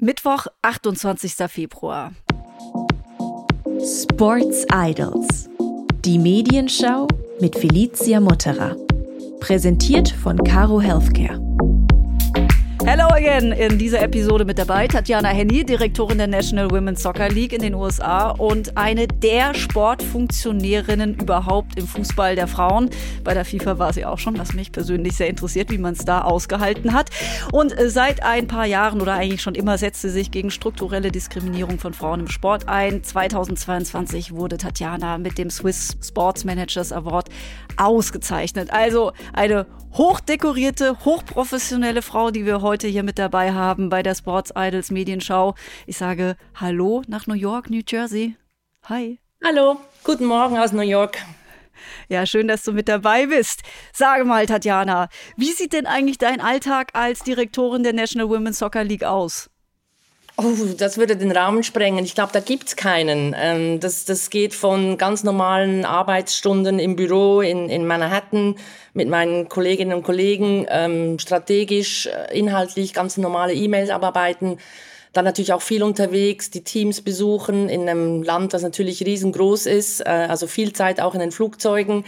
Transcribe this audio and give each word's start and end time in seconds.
Mittwoch, 0.00 0.46
28. 0.62 1.50
Februar. 1.50 2.12
Sports 3.80 4.64
Idols. 4.72 5.48
Die 6.04 6.20
Medienschau 6.20 7.08
mit 7.40 7.58
Felicia 7.58 8.20
Mutterer. 8.20 8.76
Präsentiert 9.40 10.08
von 10.08 10.36
Caro 10.44 10.80
Healthcare. 10.80 11.47
Hello 12.90 13.08
again! 13.10 13.52
In 13.52 13.76
dieser 13.76 14.00
Episode 14.00 14.46
mit 14.46 14.58
dabei 14.58 14.88
Tatjana 14.88 15.28
Henny, 15.28 15.62
Direktorin 15.62 16.16
der 16.16 16.26
National 16.26 16.70
Women's 16.70 17.02
Soccer 17.02 17.28
League 17.28 17.52
in 17.52 17.60
den 17.60 17.74
USA 17.74 18.30
und 18.30 18.78
eine 18.78 19.06
der 19.06 19.52
Sportfunktionärinnen 19.52 21.16
überhaupt 21.16 21.78
im 21.78 21.86
Fußball 21.86 22.34
der 22.34 22.48
Frauen. 22.48 22.88
Bei 23.24 23.34
der 23.34 23.44
FIFA 23.44 23.78
war 23.78 23.92
sie 23.92 24.06
auch 24.06 24.16
schon, 24.16 24.38
was 24.38 24.54
mich 24.54 24.72
persönlich 24.72 25.18
sehr 25.18 25.28
interessiert, 25.28 25.70
wie 25.70 25.76
man 25.76 25.92
es 25.92 26.06
da 26.06 26.22
ausgehalten 26.22 26.94
hat. 26.94 27.10
Und 27.52 27.78
äh, 27.78 27.90
seit 27.90 28.22
ein 28.22 28.46
paar 28.46 28.64
Jahren 28.64 29.02
oder 29.02 29.12
eigentlich 29.12 29.42
schon 29.42 29.54
immer 29.54 29.76
setzt 29.76 30.00
sie 30.00 30.08
sich 30.08 30.30
gegen 30.30 30.50
strukturelle 30.50 31.12
Diskriminierung 31.12 31.78
von 31.78 31.92
Frauen 31.92 32.20
im 32.20 32.28
Sport 32.28 32.70
ein. 32.70 33.04
2022 33.04 34.32
wurde 34.32 34.56
Tatjana 34.56 35.18
mit 35.18 35.36
dem 35.36 35.50
Swiss 35.50 35.98
Sports 36.02 36.46
Managers 36.46 36.92
Award 36.92 37.28
ausgezeichnet. 37.76 38.72
Also 38.72 39.12
eine 39.34 39.66
hochdekorierte, 39.92 41.04
hochprofessionelle 41.04 42.02
Frau, 42.02 42.30
die 42.30 42.46
wir 42.46 42.62
heute 42.62 42.77
hier 42.86 43.02
mit 43.02 43.18
dabei 43.18 43.52
haben 43.52 43.88
bei 43.88 44.02
der 44.02 44.14
Sports 44.14 44.52
Idols 44.56 44.90
Medienschau. 44.90 45.54
Ich 45.86 45.96
sage 45.96 46.36
Hallo 46.54 47.02
nach 47.08 47.26
New 47.26 47.34
York, 47.34 47.70
New 47.70 47.82
Jersey. 47.86 48.36
Hi. 48.84 49.18
Hallo, 49.44 49.78
guten 50.04 50.26
Morgen 50.26 50.56
aus 50.56 50.72
New 50.72 50.82
York. 50.82 51.18
Ja, 52.08 52.26
schön, 52.26 52.48
dass 52.48 52.62
du 52.62 52.72
mit 52.72 52.88
dabei 52.88 53.26
bist. 53.26 53.62
Sage 53.92 54.24
mal, 54.24 54.46
Tatjana, 54.46 55.08
wie 55.36 55.52
sieht 55.52 55.72
denn 55.72 55.86
eigentlich 55.86 56.18
dein 56.18 56.40
Alltag 56.40 56.90
als 56.94 57.20
Direktorin 57.20 57.82
der 57.82 57.92
National 57.92 58.28
Women's 58.28 58.58
Soccer 58.58 58.84
League 58.84 59.04
aus? 59.04 59.50
Oh, 60.40 60.54
das 60.76 60.98
würde 60.98 61.16
den 61.16 61.32
Rahmen 61.32 61.64
sprengen. 61.64 62.04
Ich 62.04 62.14
glaube, 62.14 62.30
da 62.32 62.38
gibt's 62.38 62.76
keinen. 62.76 63.34
Ähm, 63.36 63.80
das, 63.80 64.04
das 64.04 64.30
geht 64.30 64.54
von 64.54 64.96
ganz 64.96 65.24
normalen 65.24 65.84
Arbeitsstunden 65.84 66.78
im 66.78 66.94
Büro 66.94 67.40
in, 67.40 67.68
in 67.68 67.84
Manhattan 67.88 68.54
mit 68.94 69.08
meinen 69.08 69.48
Kolleginnen 69.48 69.94
und 69.94 70.04
Kollegen, 70.04 70.64
ähm, 70.68 71.18
strategisch, 71.18 72.06
äh, 72.06 72.38
inhaltlich 72.38 72.94
ganz 72.94 73.16
normale 73.16 73.52
E-Mails 73.52 73.90
abarbeiten 73.90 74.58
dann 75.18 75.24
natürlich 75.24 75.52
auch 75.52 75.62
viel 75.62 75.82
unterwegs, 75.82 76.48
die 76.48 76.62
Teams 76.62 77.02
besuchen 77.02 77.68
in 77.68 77.88
einem 77.88 78.22
Land, 78.22 78.54
das 78.54 78.62
natürlich 78.62 79.04
riesengroß 79.04 79.66
ist, 79.66 80.00
äh, 80.00 80.04
also 80.04 80.46
viel 80.46 80.72
Zeit 80.72 81.00
auch 81.00 81.12
in 81.14 81.18
den 81.18 81.32
Flugzeugen, 81.32 82.04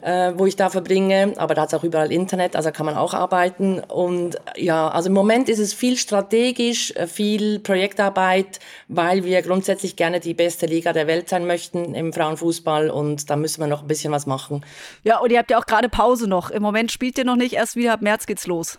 äh, 0.00 0.32
wo 0.36 0.46
ich 0.46 0.54
da 0.54 0.70
verbringe, 0.70 1.34
aber 1.38 1.54
da 1.54 1.62
hat 1.62 1.72
es 1.72 1.74
auch 1.74 1.82
überall 1.82 2.12
Internet, 2.12 2.54
also 2.54 2.70
kann 2.70 2.86
man 2.86 2.94
auch 2.94 3.14
arbeiten. 3.14 3.80
Und 3.80 4.36
ja, 4.56 4.88
also 4.88 5.08
im 5.08 5.12
Moment 5.12 5.48
ist 5.48 5.58
es 5.58 5.74
viel 5.74 5.96
strategisch, 5.96 6.92
äh, 6.92 7.08
viel 7.08 7.58
Projektarbeit, 7.58 8.60
weil 8.86 9.24
wir 9.24 9.42
grundsätzlich 9.42 9.96
gerne 9.96 10.20
die 10.20 10.34
beste 10.34 10.66
Liga 10.66 10.92
der 10.92 11.08
Welt 11.08 11.28
sein 11.28 11.48
möchten 11.48 11.96
im 11.96 12.12
Frauenfußball 12.12 12.90
und 12.90 13.28
da 13.28 13.34
müssen 13.34 13.60
wir 13.60 13.66
noch 13.66 13.82
ein 13.82 13.88
bisschen 13.88 14.12
was 14.12 14.26
machen. 14.26 14.64
Ja, 15.02 15.18
und 15.18 15.32
ihr 15.32 15.38
habt 15.38 15.50
ja 15.50 15.58
auch 15.58 15.66
gerade 15.66 15.88
Pause 15.88 16.28
noch. 16.28 16.50
Im 16.50 16.62
Moment 16.62 16.92
spielt 16.92 17.18
ihr 17.18 17.24
noch 17.24 17.34
nicht, 17.34 17.54
erst 17.54 17.74
wieder 17.74 17.94
ab 17.94 18.02
März 18.02 18.26
geht's 18.26 18.46
los. 18.46 18.78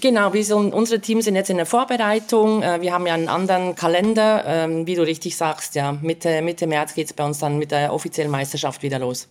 Genau, 0.00 0.32
wir 0.32 0.42
sind, 0.42 0.72
unsere 0.72 1.00
Teams 1.02 1.26
sind 1.26 1.36
jetzt 1.36 1.50
in 1.50 1.58
der 1.58 1.66
Vorbereitung. 1.66 2.62
Äh, 2.62 2.80
wir 2.80 2.94
haben 2.94 3.06
ja 3.06 3.12
einen 3.12 3.28
anderen 3.28 3.74
Kalender, 3.74 4.42
ähm, 4.46 4.86
wie 4.86 4.94
du 4.94 5.02
richtig 5.02 5.36
sagst. 5.36 5.74
Ja, 5.74 5.92
Mitte, 6.00 6.40
Mitte 6.40 6.66
März 6.66 6.94
geht's 6.94 7.12
bei 7.12 7.26
uns 7.26 7.40
dann 7.40 7.58
mit 7.58 7.72
der 7.72 7.92
offiziellen 7.92 8.30
Meisterschaft 8.30 8.82
wieder 8.82 8.98
los. 8.98 9.28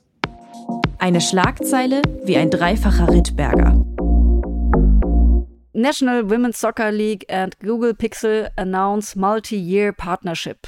Eine 1.00 1.20
Schlagzeile 1.20 2.04
wie 2.24 2.38
ein 2.38 2.52
dreifacher 2.52 3.12
Rittberger. 3.12 3.84
National 5.74 6.30
Women's 6.30 6.60
Soccer 6.60 6.92
League 6.92 7.26
and 7.34 7.60
Google 7.60 7.96
Pixel 7.96 8.50
announce 8.56 9.18
multi-year 9.18 9.92
partnership. 9.92 10.68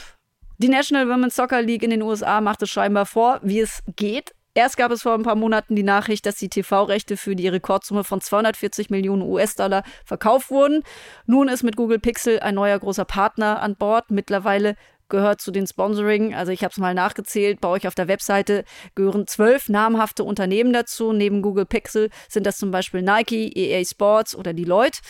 Die 0.57 0.69
National 0.69 1.07
Women's 1.07 1.35
Soccer 1.35 1.61
League 1.61 1.83
in 1.83 1.91
den 1.91 2.01
USA 2.01 2.41
macht 2.41 2.63
es 2.63 2.71
scheinbar 2.71 3.05
vor, 3.05 3.39
wie 3.43 3.59
es 3.59 3.83
geht, 3.95 4.33
Erst 4.55 4.77
gab 4.77 4.91
es 4.91 5.01
vor 5.01 5.15
ein 5.15 5.23
paar 5.23 5.35
Monaten 5.35 5.75
die 5.75 5.83
Nachricht, 5.83 6.27
dass 6.27 6.35
die 6.35 6.49
TV-Rechte 6.49 7.17
für 7.17 7.35
die 7.35 7.47
Rekordsumme 7.47 8.03
von 8.03 8.21
240 8.21 8.91
Millionen 8.91 9.23
US-Dollar 9.23 9.83
verkauft 10.05 10.51
wurden. 10.51 10.83
Nun 11.25 11.47
ist 11.47 11.63
mit 11.63 11.75
Google 11.75 11.97
Pixel 11.97 12.39
ein 12.39 12.53
neuer 12.53 12.77
großer 12.77 13.05
Partner 13.05 13.61
an 13.61 13.75
Bord. 13.75 14.11
Mittlerweile 14.11 14.75
gehört 15.09 15.41
zu 15.41 15.51
den 15.51 15.67
Sponsoring, 15.67 16.33
also 16.33 16.51
ich 16.51 16.63
habe 16.63 16.71
es 16.71 16.77
mal 16.77 16.93
nachgezählt, 16.93 17.61
bei 17.61 17.67
euch 17.67 17.87
auf 17.87 17.95
der 17.95 18.07
Webseite 18.07 18.63
gehören 18.95 19.27
zwölf 19.27 19.69
namhafte 19.69 20.23
Unternehmen 20.23 20.73
dazu. 20.73 21.13
Neben 21.13 21.41
Google 21.41 21.65
Pixel 21.65 22.09
sind 22.29 22.45
das 22.47 22.57
zum 22.57 22.71
Beispiel 22.71 23.01
Nike, 23.01 23.51
EA 23.55 23.83
Sports 23.85 24.35
oder 24.35 24.53
Deloitte. 24.53 25.01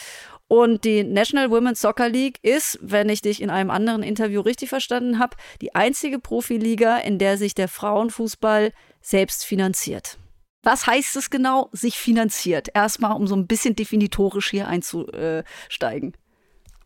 Und 0.53 0.83
die 0.83 1.03
National 1.03 1.49
Women's 1.49 1.81
Soccer 1.81 2.09
League 2.09 2.37
ist, 2.43 2.77
wenn 2.79 3.09
ich 3.09 3.23
dich 3.23 3.41
in 3.41 3.49
einem 3.49 3.71
anderen 3.71 4.03
Interview 4.03 4.39
richtig 4.39 4.69
verstanden 4.69 5.17
habe, 5.17 5.35
die 5.63 5.73
einzige 5.73 6.19
Profiliga, 6.19 6.99
in 6.99 7.17
der 7.17 7.39
sich 7.39 7.55
der 7.55 7.67
Frauenfußball 7.67 8.71
selbst 9.01 9.45
finanziert. 9.45 10.19
Was 10.61 10.85
heißt 10.85 11.15
es 11.15 11.31
genau, 11.31 11.69
sich 11.71 11.95
finanziert? 11.95 12.67
Erstmal, 12.75 13.13
um 13.13 13.25
so 13.25 13.35
ein 13.35 13.47
bisschen 13.47 13.75
definitorisch 13.75 14.51
hier 14.51 14.67
einzusteigen. 14.67 16.13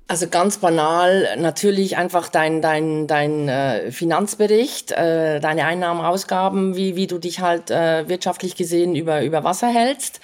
Also 0.07 0.29
ganz 0.29 0.59
banal, 0.59 1.35
natürlich 1.38 1.97
einfach 1.97 2.29
dein, 2.29 2.61
dein, 2.61 3.05
dein 3.07 3.49
äh, 3.49 3.91
Finanzbericht, 3.91 4.94
äh, 4.94 5.41
deine 5.41 5.66
Einnahmen, 5.66 5.99
Ausgaben, 5.99 6.78
wie, 6.78 6.95
wie 6.95 7.07
du 7.07 7.17
dich 7.17 7.41
halt 7.41 7.69
äh, 7.69 8.07
wirtschaftlich 8.07 8.55
gesehen 8.55 8.95
über, 8.95 9.23
über 9.23 9.44
Wasser 9.44 9.67
hältst. 9.67 10.22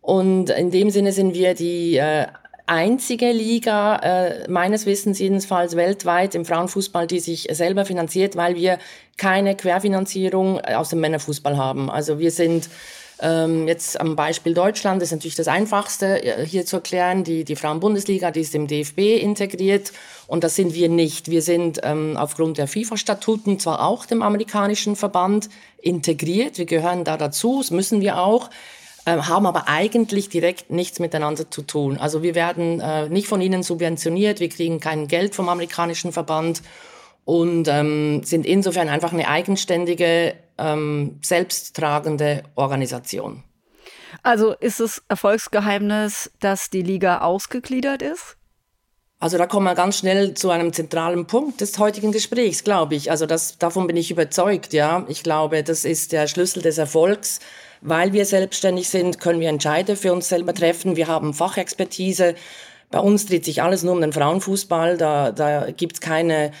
Und 0.00 0.50
in 0.50 0.72
dem 0.72 0.90
Sinne 0.90 1.12
sind 1.12 1.34
wir 1.34 1.54
die 1.54 1.96
äh, 1.96 2.26
einzige 2.70 3.32
Liga, 3.32 3.96
äh, 3.96 4.48
meines 4.48 4.86
Wissens 4.86 5.18
jedenfalls 5.18 5.74
weltweit 5.74 6.36
im 6.36 6.44
Frauenfußball, 6.44 7.08
die 7.08 7.18
sich 7.18 7.48
selber 7.50 7.84
finanziert, 7.84 8.36
weil 8.36 8.54
wir 8.54 8.78
keine 9.16 9.56
Querfinanzierung 9.56 10.60
aus 10.60 10.90
dem 10.90 11.00
Männerfußball 11.00 11.56
haben. 11.56 11.90
Also 11.90 12.20
wir 12.20 12.30
sind 12.30 12.70
ähm, 13.20 13.66
jetzt 13.66 14.00
am 14.00 14.14
Beispiel 14.14 14.54
Deutschland, 14.54 15.02
das 15.02 15.08
ist 15.08 15.16
natürlich 15.16 15.34
das 15.34 15.48
Einfachste 15.48 16.22
äh, 16.22 16.46
hier 16.46 16.64
zu 16.64 16.76
erklären, 16.76 17.24
die, 17.24 17.44
die 17.44 17.56
Frauenbundesliga, 17.56 18.30
die 18.30 18.40
ist 18.40 18.54
im 18.54 18.68
DFB 18.68 19.20
integriert 19.20 19.92
und 20.28 20.44
das 20.44 20.54
sind 20.54 20.72
wir 20.72 20.88
nicht. 20.88 21.28
Wir 21.28 21.42
sind 21.42 21.80
ähm, 21.82 22.16
aufgrund 22.16 22.56
der 22.56 22.68
FIFA-Statuten 22.68 23.58
zwar 23.58 23.84
auch 23.84 24.06
dem 24.06 24.22
amerikanischen 24.22 24.94
Verband 24.94 25.50
integriert, 25.82 26.56
wir 26.56 26.66
gehören 26.66 27.02
da 27.02 27.16
dazu, 27.16 27.58
das 27.58 27.72
müssen 27.72 28.00
wir 28.00 28.20
auch, 28.20 28.48
äh, 28.48 28.79
haben 29.06 29.46
aber 29.46 29.68
eigentlich 29.68 30.28
direkt 30.28 30.70
nichts 30.70 30.98
miteinander 30.98 31.50
zu 31.50 31.62
tun. 31.62 31.96
Also 31.98 32.22
wir 32.22 32.34
werden 32.34 32.80
äh, 32.80 33.08
nicht 33.08 33.28
von 33.28 33.40
ihnen 33.40 33.62
subventioniert, 33.62 34.40
wir 34.40 34.48
kriegen 34.48 34.80
kein 34.80 35.08
Geld 35.08 35.34
vom 35.34 35.48
amerikanischen 35.48 36.12
Verband 36.12 36.62
und 37.24 37.68
ähm, 37.68 38.22
sind 38.24 38.46
insofern 38.46 38.88
einfach 38.88 39.12
eine 39.12 39.28
eigenständige, 39.28 40.34
ähm, 40.58 41.18
selbsttragende 41.22 42.42
Organisation. 42.56 43.44
Also 44.22 44.52
ist 44.52 44.80
es 44.80 45.02
Erfolgsgeheimnis, 45.08 46.30
dass 46.40 46.70
die 46.70 46.82
Liga 46.82 47.20
ausgegliedert 47.20 48.02
ist? 48.02 48.36
Also 49.20 49.36
da 49.36 49.46
kommen 49.46 49.66
wir 49.66 49.74
ganz 49.74 49.98
schnell 49.98 50.32
zu 50.32 50.50
einem 50.50 50.72
zentralen 50.72 51.26
Punkt 51.26 51.60
des 51.60 51.78
heutigen 51.78 52.10
Gesprächs, 52.10 52.64
glaube 52.64 52.94
ich. 52.94 53.10
Also 53.10 53.26
das, 53.26 53.58
davon 53.58 53.86
bin 53.86 53.96
ich 53.96 54.10
überzeugt, 54.10 54.72
ja. 54.72 55.04
Ich 55.08 55.22
glaube, 55.22 55.62
das 55.62 55.84
ist 55.84 56.12
der 56.12 56.26
Schlüssel 56.26 56.62
des 56.62 56.78
Erfolgs 56.78 57.40
weil 57.80 58.12
wir 58.12 58.24
selbstständig 58.24 58.88
sind, 58.88 59.20
können 59.20 59.40
wir 59.40 59.48
Entscheide 59.48 59.96
für 59.96 60.12
uns 60.12 60.28
selber 60.28 60.54
treffen. 60.54 60.96
Wir 60.96 61.08
haben 61.08 61.34
Fachexpertise. 61.34 62.34
Bei 62.90 62.98
uns 62.98 63.26
dreht 63.26 63.44
sich 63.44 63.62
alles 63.62 63.82
nur 63.82 63.94
um 63.94 64.00
den 64.00 64.12
Frauenfußball. 64.12 64.96
Da, 64.96 65.32
da 65.32 65.70
gibt's 65.70 66.00
keine 66.00 66.52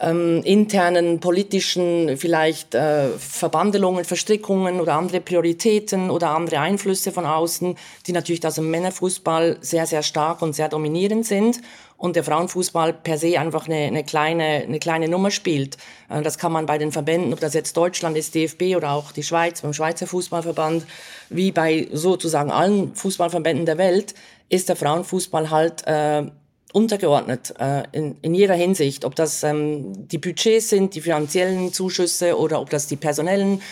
ähm, 0.00 0.42
internen 0.44 1.20
politischen 1.20 2.16
vielleicht 2.18 2.74
äh, 2.74 3.08
Verbandelungen, 3.18 4.04
Verstrickungen 4.04 4.80
oder 4.80 4.94
andere 4.94 5.20
Prioritäten 5.20 6.10
oder 6.10 6.30
andere 6.30 6.60
Einflüsse 6.60 7.12
von 7.12 7.24
außen, 7.24 7.76
die 8.06 8.12
natürlich 8.12 8.40
das 8.40 8.58
im 8.58 8.70
Männerfußball 8.70 9.58
sehr, 9.60 9.86
sehr 9.86 10.02
stark 10.02 10.42
und 10.42 10.54
sehr 10.54 10.68
dominierend 10.68 11.24
sind 11.24 11.60
und 11.98 12.16
der 12.16 12.24
Frauenfußball 12.24 12.92
per 12.92 13.18
se 13.18 13.38
einfach 13.38 13.66
eine, 13.66 13.86
eine, 13.86 14.04
kleine, 14.04 14.44
eine 14.44 14.78
kleine 14.78 15.08
Nummer 15.08 15.30
spielt. 15.30 15.76
Äh, 16.08 16.22
das 16.22 16.38
kann 16.38 16.52
man 16.52 16.66
bei 16.66 16.78
den 16.78 16.92
Verbänden, 16.92 17.32
ob 17.32 17.40
das 17.40 17.54
jetzt 17.54 17.76
Deutschland 17.76 18.16
ist, 18.16 18.34
DFB 18.34 18.76
oder 18.76 18.92
auch 18.92 19.12
die 19.12 19.22
Schweiz 19.22 19.62
beim 19.62 19.72
Schweizer 19.72 20.06
Fußballverband, 20.06 20.86
wie 21.30 21.52
bei 21.52 21.88
sozusagen 21.92 22.50
allen 22.50 22.94
Fußballverbänden 22.94 23.66
der 23.66 23.78
Welt, 23.78 24.14
ist 24.48 24.68
der 24.68 24.76
Frauenfußball 24.76 25.50
halt 25.50 25.86
äh, 25.86 26.24
untergeordnet 26.72 27.54
äh, 27.58 27.84
in, 27.92 28.16
in 28.20 28.34
jeder 28.34 28.54
Hinsicht, 28.54 29.04
ob 29.04 29.14
das 29.14 29.42
ähm, 29.42 30.08
die 30.08 30.18
Budgets 30.18 30.68
sind, 30.68 30.94
die 30.94 31.00
finanziellen 31.00 31.72
Zuschüsse 31.72 32.38
oder 32.38 32.60
ob 32.60 32.70
das 32.70 32.86
die 32.86 32.96
personellen 32.96 33.62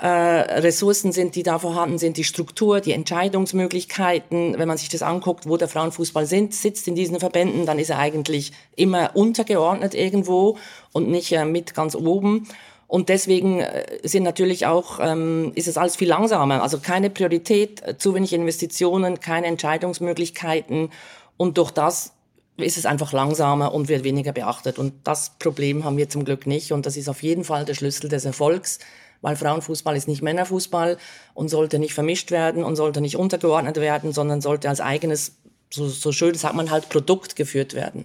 äh, 0.00 0.06
Ressourcen 0.06 1.12
sind, 1.12 1.34
die 1.34 1.42
da 1.42 1.58
vorhanden 1.58 1.98
sind, 1.98 2.16
die 2.16 2.24
Struktur, 2.24 2.80
die 2.80 2.92
Entscheidungsmöglichkeiten. 2.92 4.58
Wenn 4.58 4.68
man 4.68 4.78
sich 4.78 4.88
das 4.88 5.02
anguckt, 5.02 5.46
wo 5.46 5.56
der 5.56 5.68
Frauenfußball 5.68 6.26
sind, 6.26 6.54
sitzt 6.54 6.88
in 6.88 6.94
diesen 6.94 7.20
Verbänden, 7.20 7.66
dann 7.66 7.78
ist 7.78 7.90
er 7.90 7.98
eigentlich 7.98 8.52
immer 8.76 9.10
untergeordnet 9.14 9.94
irgendwo 9.94 10.56
und 10.92 11.08
nicht 11.10 11.32
äh, 11.32 11.44
mit 11.44 11.74
ganz 11.74 11.94
oben. 11.94 12.48
Und 12.86 13.08
deswegen 13.08 13.60
äh, 13.60 13.84
sind 14.02 14.22
natürlich 14.22 14.66
auch, 14.66 14.98
ähm, 15.02 15.52
ist 15.54 15.68
es 15.68 15.76
alles 15.76 15.96
viel 15.96 16.08
langsamer. 16.08 16.62
Also 16.62 16.78
keine 16.78 17.10
Priorität, 17.10 17.82
zu 17.98 18.14
wenig 18.14 18.32
Investitionen, 18.32 19.20
keine 19.20 19.48
Entscheidungsmöglichkeiten. 19.48 20.88
Und 21.36 21.58
durch 21.58 21.70
das 21.70 22.14
ist 22.56 22.78
es 22.78 22.86
einfach 22.86 23.12
langsamer 23.12 23.74
und 23.74 23.88
wird 23.88 24.04
weniger 24.04 24.32
beachtet. 24.32 24.78
Und 24.78 24.94
das 25.04 25.32
Problem 25.38 25.84
haben 25.84 25.96
wir 25.96 26.08
zum 26.08 26.24
Glück 26.24 26.46
nicht. 26.46 26.72
Und 26.72 26.86
das 26.86 26.96
ist 26.96 27.08
auf 27.08 27.22
jeden 27.22 27.44
Fall 27.44 27.64
der 27.64 27.74
Schlüssel 27.74 28.08
des 28.08 28.24
Erfolgs, 28.24 28.78
weil 29.22 29.36
Frauenfußball 29.36 29.96
ist 29.96 30.08
nicht 30.08 30.22
Männerfußball 30.22 30.96
und 31.34 31.48
sollte 31.48 31.78
nicht 31.78 31.94
vermischt 31.94 32.30
werden 32.30 32.64
und 32.64 32.76
sollte 32.76 33.00
nicht 33.00 33.16
untergeordnet 33.16 33.76
werden, 33.76 34.12
sondern 34.12 34.40
sollte 34.40 34.68
als 34.68 34.80
eigenes, 34.80 35.36
so, 35.70 35.88
so 35.88 36.12
schön 36.12 36.34
sagt 36.34 36.54
man 36.54 36.70
halt, 36.70 36.88
Produkt 36.88 37.36
geführt 37.36 37.74
werden. 37.74 38.04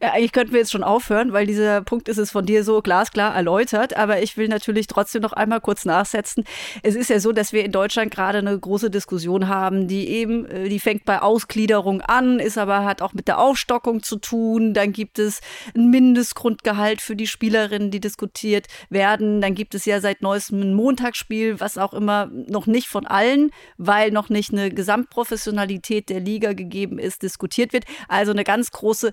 Ja, 0.00 0.12
eigentlich 0.12 0.32
könnten 0.32 0.52
wir 0.52 0.60
jetzt 0.60 0.72
schon 0.72 0.82
aufhören, 0.82 1.32
weil 1.32 1.46
dieser 1.46 1.82
Punkt 1.82 2.08
ist 2.08 2.18
es 2.18 2.30
von 2.30 2.44
dir 2.44 2.64
so 2.64 2.82
glasklar 2.82 3.34
erläutert. 3.34 3.96
Aber 3.96 4.22
ich 4.22 4.36
will 4.36 4.48
natürlich 4.48 4.86
trotzdem 4.86 5.22
noch 5.22 5.32
einmal 5.32 5.60
kurz 5.60 5.84
nachsetzen. 5.84 6.44
Es 6.82 6.94
ist 6.94 7.10
ja 7.10 7.20
so, 7.20 7.32
dass 7.32 7.52
wir 7.52 7.64
in 7.64 7.72
Deutschland 7.72 8.12
gerade 8.12 8.38
eine 8.38 8.58
große 8.58 8.90
Diskussion 8.90 9.48
haben, 9.48 9.88
die 9.88 10.08
eben, 10.08 10.46
äh, 10.46 10.68
die 10.68 10.80
fängt 10.80 11.04
bei 11.04 11.20
Ausgliederung 11.20 12.00
an, 12.00 12.40
ist 12.40 12.58
aber 12.58 12.84
hat 12.84 13.02
auch 13.02 13.12
mit 13.12 13.28
der 13.28 13.38
Aufstockung 13.38 14.02
zu 14.02 14.16
tun. 14.16 14.74
Dann 14.74 14.92
gibt 14.92 15.18
es 15.18 15.40
ein 15.74 15.90
Mindestgrundgehalt 15.90 17.00
für 17.00 17.16
die 17.16 17.26
Spielerinnen, 17.26 17.90
die 17.90 18.00
diskutiert 18.00 18.66
werden. 18.90 19.40
Dann 19.40 19.54
gibt 19.54 19.74
es 19.74 19.84
ja 19.84 20.00
seit 20.00 20.22
neuestem 20.22 20.60
ein 20.60 20.74
Montagsspiel, 20.74 21.60
was 21.60 21.78
auch 21.78 21.94
immer 21.94 22.26
noch 22.32 22.66
nicht 22.66 22.88
von 22.88 23.06
allen, 23.06 23.50
weil 23.76 24.10
noch 24.10 24.28
nicht 24.28 24.52
eine 24.52 24.70
Gesamtprofessionalität 24.70 26.08
der 26.08 26.20
Liga 26.20 26.52
gegeben 26.52 26.98
ist, 26.98 27.22
diskutiert 27.22 27.72
wird. 27.72 27.84
Also 28.08 28.32
eine 28.32 28.44
ganz 28.44 28.70
große 28.70 29.12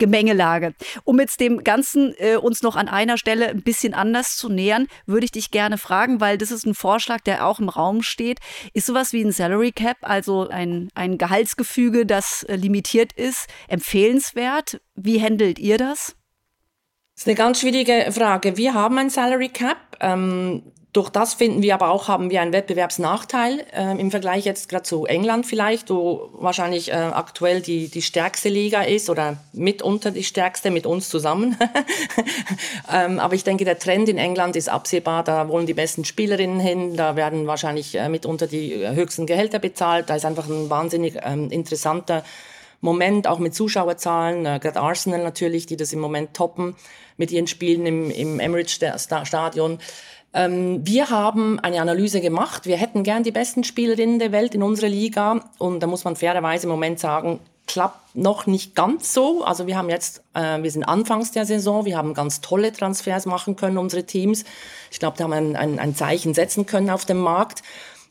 Gemengelage. 0.00 0.74
Um 1.04 1.20
jetzt 1.20 1.38
dem 1.38 1.62
Ganzen 1.62 2.12
äh, 2.18 2.34
uns 2.34 2.62
noch 2.62 2.74
an 2.74 2.88
einer 2.88 3.16
Stelle 3.16 3.50
ein 3.50 3.62
bisschen 3.62 3.94
anders 3.94 4.34
zu 4.36 4.48
nähern, 4.48 4.88
würde 5.06 5.26
ich 5.26 5.30
dich 5.30 5.52
gerne 5.52 5.78
fragen, 5.78 6.20
weil 6.20 6.38
das 6.38 6.50
ist 6.50 6.66
ein 6.66 6.74
Vorschlag, 6.74 7.20
der 7.20 7.46
auch 7.46 7.60
im 7.60 7.68
Raum 7.68 8.02
steht. 8.02 8.40
Ist 8.74 8.86
sowas 8.86 9.12
wie 9.12 9.22
ein 9.22 9.30
Salary 9.30 9.70
Cap, 9.70 9.98
also 10.00 10.48
ein, 10.48 10.88
ein 10.94 11.18
Gehaltsgefüge, 11.18 12.04
das 12.06 12.42
äh, 12.42 12.56
limitiert 12.56 13.12
ist, 13.12 13.46
empfehlenswert? 13.68 14.80
Wie 14.96 15.22
handelt 15.22 15.60
ihr 15.60 15.78
das? 15.78 16.16
Das 17.14 17.24
ist 17.24 17.28
eine 17.28 17.36
ganz 17.36 17.60
schwierige 17.60 18.10
Frage. 18.12 18.56
Wir 18.56 18.74
haben 18.74 18.96
ein 18.98 19.10
Salary 19.10 19.50
Cap. 19.50 19.89
Ähm, 20.00 20.62
durch 20.92 21.08
das 21.08 21.34
finden 21.34 21.62
wir 21.62 21.74
aber 21.74 21.90
auch, 21.90 22.08
haben 22.08 22.30
wir 22.30 22.40
einen 22.40 22.52
Wettbewerbsnachteil 22.52 23.64
äh, 23.72 24.00
im 24.00 24.10
Vergleich 24.10 24.44
jetzt 24.44 24.68
gerade 24.68 24.82
zu 24.82 25.06
England 25.06 25.46
vielleicht, 25.46 25.88
wo 25.88 26.30
wahrscheinlich 26.32 26.90
äh, 26.90 26.94
aktuell 26.94 27.60
die, 27.60 27.88
die 27.88 28.02
stärkste 28.02 28.48
Liga 28.48 28.82
ist 28.82 29.08
oder 29.08 29.36
mitunter 29.52 30.10
die 30.10 30.24
stärkste 30.24 30.72
mit 30.72 30.86
uns 30.86 31.08
zusammen. 31.08 31.56
ähm, 32.92 33.20
aber 33.20 33.34
ich 33.34 33.44
denke, 33.44 33.64
der 33.64 33.78
Trend 33.78 34.08
in 34.08 34.18
England 34.18 34.56
ist 34.56 34.68
absehbar. 34.68 35.22
Da 35.22 35.48
wollen 35.48 35.66
die 35.66 35.74
besten 35.74 36.04
Spielerinnen 36.04 36.58
hin. 36.58 36.96
Da 36.96 37.14
werden 37.14 37.46
wahrscheinlich 37.46 37.96
äh, 37.96 38.08
mitunter 38.08 38.48
die 38.48 38.84
höchsten 38.88 39.26
Gehälter 39.26 39.60
bezahlt. 39.60 40.10
Da 40.10 40.16
ist 40.16 40.24
einfach 40.24 40.48
ein 40.48 40.70
wahnsinnig 40.70 41.18
ähm, 41.22 41.52
interessanter 41.52 42.24
Moment, 42.80 43.26
auch 43.26 43.38
mit 43.38 43.54
Zuschauerzahlen. 43.54 44.46
Äh, 44.46 44.58
gerade 44.60 44.80
Arsenal 44.80 45.22
natürlich, 45.22 45.66
die 45.66 45.76
das 45.76 45.92
im 45.92 46.00
Moment 46.00 46.34
toppen 46.34 46.76
mit 47.16 47.30
ihren 47.30 47.46
Spielen 47.46 47.86
im, 47.86 48.10
im 48.10 48.40
Emirates 48.40 48.80
Stadion. 49.24 49.78
Ähm, 50.32 50.86
wir 50.86 51.10
haben 51.10 51.58
eine 51.60 51.80
Analyse 51.80 52.20
gemacht. 52.20 52.66
Wir 52.66 52.76
hätten 52.76 53.02
gern 53.02 53.22
die 53.22 53.32
besten 53.32 53.64
Spielerinnen 53.64 54.18
der 54.18 54.32
Welt 54.32 54.54
in 54.54 54.62
unserer 54.62 54.88
Liga. 54.88 55.44
Und 55.58 55.80
da 55.80 55.86
muss 55.86 56.04
man 56.04 56.16
fairerweise 56.16 56.66
im 56.66 56.70
Moment 56.70 57.00
sagen, 57.00 57.40
klappt 57.66 58.16
noch 58.16 58.46
nicht 58.46 58.74
ganz 58.74 59.14
so. 59.14 59.44
Also 59.44 59.66
wir 59.66 59.76
haben 59.76 59.90
jetzt, 59.90 60.22
äh, 60.34 60.62
wir 60.62 60.70
sind 60.70 60.84
anfangs 60.84 61.30
der 61.30 61.46
Saison, 61.46 61.84
wir 61.84 61.96
haben 61.96 62.14
ganz 62.14 62.40
tolle 62.40 62.72
Transfers 62.72 63.26
machen 63.26 63.54
können, 63.54 63.78
unsere 63.78 64.04
Teams. 64.04 64.44
Ich 64.90 64.98
glaube, 64.98 65.16
da 65.16 65.24
haben 65.24 65.30
wir 65.30 65.36
ein, 65.36 65.56
ein, 65.56 65.78
ein 65.78 65.94
Zeichen 65.94 66.34
setzen 66.34 66.66
können 66.66 66.90
auf 66.90 67.04
dem 67.04 67.18
Markt. 67.18 67.62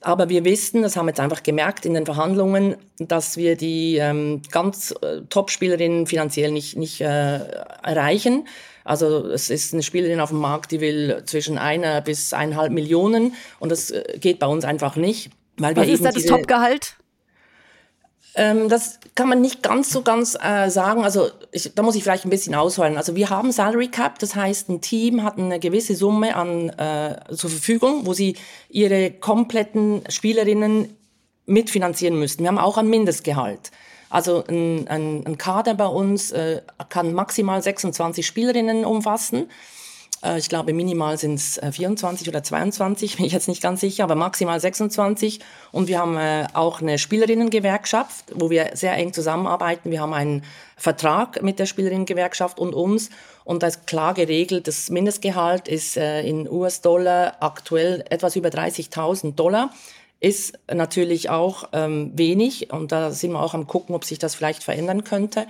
Aber 0.01 0.29
wir 0.29 0.45
wissen, 0.45 0.81
das 0.81 0.95
haben 0.95 1.07
wir 1.07 1.11
jetzt 1.11 1.19
einfach 1.19 1.43
gemerkt 1.43 1.85
in 1.85 1.93
den 1.93 2.05
Verhandlungen, 2.05 2.75
dass 2.99 3.35
wir 3.35 3.57
die 3.57 3.97
ähm, 3.97 4.41
ganz 4.49 4.93
äh, 5.01 5.21
Top-Spielerinnen 5.29 6.07
finanziell 6.07 6.51
nicht, 6.51 6.77
nicht 6.77 7.01
äh, 7.01 7.39
erreichen. 7.83 8.47
Also 8.85 9.27
es 9.27 9.49
ist 9.49 9.73
eine 9.73 9.83
Spielerin 9.83 10.21
auf 10.21 10.29
dem 10.29 10.39
Markt, 10.39 10.71
die 10.71 10.79
will 10.79 11.23
zwischen 11.25 11.57
einer 11.57 12.01
bis 12.01 12.33
eineinhalb 12.33 12.71
Millionen 12.71 13.33
und 13.59 13.71
das 13.71 13.91
äh, 13.91 14.17
geht 14.19 14.39
bei 14.39 14.47
uns 14.47 14.63
einfach 14.63 14.95
nicht. 14.95 15.31
Weil 15.57 15.75
Was 15.75 15.87
ist 15.87 16.05
da 16.05 16.11
das 16.11 16.25
Topgehalt? 16.25 16.95
Ähm, 18.35 18.69
das 18.69 18.99
kann 19.15 19.27
man 19.27 19.41
nicht 19.41 19.63
ganz 19.63 19.89
so 19.89 20.01
ganz 20.01 20.37
äh, 20.41 20.69
sagen. 20.69 21.03
Also 21.03 21.29
ich, 21.51 21.73
da 21.73 21.83
muss 21.83 21.95
ich 21.95 22.03
vielleicht 22.03 22.25
ein 22.25 22.29
bisschen 22.29 22.55
ausholen. 22.55 22.97
Also 22.97 23.15
wir 23.15 23.29
haben 23.29 23.51
Salary 23.51 23.87
Cap, 23.87 24.19
das 24.19 24.35
heißt, 24.35 24.69
ein 24.69 24.81
Team 24.81 25.23
hat 25.23 25.37
eine 25.37 25.59
gewisse 25.59 25.95
Summe 25.95 26.35
an 26.35 26.69
äh, 26.69 27.17
zur 27.35 27.49
Verfügung, 27.49 28.05
wo 28.05 28.13
sie 28.13 28.35
ihre 28.69 29.11
kompletten 29.11 30.03
Spielerinnen 30.09 30.95
mitfinanzieren 31.45 32.17
müssen. 32.19 32.41
Wir 32.41 32.47
haben 32.47 32.59
auch 32.59 32.77
ein 32.77 32.89
Mindestgehalt. 32.89 33.71
Also 34.09 34.43
ein, 34.47 34.87
ein, 34.87 35.25
ein 35.25 35.37
Kader 35.37 35.75
bei 35.75 35.85
uns 35.85 36.31
äh, 36.31 36.61
kann 36.89 37.13
maximal 37.13 37.61
26 37.61 38.25
Spielerinnen 38.25 38.85
umfassen. 38.85 39.49
Äh, 40.23 40.39
ich 40.39 40.49
glaube, 40.49 40.73
minimal 40.73 41.17
sind 41.17 41.35
es 41.35 41.57
äh, 41.57 41.71
24 41.71 42.27
oder 42.27 42.43
22, 42.43 43.17
bin 43.17 43.25
ich 43.25 43.33
jetzt 43.33 43.47
nicht 43.47 43.61
ganz 43.61 43.81
sicher, 43.81 44.03
aber 44.03 44.15
maximal 44.15 44.59
26. 44.59 45.39
Und 45.71 45.87
wir 45.87 45.99
haben 45.99 46.17
äh, 46.17 46.47
auch 46.53 46.81
eine 46.81 46.97
Spielerinnengewerkschaft, 46.97 48.25
wo 48.35 48.49
wir 48.49 48.71
sehr 48.73 48.93
eng 48.93 49.13
zusammenarbeiten. 49.13 49.91
Wir 49.91 50.01
haben 50.01 50.13
einen 50.13 50.43
Vertrag 50.75 51.41
mit 51.41 51.59
der 51.59 51.65
Spielerinnengewerkschaft 51.65 52.59
und 52.59 52.73
uns. 52.73 53.09
Und 53.43 53.63
da 53.63 53.67
ist 53.67 53.87
klar 53.87 54.13
geregelt, 54.13 54.67
das 54.67 54.89
Mindestgehalt 54.89 55.67
ist 55.67 55.97
äh, 55.97 56.21
in 56.21 56.49
US-Dollar 56.49 57.37
aktuell 57.39 58.03
etwas 58.09 58.35
über 58.35 58.49
30.000 58.49 59.35
Dollar 59.35 59.71
ist 60.21 60.59
natürlich 60.71 61.29
auch 61.29 61.69
ähm, 61.71 62.11
wenig 62.15 62.73
und 62.73 62.91
da 62.91 63.11
sind 63.11 63.31
wir 63.31 63.41
auch 63.41 63.53
am 63.53 63.67
gucken, 63.67 63.95
ob 63.95 64.03
sich 64.03 64.19
das 64.19 64.35
vielleicht 64.35 64.63
verändern 64.63 65.03
könnte. 65.05 65.47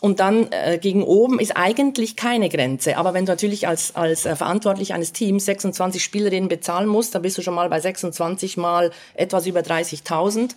Und 0.00 0.18
dann 0.18 0.50
äh, 0.50 0.78
gegen 0.78 1.02
oben 1.02 1.38
ist 1.38 1.56
eigentlich 1.56 2.16
keine 2.16 2.48
Grenze. 2.48 2.96
Aber 2.96 3.12
wenn 3.12 3.26
du 3.26 3.32
natürlich 3.32 3.68
als, 3.68 3.94
als 3.94 4.24
äh, 4.24 4.34
Verantwortlich 4.34 4.94
eines 4.94 5.12
Teams 5.12 5.44
26 5.44 6.02
Spielerinnen 6.02 6.48
bezahlen 6.48 6.88
musst, 6.88 7.14
dann 7.14 7.22
bist 7.22 7.36
du 7.36 7.42
schon 7.42 7.54
mal 7.54 7.68
bei 7.68 7.80
26 7.80 8.56
mal 8.56 8.92
etwas 9.14 9.46
über 9.46 9.60
30.000. 9.60 10.52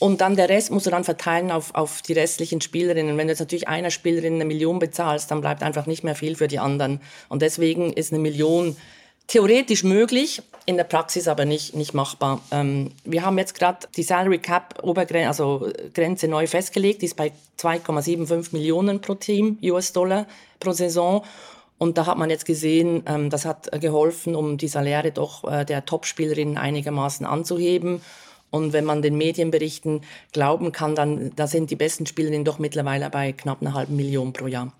Und 0.00 0.20
dann 0.20 0.36
der 0.36 0.48
Rest 0.48 0.70
musst 0.70 0.86
du 0.86 0.90
dann 0.90 1.02
verteilen 1.02 1.50
auf, 1.50 1.74
auf 1.74 2.02
die 2.02 2.12
restlichen 2.12 2.60
Spielerinnen. 2.60 3.16
Wenn 3.16 3.26
du 3.26 3.32
jetzt 3.32 3.40
natürlich 3.40 3.68
einer 3.68 3.90
Spielerin 3.90 4.34
eine 4.34 4.44
Million 4.44 4.78
bezahlst, 4.78 5.30
dann 5.30 5.40
bleibt 5.40 5.62
einfach 5.62 5.86
nicht 5.86 6.04
mehr 6.04 6.14
viel 6.14 6.36
für 6.36 6.46
die 6.46 6.60
anderen. 6.60 7.00
Und 7.28 7.42
deswegen 7.42 7.92
ist 7.92 8.12
eine 8.12 8.20
Million 8.20 8.76
theoretisch 9.28 9.84
möglich, 9.84 10.42
in 10.66 10.76
der 10.76 10.84
Praxis 10.84 11.28
aber 11.28 11.44
nicht, 11.44 11.76
nicht 11.76 11.94
machbar. 11.94 12.40
Ähm, 12.50 12.90
wir 13.04 13.24
haben 13.24 13.38
jetzt 13.38 13.54
gerade 13.54 13.86
die 13.96 14.02
Salary 14.02 14.38
Cap 14.38 14.82
Obergrenze, 14.82 15.28
also 15.28 15.70
Grenze 15.94 16.28
neu 16.28 16.46
festgelegt, 16.46 17.02
die 17.02 17.06
ist 17.06 17.16
bei 17.16 17.32
2,75 17.58 18.48
Millionen 18.52 19.00
pro 19.00 19.14
Team 19.14 19.58
US-Dollar 19.62 20.26
pro 20.58 20.72
Saison. 20.72 21.24
Und 21.78 21.96
da 21.96 22.06
hat 22.06 22.18
man 22.18 22.28
jetzt 22.28 22.44
gesehen, 22.44 23.04
ähm, 23.06 23.30
das 23.30 23.44
hat 23.44 23.70
geholfen, 23.80 24.34
um 24.34 24.58
die 24.58 24.68
Saläre 24.68 25.12
doch 25.12 25.44
äh, 25.44 25.64
der 25.64 25.84
Topspielerinnen 25.84 26.58
einigermaßen 26.58 27.24
anzuheben. 27.24 28.00
Und 28.50 28.72
wenn 28.72 28.84
man 28.84 29.02
den 29.02 29.16
Medienberichten 29.16 30.00
glauben 30.32 30.72
kann, 30.72 30.94
dann 30.94 31.32
da 31.36 31.46
sind 31.46 31.70
die 31.70 31.76
besten 31.76 32.06
Spielerinnen 32.06 32.46
doch 32.46 32.58
mittlerweile 32.58 33.10
bei 33.10 33.32
knapp 33.32 33.60
einer 33.60 33.74
halben 33.74 33.94
Million 33.94 34.32
pro 34.32 34.46
Jahr. 34.46 34.72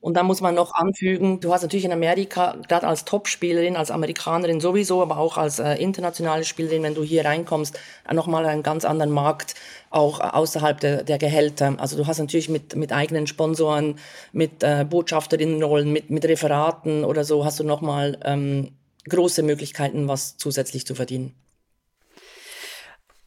Und 0.00 0.14
dann 0.14 0.24
muss 0.24 0.40
man 0.40 0.54
noch 0.54 0.72
anfügen, 0.74 1.40
du 1.40 1.52
hast 1.52 1.60
natürlich 1.60 1.84
in 1.84 1.92
Amerika, 1.92 2.56
gerade 2.68 2.86
als 2.86 3.04
Top-Spielerin, 3.04 3.76
als 3.76 3.90
Amerikanerin 3.90 4.58
sowieso, 4.60 5.02
aber 5.02 5.18
auch 5.18 5.36
als 5.36 5.58
äh, 5.58 5.74
internationale 5.74 6.44
Spielerin, 6.44 6.82
wenn 6.82 6.94
du 6.94 7.02
hier 7.02 7.26
reinkommst, 7.26 7.78
äh, 8.08 8.14
nochmal 8.14 8.46
einen 8.46 8.62
ganz 8.62 8.86
anderen 8.86 9.12
Markt, 9.12 9.54
auch 9.90 10.20
außerhalb 10.20 10.80
der, 10.80 11.04
der 11.04 11.18
Gehälter. 11.18 11.74
Also 11.78 11.96
du 11.98 12.06
hast 12.06 12.18
natürlich 12.18 12.48
mit, 12.48 12.76
mit 12.76 12.92
eigenen 12.92 13.26
Sponsoren, 13.26 13.96
mit 14.32 14.62
äh, 14.62 14.86
Botschafterinnenrollen, 14.88 15.92
mit, 15.92 16.08
mit 16.08 16.24
Referaten 16.24 17.04
oder 17.04 17.24
so, 17.24 17.44
hast 17.44 17.60
du 17.60 17.64
nochmal 17.64 18.18
ähm, 18.24 18.70
große 19.06 19.42
Möglichkeiten, 19.42 20.08
was 20.08 20.38
zusätzlich 20.38 20.86
zu 20.86 20.94
verdienen. 20.94 21.34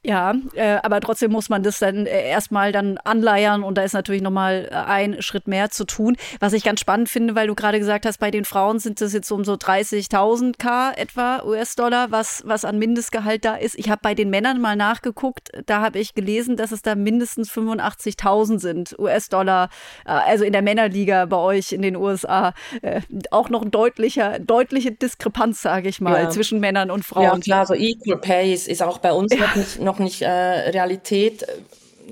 Ja, 0.06 0.36
äh, 0.54 0.80
aber 0.84 1.00
trotzdem 1.00 1.32
muss 1.32 1.48
man 1.48 1.64
das 1.64 1.80
dann 1.80 2.06
äh, 2.06 2.28
erstmal 2.28 2.74
dann 2.74 2.98
anleiern 2.98 3.64
und 3.64 3.78
da 3.78 3.84
ist 3.84 3.94
natürlich 3.94 4.22
nochmal 4.22 4.68
äh, 4.70 4.76
ein 4.76 5.22
Schritt 5.22 5.48
mehr 5.48 5.70
zu 5.70 5.86
tun. 5.86 6.18
Was 6.42 6.52
ich 6.52 6.66
ganz 6.66 6.82
spannend 6.82 7.08
finde, 7.08 7.36
weil 7.36 7.48
du 7.48 7.56
gerade 7.56 7.80
gesagt 7.80 8.06
hast, 8.06 8.18
bei 8.20 8.30
den 8.30 8.44
Frauen 8.44 8.80
sind 8.80 9.02
es 9.02 9.14
jetzt 9.14 9.32
um 9.32 9.46
so 9.46 9.54
30.000 9.54 10.58
K 10.58 10.92
etwa 10.92 11.42
US-Dollar, 11.46 12.12
was, 12.12 12.44
was 12.46 12.66
an 12.66 12.80
Mindestgehalt 12.80 13.46
da 13.46 13.56
ist. 13.56 13.80
Ich 13.80 13.90
habe 13.90 14.02
bei 14.04 14.14
den 14.14 14.30
Männern 14.30 14.60
mal 14.60 14.76
nachgeguckt, 14.76 15.52
da 15.68 15.80
habe 15.80 16.00
ich 16.00 16.14
gelesen, 16.14 16.58
dass 16.58 16.74
es 16.74 16.82
da 16.82 16.96
mindestens 16.96 17.50
85.000 17.50 18.60
sind 18.60 19.00
US-Dollar, 19.00 19.70
äh, 20.06 20.10
also 20.10 20.44
in 20.44 20.52
der 20.52 20.64
Männerliga 20.64 21.26
bei 21.28 21.38
euch 21.38 21.72
in 21.72 21.82
den 21.82 21.96
USA. 21.96 22.54
Äh, 22.82 23.00
auch 23.32 23.50
noch 23.50 23.62
ein 23.62 23.72
deutlicher, 23.72 24.40
deutliche 24.40 24.92
Diskrepanz, 24.92 25.62
sage 25.62 25.88
ich 25.88 26.02
mal, 26.02 26.24
ja. 26.24 26.30
zwischen 26.30 26.60
Männern 26.60 26.92
und 26.92 27.06
Frauen. 27.06 27.24
Ja, 27.24 27.40
klar, 27.40 27.66
so 27.66 27.74
Equal 27.74 28.18
Pay 28.18 28.54
ist, 28.54 28.68
ist 28.68 28.84
auch 28.84 28.98
bei 28.98 29.14
uns 29.14 29.34
ja. 29.34 29.46
noch 29.46 29.56
nicht 29.56 29.80
noch 30.00 30.06
nicht 30.06 30.22
äh, 30.22 30.28
Realität. 30.28 31.46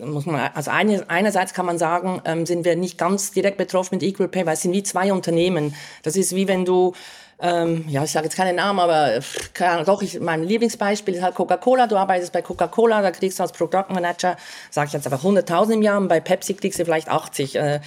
muss 0.04 0.26
man, 0.26 0.52
also 0.54 0.72
eine, 0.72 1.10
einerseits 1.10 1.54
kann 1.54 1.66
man 1.66 1.78
sagen, 1.78 2.22
ähm, 2.26 2.46
sind 2.46 2.66
wir 2.66 2.76
nicht 2.76 2.98
ganz 2.98 3.32
direkt 3.32 3.58
betroffen 3.58 3.96
mit 3.96 4.04
Equal 4.04 4.28
Pay, 4.28 4.46
weil 4.46 4.54
es 4.54 4.62
sind 4.62 4.74
wie 4.74 4.84
zwei 4.84 5.12
Unternehmen. 5.14 5.76
Das 6.04 6.16
ist 6.16 6.36
wie 6.36 6.48
wenn 6.48 6.66
du 6.66 6.94
ähm, 7.42 7.86
ja, 7.88 8.04
ich 8.04 8.12
sage 8.12 8.26
jetzt 8.26 8.38
keinen 8.38 8.56
Namen, 8.56 8.80
aber 8.80 9.20
Ahnung, 9.60 9.86
doch, 9.86 10.04
ich, 10.04 10.20
mein 10.20 10.44
Lieblingsbeispiel 10.44 11.16
ist 11.16 11.24
halt 11.24 11.34
Coca-Cola. 11.34 11.88
Du 11.88 11.98
arbeitest 11.98 12.32
bei 12.32 12.44
Coca-Cola, 12.44 13.02
da 13.02 13.10
kriegst 13.10 13.40
du 13.40 13.44
als 13.44 13.52
Produktmanager, 13.52 14.38
sage 14.70 14.88
ich 14.88 14.94
jetzt 14.94 15.08
einfach 15.08 15.24
100.000 15.24 15.74
im 15.74 15.82
Jahr 15.82 15.98
und 15.98 16.08
bei 16.08 16.20
Pepsi 16.20 16.54
kriegst 16.54 16.80
du 16.80 16.86
vielleicht 16.86 17.10
80. 17.10 17.56
Äh, 17.56 17.80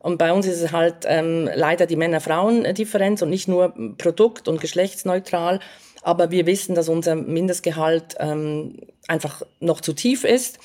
und 0.00 0.18
bei 0.18 0.32
uns 0.32 0.46
ist 0.46 0.60
es 0.60 0.72
halt 0.72 1.06
ähm, 1.06 1.48
leider 1.54 1.86
die 1.86 1.96
Männer-Frauen-Differenz 1.96 3.22
und 3.22 3.30
nicht 3.30 3.48
nur 3.48 3.72
Produkt- 3.96 4.46
und 4.46 4.60
geschlechtsneutral. 4.60 5.60
Aber 6.02 6.30
wir 6.30 6.46
wissen, 6.46 6.74
dass 6.74 6.88
unser 6.88 7.14
Mindestgehalt 7.14 8.14
ähm, 8.20 8.78
einfach 9.08 9.42
noch 9.60 9.80
zu 9.80 9.92
tief 9.92 10.24
ist. 10.24 10.58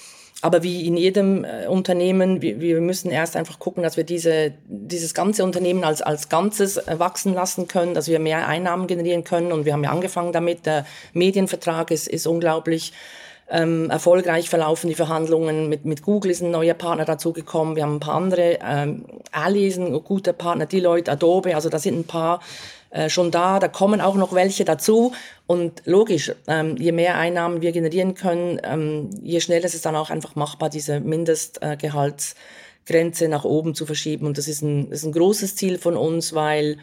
Aber 0.43 0.61
wie 0.61 0.85
in 0.85 0.97
jedem 0.97 1.45
äh, 1.45 1.67
Unternehmen, 1.67 2.41
wir, 2.41 2.59
wir 2.59 2.81
müssen 2.81 3.09
erst 3.11 3.37
einfach 3.37 3.59
gucken, 3.59 3.81
dass 3.81 3.95
wir 3.95 4.03
diese, 4.03 4.51
dieses 4.67 5.13
ganze 5.13 5.45
Unternehmen 5.45 5.85
als, 5.85 6.01
als 6.01 6.27
Ganzes 6.27 6.75
äh, 6.75 6.99
wachsen 6.99 7.33
lassen 7.33 7.69
können, 7.69 7.93
dass 7.93 8.09
wir 8.09 8.19
mehr 8.19 8.45
Einnahmen 8.45 8.87
generieren 8.87 9.23
können. 9.23 9.53
Und 9.53 9.63
wir 9.63 9.71
haben 9.71 9.85
ja 9.85 9.91
angefangen 9.91 10.33
damit. 10.33 10.65
Der 10.65 10.85
Medienvertrag 11.13 11.91
ist, 11.91 12.09
ist 12.09 12.27
unglaublich 12.27 12.91
ähm, 13.49 13.89
erfolgreich 13.89 14.49
verlaufen, 14.49 14.89
die 14.89 14.95
Verhandlungen. 14.95 15.69
Mit, 15.69 15.85
mit 15.85 16.01
Google 16.01 16.31
ist 16.31 16.41
ein 16.41 16.51
neuer 16.51 16.73
Partner 16.73 17.05
dazugekommen. 17.05 17.77
Wir 17.77 17.83
haben 17.83 17.95
ein 17.95 18.01
paar 18.01 18.15
andere. 18.15 18.59
Ähm, 18.65 19.05
Ali 19.31 19.67
ist 19.67 19.77
ein 19.77 19.93
guter 20.03 20.33
Partner, 20.33 20.65
Deloitte, 20.65 21.09
Adobe. 21.09 21.55
Also 21.55 21.69
da 21.69 21.79
sind 21.79 21.97
ein 21.97 22.07
paar 22.07 22.41
äh, 22.93 23.09
schon 23.09 23.29
da. 23.31 23.59
Da 23.59 23.67
kommen 23.67 23.99
auch 24.01 24.13
noch 24.13 24.33
welche 24.33 24.65
dazu. 24.65 25.13
Und 25.47 25.81
logisch, 25.85 26.31
ähm, 26.47 26.77
je 26.77 26.91
mehr 26.91 27.17
Einnahmen 27.17 27.63
wir 27.63 27.71
generieren 27.71 28.13
können, 28.13 28.61
ähm, 28.63 29.09
je 29.21 29.41
schneller 29.41 29.65
ist 29.65 29.73
es 29.73 29.81
dann 29.81 29.95
auch 29.95 30.11
einfach 30.11 30.35
machbar, 30.35 30.69
diese 30.69 30.99
Mindestgehaltsgrenze 30.99 33.29
nach 33.29 33.45
oben 33.45 33.73
zu 33.73 33.87
verschieben. 33.87 34.27
Und 34.27 34.37
das 34.37 34.47
ist 34.47 34.61
ein, 34.61 34.91
das 34.91 34.99
ist 34.99 35.05
ein 35.05 35.11
großes 35.11 35.55
Ziel 35.55 35.79
von 35.79 35.97
uns, 35.97 36.33
weil 36.33 36.77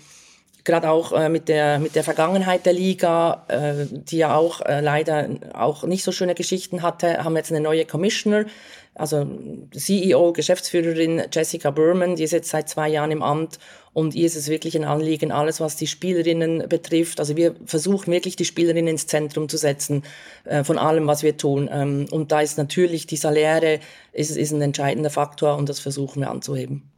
gerade 0.64 0.90
auch 0.90 1.12
äh, 1.12 1.29
mit 1.29 1.49
der 1.49 1.79
mit 1.79 1.95
der 1.95 2.05
Vergangenheit 2.05 2.67
der 2.67 2.73
Liga, 2.73 3.45
äh, 3.49 3.87
die 3.90 4.19
ja 4.19 4.35
auch 4.35 4.61
äh, 4.61 4.81
leider 4.81 5.29
auch 5.55 5.85
nicht 5.85 6.05
so 6.05 6.12
schöne 6.12 6.35
Geschichten 6.35 6.83
hatte, 6.83 7.25
haben 7.25 7.35
wir 7.35 7.38
jetzt 7.38 7.52
eine 7.52 7.61
neue 7.61 7.85
Commissioner, 7.85 8.47
also 8.95 9.26
CEO, 9.75 10.33
Geschäftsführerin 10.33 11.23
Jessica 11.33 11.71
Berman, 11.71 12.17
die 12.17 12.25
ist 12.25 12.33
jetzt 12.33 12.50
seit 12.50 12.69
zwei 12.69 12.88
Jahren 12.88 13.11
im 13.11 13.23
Amt 13.23 13.59
und 13.93 14.14
ihr 14.14 14.26
ist 14.26 14.37
es 14.37 14.49
wirklich 14.49 14.76
ein 14.76 14.85
Anliegen, 14.85 15.33
alles 15.33 15.61
was 15.61 15.76
die 15.76 15.87
Spielerinnen 15.87 16.69
betrifft. 16.69 17.19
Also 17.19 17.37
wir 17.37 17.55
versuchen 17.64 18.12
wirklich 18.12 18.37
die 18.37 18.45
Spielerinnen 18.45 18.88
ins 18.88 19.07
Zentrum 19.07 19.49
zu 19.49 19.57
setzen 19.57 20.02
äh, 20.45 20.64
von 20.64 20.79
allem, 20.79 21.07
was 21.07 21.23
wir 21.23 21.37
tun. 21.37 21.69
Ähm, 21.73 22.07
und 22.11 22.31
da 22.31 22.40
ist 22.40 22.59
natürlich 22.59 23.07
die 23.07 23.17
Saläre 23.17 23.81
ist, 24.12 24.37
ist 24.37 24.52
ein 24.52 24.62
entscheidender 24.62 25.11
Faktor 25.11 25.57
und 25.57 25.69
das 25.69 25.81
versuchen 25.81 26.21
wir 26.21 26.31
anzuheben. 26.31 26.90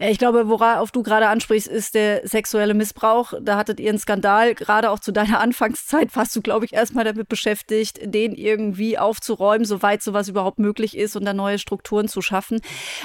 Ja, 0.00 0.08
ich 0.08 0.18
glaube, 0.18 0.48
worauf 0.48 0.90
du 0.90 1.02
gerade 1.02 1.28
ansprichst, 1.28 1.68
ist 1.68 1.94
der 1.94 2.26
sexuelle 2.26 2.74
Missbrauch. 2.74 3.34
Da 3.40 3.56
hattet 3.56 3.80
ihr 3.80 3.90
einen 3.90 3.98
Skandal. 3.98 4.54
Gerade 4.54 4.90
auch 4.90 4.98
zu 4.98 5.12
deiner 5.12 5.40
Anfangszeit 5.44 6.14
warst 6.16 6.34
du, 6.34 6.42
glaube 6.42 6.64
ich, 6.64 6.72
erstmal 6.72 7.04
damit 7.04 7.28
beschäftigt, 7.28 8.00
den 8.02 8.34
irgendwie 8.34 8.98
aufzuräumen, 8.98 9.64
soweit 9.64 10.02
sowas 10.02 10.28
überhaupt 10.28 10.58
möglich 10.58 10.96
ist 10.96 11.16
und 11.16 11.24
da 11.24 11.32
neue 11.32 11.58
Strukturen 11.58 12.08
zu 12.08 12.22
schaffen. 12.22 12.60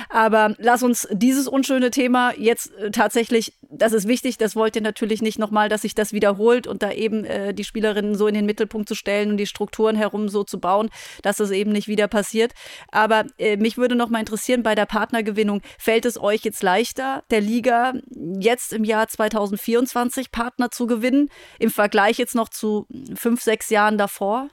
Aber 0.09 0.55
lass 0.57 0.83
uns 0.83 1.07
dieses 1.11 1.47
unschöne 1.47 1.91
Thema 1.91 2.33
jetzt 2.37 2.73
äh, 2.75 2.91
tatsächlich, 2.91 3.53
das 3.69 3.93
ist 3.93 4.07
wichtig, 4.07 4.37
das 4.37 4.55
wollt 4.55 4.75
ihr 4.75 4.81
natürlich 4.81 5.21
nicht 5.21 5.39
nochmal, 5.39 5.69
dass 5.69 5.83
sich 5.83 5.95
das 5.95 6.13
wiederholt 6.13 6.67
und 6.67 6.81
da 6.81 6.91
eben 6.91 7.25
äh, 7.25 7.53
die 7.53 7.63
Spielerinnen 7.63 8.15
so 8.15 8.27
in 8.27 8.33
den 8.33 8.45
Mittelpunkt 8.45 8.87
zu 8.89 8.95
stellen 8.95 9.31
und 9.31 9.37
die 9.37 9.45
Strukturen 9.45 9.95
herum 9.95 10.29
so 10.29 10.43
zu 10.43 10.59
bauen, 10.59 10.89
dass 11.21 11.39
es 11.39 11.51
eben 11.51 11.71
nicht 11.71 11.87
wieder 11.87 12.07
passiert. 12.07 12.53
Aber 12.91 13.25
äh, 13.37 13.57
mich 13.57 13.77
würde 13.77 13.95
noch 13.95 14.09
mal 14.09 14.19
interessieren, 14.19 14.63
bei 14.63 14.75
der 14.75 14.85
Partnergewinnung, 14.85 15.61
fällt 15.77 16.05
es 16.05 16.19
euch 16.19 16.41
jetzt 16.43 16.58
leicht, 16.63 16.79
leichter, 16.79 17.23
der 17.29 17.41
Liga 17.41 17.93
jetzt 18.39 18.73
im 18.73 18.83
Jahr 18.83 19.07
2024 19.07 20.31
Partner 20.31 20.71
zu 20.71 20.87
gewinnen, 20.87 21.29
im 21.59 21.69
Vergleich 21.71 22.17
jetzt 22.17 22.35
noch 22.35 22.49
zu 22.49 22.87
fünf, 23.15 23.41
sechs 23.41 23.69
Jahren 23.69 23.97
davor? 23.97 24.49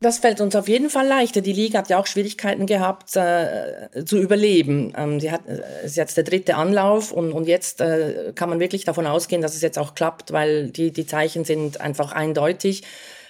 Das 0.00 0.18
fällt 0.18 0.40
uns 0.40 0.56
auf 0.56 0.66
jeden 0.66 0.90
Fall 0.90 1.06
leichter. 1.06 1.42
Die 1.42 1.52
Liga 1.52 1.78
hat 1.78 1.88
ja 1.88 1.98
auch 1.98 2.06
Schwierigkeiten 2.06 2.66
gehabt, 2.66 3.14
äh, 3.14 4.04
zu 4.04 4.18
überleben. 4.18 4.92
Ähm, 4.96 5.20
sie 5.20 5.30
hat, 5.30 5.46
äh, 5.46 5.86
ist 5.86 5.96
jetzt 5.96 6.16
der 6.16 6.24
dritte 6.24 6.56
Anlauf 6.56 7.12
und, 7.12 7.30
und 7.32 7.46
jetzt 7.46 7.80
äh, 7.80 8.32
kann 8.34 8.48
man 8.48 8.58
wirklich 8.58 8.84
davon 8.84 9.06
ausgehen, 9.06 9.42
dass 9.42 9.54
es 9.54 9.62
jetzt 9.62 9.78
auch 9.78 9.94
klappt, 9.94 10.32
weil 10.32 10.70
die, 10.70 10.92
die 10.92 11.06
Zeichen 11.06 11.44
sind 11.44 11.80
einfach 11.80 12.10
eindeutig. 12.10 12.82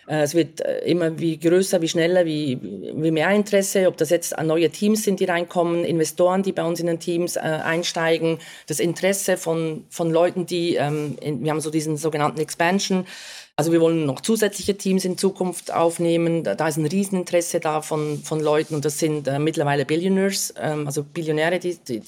Äh, 0.07 0.23
es 0.23 0.35
wird 0.35 0.61
äh, 0.61 0.81
immer 0.81 1.19
wie 1.19 1.39
größer, 1.39 1.81
wie 1.83 1.89
schneller, 1.89 2.25
wie, 2.25 2.59
wie 2.61 3.11
mehr 3.11 3.31
Interesse, 3.31 3.87
ob 3.89 3.97
das 3.97 4.11
jetzt 4.11 4.35
neue 4.43 4.71
Teams 4.71 5.05
sind, 5.05 5.21
die 5.21 5.25
reinkommen, 5.25 5.85
Investoren, 5.85 6.43
die 6.43 6.53
bei 6.53 6.65
uns 6.65 6.81
in 6.81 6.87
den 6.87 7.01
Teams 7.01 7.37
äh, 7.37 7.41
einsteigen, 7.41 8.39
das 8.67 8.81
Interesse 8.81 9.37
von, 9.37 9.85
von 9.89 10.11
Leuten, 10.11 10.47
die, 10.47 10.77
ähm, 10.77 11.17
wir 11.21 11.51
haben 11.51 11.61
so 11.61 11.71
diesen 11.71 11.97
sogenannten 11.97 12.41
Expansion, 12.41 13.07
also 13.55 13.71
wir 13.71 13.83
wollen 13.83 14.07
noch 14.07 14.21
zusätzliche 14.21 14.79
Teams 14.79 15.05
in 15.05 15.19
Zukunft 15.19 15.73
aufnehmen. 15.73 16.43
Da, 16.43 16.55
da 16.55 16.69
ist 16.69 16.79
ein 16.79 16.87
Rieseninteresse 16.87 17.61
da 17.61 17.83
von, 17.83 18.23
von 18.25 18.41
Leuten 18.41 18.75
und 18.75 18.85
das 18.85 18.99
sind 18.99 19.29
äh, 19.29 19.39
mittlerweile 19.39 19.85
Billionaires, 19.85 20.55
ähm, 20.59 20.87
also 20.87 21.03
Billionäre, 21.03 21.59
die, 21.59 21.77
die, 21.77 22.01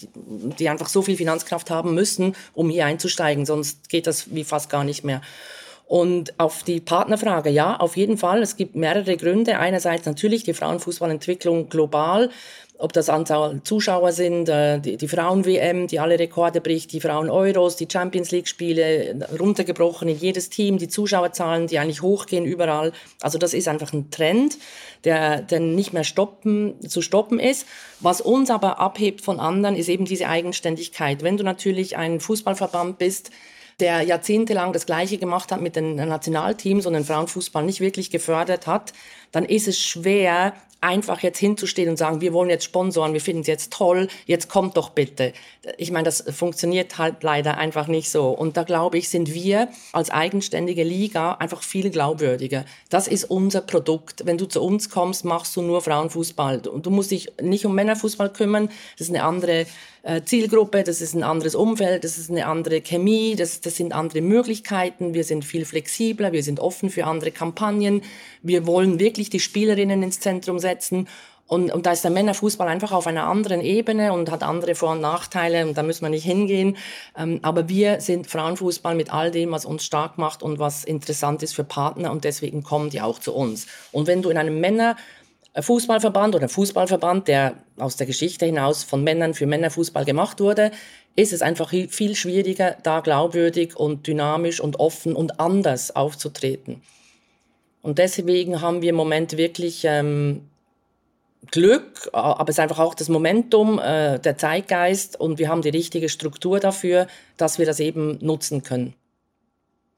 die 0.58 0.68
einfach 0.68 0.88
so 0.88 1.02
viel 1.02 1.16
Finanzkraft 1.16 1.70
haben 1.70 1.94
müssen, 1.94 2.34
um 2.54 2.70
hier 2.70 2.86
einzusteigen. 2.86 3.44
Sonst 3.44 3.90
geht 3.90 4.06
das 4.06 4.34
wie 4.34 4.44
fast 4.44 4.70
gar 4.70 4.84
nicht 4.84 5.04
mehr. 5.04 5.20
Und 5.86 6.38
auf 6.40 6.62
die 6.62 6.80
Partnerfrage, 6.80 7.50
ja, 7.50 7.76
auf 7.76 7.96
jeden 7.96 8.16
Fall. 8.16 8.42
Es 8.42 8.56
gibt 8.56 8.74
mehrere 8.74 9.16
Gründe. 9.16 9.58
Einerseits 9.58 10.06
natürlich 10.06 10.42
die 10.42 10.54
Frauenfußballentwicklung 10.54 11.68
global, 11.68 12.30
ob 12.76 12.92
das 12.92 13.08
Anzahl 13.08 13.60
Zuschauer 13.62 14.12
sind, 14.12 14.48
äh, 14.48 14.80
die, 14.80 14.96
die 14.96 15.08
Frauen-WM, 15.08 15.86
die 15.86 16.00
alle 16.00 16.18
Rekorde 16.18 16.60
bricht, 16.60 16.92
die 16.92 17.00
Frauen-Euros, 17.00 17.76
die 17.76 17.86
Champions 17.90 18.30
League-Spiele, 18.30 19.28
runtergebrochen 19.38 20.08
in 20.08 20.18
jedes 20.18 20.50
Team, 20.50 20.78
die 20.78 20.88
Zuschauerzahlen, 20.88 21.66
die 21.66 21.78
eigentlich 21.78 22.02
hochgehen 22.02 22.46
überall. 22.46 22.92
Also 23.20 23.38
das 23.38 23.54
ist 23.54 23.68
einfach 23.68 23.92
ein 23.92 24.10
Trend, 24.10 24.58
der, 25.04 25.42
der 25.42 25.60
nicht 25.60 25.92
mehr 25.92 26.04
stoppen, 26.04 26.80
zu 26.88 27.00
stoppen 27.00 27.38
ist. 27.38 27.66
Was 28.00 28.20
uns 28.20 28.50
aber 28.50 28.80
abhebt 28.80 29.20
von 29.20 29.38
anderen, 29.38 29.76
ist 29.76 29.88
eben 29.88 30.06
diese 30.06 30.28
Eigenständigkeit. 30.28 31.22
Wenn 31.22 31.36
du 31.36 31.44
natürlich 31.44 31.96
ein 31.96 32.20
Fußballverband 32.20 32.98
bist, 32.98 33.30
der 33.80 34.02
jahrzehntelang 34.02 34.72
das 34.72 34.86
Gleiche 34.86 35.18
gemacht 35.18 35.52
hat 35.52 35.60
mit 35.60 35.76
den 35.76 35.96
Nationalteams 35.96 36.86
und 36.86 36.92
den 36.92 37.04
Frauenfußball 37.04 37.64
nicht 37.64 37.80
wirklich 37.80 38.10
gefördert 38.10 38.66
hat, 38.66 38.92
dann 39.32 39.44
ist 39.44 39.68
es 39.68 39.80
schwer, 39.80 40.54
einfach 40.84 41.20
jetzt 41.20 41.38
hinzustehen 41.38 41.88
und 41.88 41.96
sagen, 41.96 42.20
wir 42.20 42.34
wollen 42.34 42.50
jetzt 42.50 42.64
sponsoren, 42.64 43.14
wir 43.14 43.20
finden 43.20 43.40
es 43.40 43.46
jetzt 43.46 43.72
toll, 43.72 44.08
jetzt 44.26 44.50
kommt 44.50 44.76
doch 44.76 44.90
bitte. 44.90 45.32
Ich 45.78 45.90
meine, 45.90 46.04
das 46.04 46.24
funktioniert 46.30 46.98
halt 46.98 47.22
leider 47.22 47.56
einfach 47.56 47.86
nicht 47.86 48.10
so. 48.10 48.28
Und 48.28 48.58
da 48.58 48.64
glaube 48.64 48.98
ich, 48.98 49.08
sind 49.08 49.32
wir 49.32 49.68
als 49.92 50.10
eigenständige 50.10 50.84
Liga 50.84 51.32
einfach 51.32 51.62
viel 51.62 51.88
glaubwürdiger. 51.88 52.66
Das 52.90 53.08
ist 53.08 53.24
unser 53.24 53.62
Produkt. 53.62 54.26
Wenn 54.26 54.36
du 54.36 54.44
zu 54.44 54.62
uns 54.62 54.90
kommst, 54.90 55.24
machst 55.24 55.56
du 55.56 55.62
nur 55.62 55.80
Frauenfußball. 55.80 56.68
Und 56.68 56.84
du 56.84 56.90
musst 56.90 57.10
dich 57.10 57.32
nicht 57.40 57.64
um 57.64 57.74
Männerfußball 57.74 58.30
kümmern. 58.30 58.68
Das 58.98 59.08
ist 59.08 59.14
eine 59.14 59.24
andere 59.24 59.66
Zielgruppe, 60.24 60.82
das 60.82 61.00
ist 61.00 61.14
ein 61.14 61.22
anderes 61.22 61.54
Umfeld, 61.54 62.04
das 62.04 62.18
ist 62.18 62.30
eine 62.30 62.46
andere 62.46 62.82
Chemie, 62.82 63.36
das, 63.36 63.62
das 63.62 63.76
sind 63.76 63.94
andere 63.94 64.20
Möglichkeiten. 64.20 65.14
Wir 65.14 65.24
sind 65.24 65.44
viel 65.44 65.64
flexibler, 65.64 66.32
wir 66.32 66.42
sind 66.42 66.60
offen 66.60 66.90
für 66.90 67.06
andere 67.06 67.30
Kampagnen. 67.30 68.02
Wir 68.42 68.66
wollen 68.66 68.98
wirklich 68.98 69.30
die 69.30 69.40
Spielerinnen 69.40 70.02
ins 70.02 70.20
Zentrum 70.20 70.58
setzen. 70.58 71.08
Und, 71.46 71.72
und 71.72 71.84
da 71.86 71.92
ist 71.92 72.02
der 72.02 72.10
Männerfußball 72.10 72.68
einfach 72.68 72.92
auf 72.92 73.06
einer 73.06 73.24
anderen 73.24 73.60
Ebene 73.60 74.12
und 74.12 74.30
hat 74.30 74.42
andere 74.42 74.74
Vor- 74.74 74.92
und 74.92 75.02
Nachteile 75.02 75.66
und 75.66 75.76
da 75.76 75.82
müssen 75.82 76.02
wir 76.02 76.08
nicht 76.08 76.24
hingehen. 76.24 76.76
Ähm, 77.16 77.40
aber 77.42 77.68
wir 77.68 78.00
sind 78.00 78.26
Frauenfußball 78.26 78.94
mit 78.94 79.12
all 79.12 79.30
dem, 79.30 79.52
was 79.52 79.66
uns 79.66 79.84
stark 79.84 80.16
macht 80.16 80.42
und 80.42 80.58
was 80.58 80.84
interessant 80.84 81.42
ist 81.42 81.54
für 81.54 81.64
Partner 81.64 82.12
und 82.12 82.24
deswegen 82.24 82.62
kommen 82.62 82.88
die 82.88 83.02
auch 83.02 83.18
zu 83.18 83.34
uns. 83.34 83.66
Und 83.92 84.06
wenn 84.06 84.22
du 84.22 84.30
in 84.30 84.38
einem 84.38 84.58
Männer 84.58 84.96
Fußballverband 85.62 86.34
oder 86.34 86.48
Fußballverband, 86.48 87.28
der 87.28 87.54
aus 87.76 87.96
der 87.96 88.06
Geschichte 88.06 88.46
hinaus 88.46 88.82
von 88.82 89.04
Männern 89.04 89.34
für 89.34 89.46
Männerfußball 89.46 90.04
gemacht 90.04 90.40
wurde, 90.40 90.72
ist 91.16 91.32
es 91.32 91.42
einfach 91.42 91.70
viel 91.70 92.16
schwieriger, 92.16 92.76
da 92.82 93.00
glaubwürdig 93.00 93.76
und 93.76 94.06
dynamisch 94.06 94.60
und 94.60 94.80
offen 94.80 95.14
und 95.14 95.38
anders 95.38 95.94
aufzutreten. 95.94 96.82
Und 97.82 97.98
deswegen 97.98 98.60
haben 98.60 98.82
wir 98.82 98.90
im 98.90 98.96
Moment 98.96 99.36
wirklich 99.36 99.84
ähm, 99.84 100.48
Glück, 101.50 102.08
aber 102.12 102.48
es 102.48 102.56
ist 102.56 102.60
einfach 102.60 102.80
auch 102.80 102.94
das 102.94 103.08
Momentum, 103.08 103.78
äh, 103.78 104.18
der 104.18 104.36
Zeitgeist 104.36 105.20
und 105.20 105.38
wir 105.38 105.48
haben 105.48 105.62
die 105.62 105.68
richtige 105.68 106.08
Struktur 106.08 106.58
dafür, 106.58 107.06
dass 107.36 107.58
wir 107.58 107.66
das 107.66 107.78
eben 107.78 108.18
nutzen 108.20 108.62
können 108.64 108.94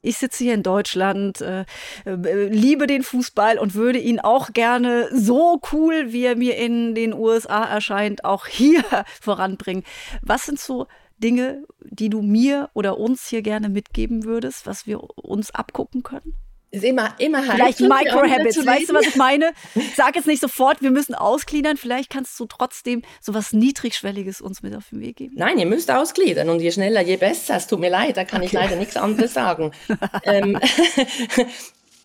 ich 0.06 0.18
sitze 0.18 0.44
hier 0.44 0.54
in 0.54 0.62
Deutschland, 0.62 1.40
äh, 1.40 1.64
äh, 2.04 2.46
liebe 2.46 2.86
den 2.86 3.02
Fußball 3.02 3.58
und 3.58 3.74
würde 3.74 3.98
ihn 3.98 4.20
auch 4.20 4.52
gerne 4.52 5.08
so 5.12 5.60
cool, 5.72 6.12
wie 6.12 6.24
er 6.24 6.36
mir 6.36 6.56
in 6.56 6.94
den 6.94 7.12
USA 7.12 7.64
erscheint, 7.64 8.24
auch 8.24 8.46
hier 8.46 8.84
voranbringen. 9.20 9.84
Was 10.22 10.46
sind 10.46 10.60
so 10.60 10.86
Dinge, 11.18 11.64
die 11.80 12.10
du 12.10 12.22
mir 12.22 12.70
oder 12.74 12.98
uns 12.98 13.26
hier 13.28 13.42
gerne 13.42 13.68
mitgeben 13.68 14.24
würdest, 14.24 14.66
was 14.66 14.86
wir 14.86 15.02
uns 15.16 15.50
abgucken 15.50 16.02
können? 16.02 16.34
Ist 16.72 16.84
immer, 16.84 17.14
immer 17.18 17.42
Vielleicht 17.42 17.80
Micro-Habits, 17.80 18.66
weißt 18.66 18.90
du, 18.90 18.94
was 18.94 19.06
ich 19.06 19.16
meine? 19.16 19.52
Sag 19.94 20.16
jetzt 20.16 20.26
nicht 20.26 20.40
sofort, 20.40 20.82
wir 20.82 20.90
müssen 20.90 21.14
ausgliedern. 21.14 21.76
Vielleicht 21.76 22.10
kannst 22.10 22.38
du 22.40 22.46
trotzdem 22.46 23.02
so 23.20 23.34
was 23.34 23.52
Niedrigschwelliges 23.52 24.40
uns 24.40 24.62
mit 24.62 24.74
auf 24.74 24.88
den 24.90 25.00
Weg 25.00 25.16
geben. 25.16 25.34
Nein, 25.36 25.58
ihr 25.58 25.66
müsst 25.66 25.90
ausgliedern 25.90 26.50
und 26.50 26.60
je 26.60 26.72
schneller, 26.72 27.02
je 27.02 27.16
besser. 27.16 27.56
Es 27.56 27.68
tut 27.68 27.78
mir 27.78 27.90
leid, 27.90 28.16
da 28.16 28.24
kann 28.24 28.40
okay. 28.40 28.46
ich 28.46 28.52
leider 28.52 28.76
nichts 28.76 28.96
anderes 28.96 29.32
sagen. 29.32 29.70
ähm, 30.24 30.58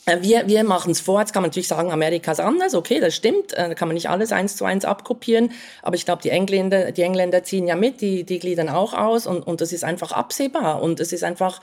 wir, 0.22 0.48
wir 0.48 0.64
machen 0.64 0.92
es 0.92 1.02
vor. 1.02 1.20
Jetzt 1.20 1.34
kann 1.34 1.42
man 1.42 1.50
natürlich 1.50 1.68
sagen, 1.68 1.92
Amerika 1.92 2.32
ist 2.32 2.40
anders. 2.40 2.76
Okay, 2.76 3.00
das 3.00 3.16
stimmt. 3.16 3.54
Äh, 3.54 3.70
da 3.70 3.74
kann 3.74 3.88
man 3.88 3.96
nicht 3.96 4.10
alles 4.10 4.32
eins 4.32 4.56
zu 4.56 4.66
eins 4.66 4.86
abkopieren. 4.86 5.52
Aber 5.82 5.96
ich 5.96 6.06
glaube, 6.06 6.22
die 6.22 6.30
Engländer, 6.30 6.92
die 6.92 7.02
Engländer 7.02 7.44
ziehen 7.44 7.68
ja 7.68 7.76
mit, 7.76 8.02
die, 8.02 8.24
die 8.24 8.40
gliedern 8.40 8.70
auch 8.70 8.94
aus. 8.94 9.28
Und, 9.28 9.46
und 9.46 9.60
das 9.60 9.74
ist 9.74 9.84
einfach 9.84 10.12
absehbar. 10.12 10.82
Und 10.82 11.00
es 11.00 11.14
ist 11.14 11.24
einfach, 11.24 11.62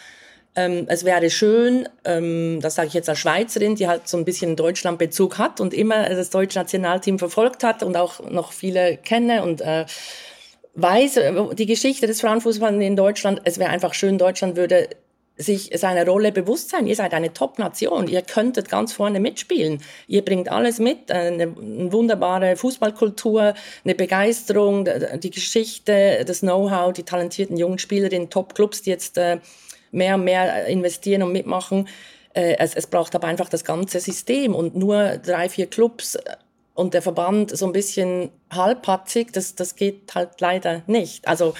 ähm, 0.55 0.87
es 0.89 1.05
wäre 1.05 1.31
schön, 1.31 1.89
ähm, 2.05 2.61
das 2.61 2.75
sage 2.75 2.89
ich 2.89 2.95
jetzt 2.95 3.09
als 3.09 3.19
Schweizerin, 3.19 3.77
die 3.77 3.89
halt 3.89 4.09
so 4.09 4.17
ein 4.17 4.25
bisschen 4.25 4.57
Deutschlandbezug 4.57 5.39
hat 5.39 5.61
und 5.61 5.75
immer 5.75 6.09
das 6.09 6.31
deutsche 6.31 6.59
Nationalteam 6.59 7.19
verfolgt 7.19 7.63
hat 7.63 7.83
und 7.83 7.97
auch 7.97 8.29
noch 8.31 8.53
viele 8.53 8.97
kenne 8.97 9.43
und 9.43 9.61
äh, 9.61 9.87
weiß, 10.75 11.17
äh, 11.19 11.55
die 11.55 11.67
Geschichte 11.67 12.07
des 12.07 12.21
Frauenfußballs 12.21 12.83
in 12.83 12.97
Deutschland, 12.97 13.41
es 13.45 13.59
wäre 13.59 13.71
einfach 13.71 13.95
schön, 13.95 14.19
Deutschland 14.19 14.57
würde 14.57 14.89
sich 15.39 15.71
seiner 15.75 16.05
Rolle 16.05 16.33
bewusst 16.33 16.71
sein. 16.71 16.87
Ihr 16.87 16.97
seid 16.97 17.15
eine 17.15 17.33
Top-Nation. 17.33 18.09
Ihr 18.09 18.23
könntet 18.23 18.69
ganz 18.69 18.93
vorne 18.93 19.21
mitspielen. 19.21 19.81
Ihr 20.09 20.25
bringt 20.25 20.51
alles 20.51 20.81
mit. 20.81 21.13
Eine, 21.13 21.45
eine 21.45 21.93
wunderbare 21.93 22.57
Fußballkultur, 22.57 23.55
eine 23.85 23.95
Begeisterung, 23.95 24.89
die 25.23 25.31
Geschichte, 25.31 26.25
das 26.27 26.41
Know-how, 26.41 26.93
die 26.93 27.05
talentierten 27.05 27.57
jungen 27.57 27.79
Spieler 27.79 28.11
in 28.11 28.31
Top-Clubs, 28.31 28.83
die 28.83 28.91
jetzt 28.91 29.17
äh, 29.17 29.39
mehr 29.91 30.17
und 30.17 30.25
mehr 30.25 30.67
investieren 30.67 31.23
und 31.23 31.33
mitmachen. 31.33 31.89
Äh, 32.35 32.57
es, 32.59 32.75
es 32.75 32.87
braucht 32.87 33.15
aber 33.15 33.27
einfach 33.27 33.49
das 33.49 33.65
ganze 33.65 34.01
System 34.01 34.55
und 34.55 34.77
nur 34.77 35.19
drei, 35.19 35.49
vier 35.49 35.67
Clubs 35.67 36.19
und 36.75 36.95
der 36.95 37.03
Verband 37.03 37.57
so 37.57 37.67
ein 37.67 37.73
bisschen 37.73 38.31
halbpatzig, 38.53 39.33
das, 39.33 39.55
das 39.55 39.75
geht 39.75 40.15
halt 40.15 40.41
leider 40.41 40.83
nicht. 40.87 41.27
Also 41.27 41.55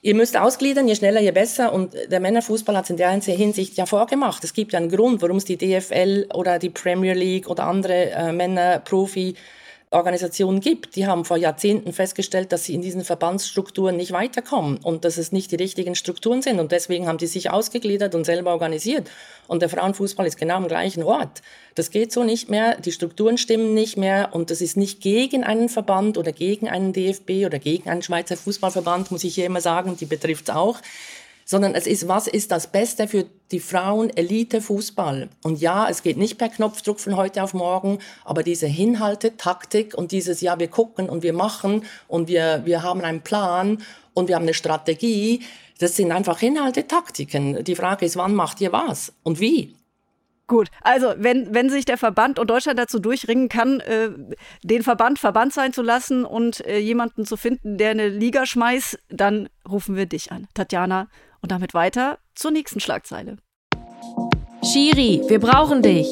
Ihr 0.00 0.14
müsst 0.14 0.36
ausgliedern, 0.36 0.86
je 0.86 0.94
schneller, 0.94 1.20
je 1.20 1.32
besser. 1.32 1.72
Und 1.72 1.92
der 2.08 2.20
Männerfußball 2.20 2.76
hat 2.76 2.84
es 2.84 2.90
in 2.90 2.96
der 2.96 3.10
Hinsicht 3.10 3.76
ja 3.76 3.84
vorgemacht. 3.84 4.44
Es 4.44 4.52
gibt 4.52 4.72
ja 4.72 4.78
einen 4.78 4.90
Grund, 4.90 5.22
warum 5.22 5.38
es 5.38 5.44
die 5.44 5.56
DFL 5.56 6.28
oder 6.34 6.60
die 6.60 6.70
Premier 6.70 7.14
League 7.14 7.48
oder 7.50 7.64
andere 7.64 8.10
äh, 8.10 8.32
Männerprofi 8.32 9.34
Organisationen 9.90 10.60
gibt, 10.60 10.96
die 10.96 11.06
haben 11.06 11.24
vor 11.24 11.38
Jahrzehnten 11.38 11.94
festgestellt, 11.94 12.52
dass 12.52 12.64
sie 12.64 12.74
in 12.74 12.82
diesen 12.82 13.04
Verbandsstrukturen 13.04 13.96
nicht 13.96 14.12
weiterkommen 14.12 14.78
und 14.82 15.06
dass 15.06 15.16
es 15.16 15.32
nicht 15.32 15.50
die 15.50 15.56
richtigen 15.56 15.94
Strukturen 15.94 16.42
sind. 16.42 16.60
Und 16.60 16.72
deswegen 16.72 17.06
haben 17.06 17.16
die 17.16 17.26
sich 17.26 17.50
ausgegliedert 17.50 18.14
und 18.14 18.24
selber 18.24 18.52
organisiert. 18.52 19.08
Und 19.46 19.62
der 19.62 19.70
Frauenfußball 19.70 20.26
ist 20.26 20.36
genau 20.36 20.56
am 20.56 20.68
gleichen 20.68 21.02
Ort. 21.02 21.40
Das 21.74 21.90
geht 21.90 22.12
so 22.12 22.22
nicht 22.22 22.50
mehr, 22.50 22.78
die 22.78 22.92
Strukturen 22.92 23.38
stimmen 23.38 23.72
nicht 23.72 23.96
mehr 23.96 24.30
und 24.32 24.50
das 24.50 24.60
ist 24.60 24.76
nicht 24.76 25.00
gegen 25.00 25.42
einen 25.42 25.70
Verband 25.70 26.18
oder 26.18 26.32
gegen 26.32 26.68
einen 26.68 26.92
DFB 26.92 27.46
oder 27.46 27.58
gegen 27.58 27.88
einen 27.88 28.02
Schweizer 28.02 28.36
Fußballverband, 28.36 29.10
muss 29.10 29.24
ich 29.24 29.36
hier 29.36 29.46
immer 29.46 29.62
sagen, 29.62 29.96
die 29.96 30.06
betrifft 30.06 30.50
es 30.50 30.54
auch 30.54 30.80
sondern 31.50 31.74
es 31.74 31.86
ist, 31.86 32.08
was 32.08 32.26
ist 32.26 32.50
das 32.50 32.66
Beste 32.66 33.08
für 33.08 33.24
die 33.50 33.58
Frauen 33.60 34.14
Elite 34.14 34.60
Fußball? 34.60 35.30
Und 35.42 35.58
ja, 35.62 35.88
es 35.88 36.02
geht 36.02 36.18
nicht 36.18 36.36
per 36.36 36.50
Knopfdruck 36.50 37.00
von 37.00 37.16
heute 37.16 37.42
auf 37.42 37.54
morgen, 37.54 38.00
aber 38.26 38.42
diese 38.42 38.66
Hinhalte, 38.66 39.34
Taktik 39.38 39.94
und 39.94 40.12
dieses, 40.12 40.42
ja, 40.42 40.58
wir 40.58 40.68
gucken 40.68 41.08
und 41.08 41.22
wir 41.22 41.32
machen 41.32 41.84
und 42.06 42.28
wir, 42.28 42.66
wir 42.66 42.82
haben 42.82 43.00
einen 43.00 43.22
Plan 43.22 43.82
und 44.12 44.28
wir 44.28 44.34
haben 44.34 44.42
eine 44.42 44.52
Strategie, 44.52 45.40
das 45.78 45.96
sind 45.96 46.12
einfach 46.12 46.42
Inhalte, 46.42 46.86
Taktiken. 46.86 47.64
Die 47.64 47.76
Frage 47.76 48.04
ist, 48.04 48.18
wann 48.18 48.34
macht 48.34 48.60
ihr 48.60 48.72
was 48.72 49.14
und 49.22 49.40
wie? 49.40 49.74
Gut, 50.48 50.68
also 50.82 51.14
wenn, 51.16 51.54
wenn 51.54 51.70
sich 51.70 51.86
der 51.86 51.96
Verband 51.96 52.38
und 52.38 52.50
Deutschland 52.50 52.78
dazu 52.78 52.98
durchringen 52.98 53.48
kann, 53.48 53.80
äh, 53.80 54.10
den 54.62 54.82
Verband 54.82 55.18
Verband 55.18 55.54
sein 55.54 55.72
zu 55.72 55.80
lassen 55.80 56.26
und 56.26 56.64
äh, 56.66 56.78
jemanden 56.78 57.24
zu 57.24 57.38
finden, 57.38 57.78
der 57.78 57.90
eine 57.90 58.08
Liga 58.08 58.44
schmeißt, 58.44 58.98
dann 59.08 59.48
rufen 59.68 59.96
wir 59.96 60.06
dich 60.06 60.30
an. 60.32 60.46
Tatjana 60.52 61.08
und 61.40 61.52
damit 61.52 61.74
weiter 61.74 62.18
zur 62.34 62.50
nächsten 62.50 62.80
Schlagzeile. 62.80 63.36
Shiri, 64.64 65.22
wir 65.28 65.38
brauchen 65.38 65.82
dich. 65.82 66.10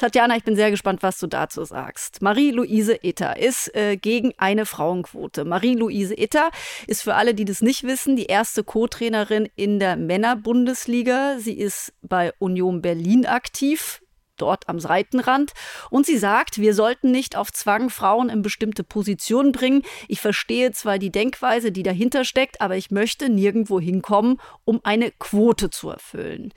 Tatjana, 0.00 0.34
ich 0.34 0.44
bin 0.44 0.56
sehr 0.56 0.70
gespannt, 0.70 1.02
was 1.02 1.18
du 1.18 1.26
dazu 1.26 1.62
sagst. 1.64 2.22
Marie-Louise 2.22 2.98
Itter 3.02 3.36
ist 3.36 3.74
äh, 3.76 3.98
gegen 3.98 4.32
eine 4.38 4.64
Frauenquote. 4.64 5.44
Marie-Louise 5.44 6.18
Itter 6.18 6.50
ist 6.86 7.02
für 7.02 7.16
alle, 7.16 7.34
die 7.34 7.44
das 7.44 7.60
nicht 7.60 7.84
wissen, 7.84 8.16
die 8.16 8.24
erste 8.24 8.64
Co-Trainerin 8.64 9.50
in 9.56 9.78
der 9.78 9.96
Männerbundesliga. 9.96 11.36
Sie 11.38 11.52
ist 11.52 11.92
bei 12.00 12.32
Union 12.38 12.80
Berlin 12.80 13.26
aktiv 13.26 14.00
dort 14.40 14.68
am 14.68 14.80
Seitenrand. 14.80 15.52
Und 15.90 16.06
sie 16.06 16.18
sagt, 16.18 16.58
wir 16.58 16.74
sollten 16.74 17.10
nicht 17.10 17.36
auf 17.36 17.52
Zwang 17.52 17.90
Frauen 17.90 18.28
in 18.28 18.42
bestimmte 18.42 18.84
Positionen 18.84 19.52
bringen. 19.52 19.82
Ich 20.08 20.20
verstehe 20.20 20.72
zwar 20.72 20.98
die 20.98 21.10
Denkweise, 21.10 21.72
die 21.72 21.82
dahinter 21.82 22.24
steckt, 22.24 22.60
aber 22.60 22.76
ich 22.76 22.90
möchte 22.90 23.28
nirgendwo 23.28 23.80
hinkommen, 23.80 24.40
um 24.64 24.80
eine 24.82 25.10
Quote 25.12 25.70
zu 25.70 25.90
erfüllen. 25.90 26.52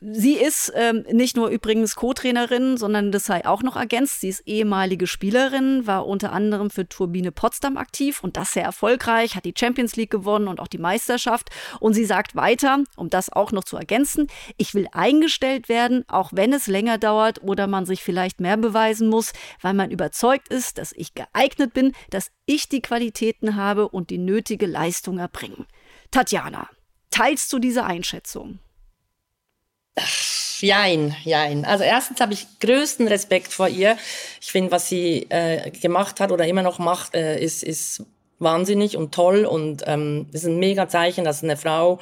Sie 0.00 0.34
ist 0.34 0.72
ähm, 0.74 1.04
nicht 1.12 1.36
nur 1.36 1.48
übrigens 1.48 1.94
Co-Trainerin, 1.94 2.76
sondern 2.76 3.12
das 3.12 3.24
sei 3.24 3.46
auch 3.46 3.62
noch 3.62 3.76
ergänzt. 3.76 4.20
Sie 4.20 4.28
ist 4.28 4.42
ehemalige 4.44 5.06
Spielerin, 5.06 5.86
war 5.86 6.06
unter 6.06 6.32
anderem 6.32 6.68
für 6.68 6.88
Turbine 6.88 7.30
Potsdam 7.30 7.76
aktiv 7.76 8.22
und 8.22 8.36
das 8.36 8.52
sehr 8.52 8.64
erfolgreich, 8.64 9.36
hat 9.36 9.44
die 9.44 9.54
Champions 9.56 9.94
League 9.94 10.10
gewonnen 10.10 10.48
und 10.48 10.60
auch 10.60 10.66
die 10.66 10.78
Meisterschaft. 10.78 11.50
Und 11.78 11.94
sie 11.94 12.04
sagt 12.04 12.34
weiter, 12.34 12.82
um 12.96 13.08
das 13.08 13.32
auch 13.32 13.52
noch 13.52 13.64
zu 13.64 13.76
ergänzen, 13.76 14.26
ich 14.56 14.74
will 14.74 14.88
eingestellt 14.90 15.68
werden, 15.68 16.04
auch 16.08 16.32
wenn 16.34 16.52
es 16.52 16.66
länger 16.66 16.98
dauert 16.98 17.42
oder 17.42 17.68
man 17.68 17.86
sich 17.86 18.02
vielleicht 18.02 18.40
mehr 18.40 18.56
beweisen 18.56 19.08
muss, 19.08 19.32
weil 19.62 19.74
man 19.74 19.92
überzeugt 19.92 20.48
ist, 20.48 20.78
dass 20.78 20.92
ich 20.92 21.14
geeignet 21.14 21.72
bin, 21.72 21.92
dass 22.10 22.30
ich 22.46 22.68
die 22.68 22.82
Qualitäten 22.82 23.54
habe 23.54 23.88
und 23.88 24.10
die 24.10 24.18
nötige 24.18 24.66
Leistung 24.66 25.18
erbringen. 25.18 25.66
Tatjana, 26.10 26.68
teilst 27.10 27.52
du 27.52 27.60
diese 27.60 27.84
Einschätzung? 27.84 28.58
Jein, 29.96 31.14
jein. 31.24 31.64
Also 31.64 31.84
erstens 31.84 32.20
habe 32.20 32.32
ich 32.32 32.46
größten 32.60 33.06
Respekt 33.06 33.52
vor 33.52 33.68
ihr. 33.68 33.96
Ich 34.40 34.50
finde, 34.50 34.70
was 34.70 34.88
sie 34.88 35.26
äh, 35.28 35.70
gemacht 35.70 36.20
hat 36.20 36.32
oder 36.32 36.46
immer 36.46 36.62
noch 36.62 36.78
macht, 36.78 37.14
äh, 37.14 37.38
ist, 37.38 37.62
ist 37.62 38.04
wahnsinnig 38.38 38.96
und 38.96 39.14
toll 39.14 39.44
und 39.44 39.84
ähm, 39.86 40.26
ist 40.32 40.46
ein 40.46 40.58
mega 40.58 40.88
Zeichen, 40.88 41.24
dass 41.24 41.42
eine 41.42 41.56
Frau 41.56 42.00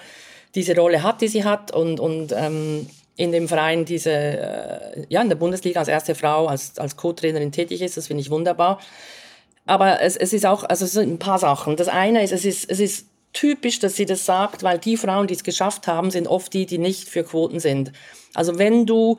diese 0.55 0.77
Rolle 0.77 1.03
hat, 1.03 1.21
die 1.21 1.29
sie 1.29 1.45
hat 1.45 1.75
und, 1.75 1.99
und 1.99 2.33
ähm, 2.33 2.89
in 3.17 3.33
dem 3.33 3.49
Verein 3.49 3.85
diese, 3.85 4.13
äh, 4.13 5.07
ja, 5.09 5.23
in 5.23 5.29
der 5.29 5.37
Bundesliga 5.37 5.81
als 5.81 5.89
erste 5.89 6.15
Frau, 6.15 6.47
als, 6.47 6.79
als 6.79 6.97
Co-Trainerin 6.97 7.53
tätig 7.53 7.83
ist. 7.83 7.97
Das 7.97 8.07
finde 8.07 8.23
ich 8.23 8.31
wunderbar. 8.31 8.81
Aber 9.67 10.01
es, 10.01 10.17
es 10.17 10.33
ist 10.33 10.47
auch, 10.47 10.65
also 10.65 10.85
es 10.85 10.93
sind 10.93 11.11
ein 11.13 11.19
paar 11.19 11.39
Sachen. 11.39 11.77
Das 11.77 11.89
eine 11.89 12.23
ist, 12.23 12.33
es 12.33 12.45
ist, 12.45 12.71
es 12.71 12.81
ist 12.81 13.07
typisch, 13.33 13.79
dass 13.79 13.97
sie 13.97 14.07
das 14.07 14.27
sagt, 14.27 14.63
weil 14.63 14.79
die 14.79 14.97
Frauen, 14.97 15.27
die 15.27 15.35
es 15.35 15.45
geschafft 15.45 15.87
haben, 15.87 16.11
sind 16.11 16.29
oft 16.29 16.53
die, 16.53 16.67
die 16.67 16.79
nicht 16.79 17.09
für 17.09 17.25
Quoten 17.25 17.61
sind. 17.61 17.93
Also 18.35 18.59
wenn 18.59 18.87
du 18.87 19.19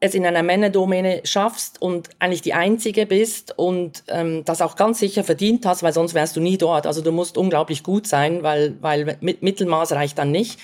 es 0.00 0.14
in 0.14 0.24
einer 0.24 0.42
Männerdomäne 0.42 1.20
schaffst 1.24 1.80
und 1.80 2.08
eigentlich 2.18 2.40
die 2.40 2.54
Einzige 2.54 3.04
bist 3.04 3.56
und 3.58 4.02
ähm, 4.08 4.44
das 4.46 4.62
auch 4.62 4.76
ganz 4.76 4.98
sicher 4.98 5.24
verdient 5.24 5.66
hast, 5.66 5.82
weil 5.82 5.92
sonst 5.92 6.14
wärst 6.14 6.36
du 6.36 6.40
nie 6.40 6.56
dort. 6.56 6.86
Also 6.86 7.02
du 7.02 7.12
musst 7.12 7.36
unglaublich 7.36 7.82
gut 7.82 8.06
sein, 8.06 8.42
weil, 8.42 8.76
weil 8.80 9.18
mit 9.20 9.42
Mittelmaß 9.42 9.92
reicht 9.92 10.16
dann 10.16 10.30
nicht. 10.30 10.58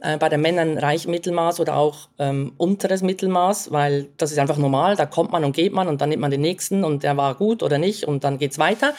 Äh, 0.00 0.18
bei 0.18 0.28
den 0.28 0.40
Männern 0.40 0.78
reicht 0.78 1.08
Mittelmaß 1.08 1.58
oder 1.58 1.76
auch 1.76 2.08
ähm, 2.20 2.52
unteres 2.58 3.02
Mittelmaß, 3.02 3.72
weil 3.72 4.06
das 4.18 4.30
ist 4.30 4.38
einfach 4.38 4.56
normal. 4.56 4.94
Da 4.94 5.04
kommt 5.04 5.32
man 5.32 5.44
und 5.44 5.56
geht 5.56 5.72
man 5.72 5.88
und 5.88 6.00
dann 6.00 6.10
nimmt 6.10 6.22
man 6.22 6.30
den 6.30 6.42
nächsten 6.42 6.84
und 6.84 7.02
der 7.02 7.16
war 7.16 7.34
gut 7.34 7.64
oder 7.64 7.78
nicht 7.78 8.04
und 8.04 8.22
dann 8.22 8.38
geht's 8.38 8.58
weiter. 8.58 8.94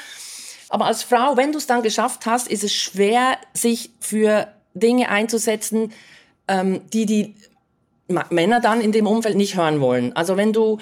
Aber 0.69 0.85
als 0.85 1.03
Frau, 1.03 1.37
wenn 1.37 1.51
du 1.51 1.57
es 1.57 1.67
dann 1.67 1.81
geschafft 1.81 2.25
hast, 2.25 2.47
ist 2.47 2.63
es 2.63 2.73
schwer, 2.73 3.37
sich 3.53 3.91
für 3.99 4.47
Dinge 4.73 5.09
einzusetzen, 5.09 5.93
ähm, 6.47 6.81
die 6.91 7.05
die 7.05 7.35
Männer 8.29 8.59
dann 8.59 8.81
in 8.81 8.91
dem 8.91 9.07
Umfeld 9.07 9.35
nicht 9.35 9.57
hören 9.57 9.81
wollen. 9.81 10.15
Also 10.15 10.37
wenn 10.37 10.53
du, 10.53 10.79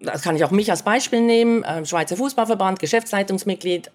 das 0.00 0.22
kann 0.22 0.36
ich 0.36 0.44
auch 0.44 0.50
mich 0.50 0.70
als 0.70 0.82
Beispiel 0.82 1.20
nehmen, 1.20 1.62
äh, 1.62 1.84
Schweizer 1.84 2.16
Fußballverband, 2.16 2.78
Geschäftsleitungsmitglied, 2.78 3.90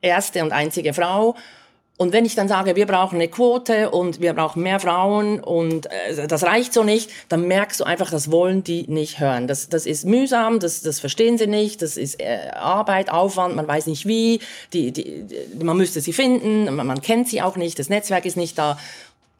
erste 0.00 0.42
und 0.42 0.52
einzige 0.52 0.94
Frau 0.94 1.36
und 2.02 2.12
wenn 2.12 2.24
ich 2.24 2.34
dann 2.34 2.48
sage, 2.48 2.74
wir 2.74 2.86
brauchen 2.86 3.14
eine 3.14 3.28
Quote 3.28 3.90
und 3.90 4.20
wir 4.20 4.32
brauchen 4.32 4.60
mehr 4.64 4.80
Frauen 4.80 5.38
und 5.38 5.86
äh, 5.86 6.26
das 6.26 6.42
reicht 6.42 6.72
so 6.72 6.82
nicht, 6.82 7.10
dann 7.28 7.46
merkst 7.46 7.78
du 7.78 7.84
einfach, 7.84 8.10
das 8.10 8.32
wollen 8.32 8.64
die 8.64 8.88
nicht 8.88 9.20
hören. 9.20 9.46
Das, 9.46 9.68
das 9.68 9.86
ist 9.86 10.04
mühsam, 10.04 10.58
das, 10.58 10.82
das 10.82 10.98
verstehen 10.98 11.38
sie 11.38 11.46
nicht, 11.46 11.80
das 11.80 11.96
ist 11.96 12.20
äh, 12.20 12.50
Arbeit, 12.54 13.08
Aufwand, 13.08 13.54
man 13.54 13.68
weiß 13.68 13.86
nicht 13.86 14.04
wie, 14.04 14.40
die, 14.72 14.90
die, 14.90 15.22
die, 15.22 15.64
man 15.64 15.76
müsste 15.76 16.00
sie 16.00 16.12
finden, 16.12 16.74
man, 16.74 16.88
man 16.88 17.00
kennt 17.02 17.28
sie 17.28 17.40
auch 17.40 17.54
nicht, 17.54 17.78
das 17.78 17.88
Netzwerk 17.88 18.24
ist 18.24 18.36
nicht 18.36 18.58
da. 18.58 18.80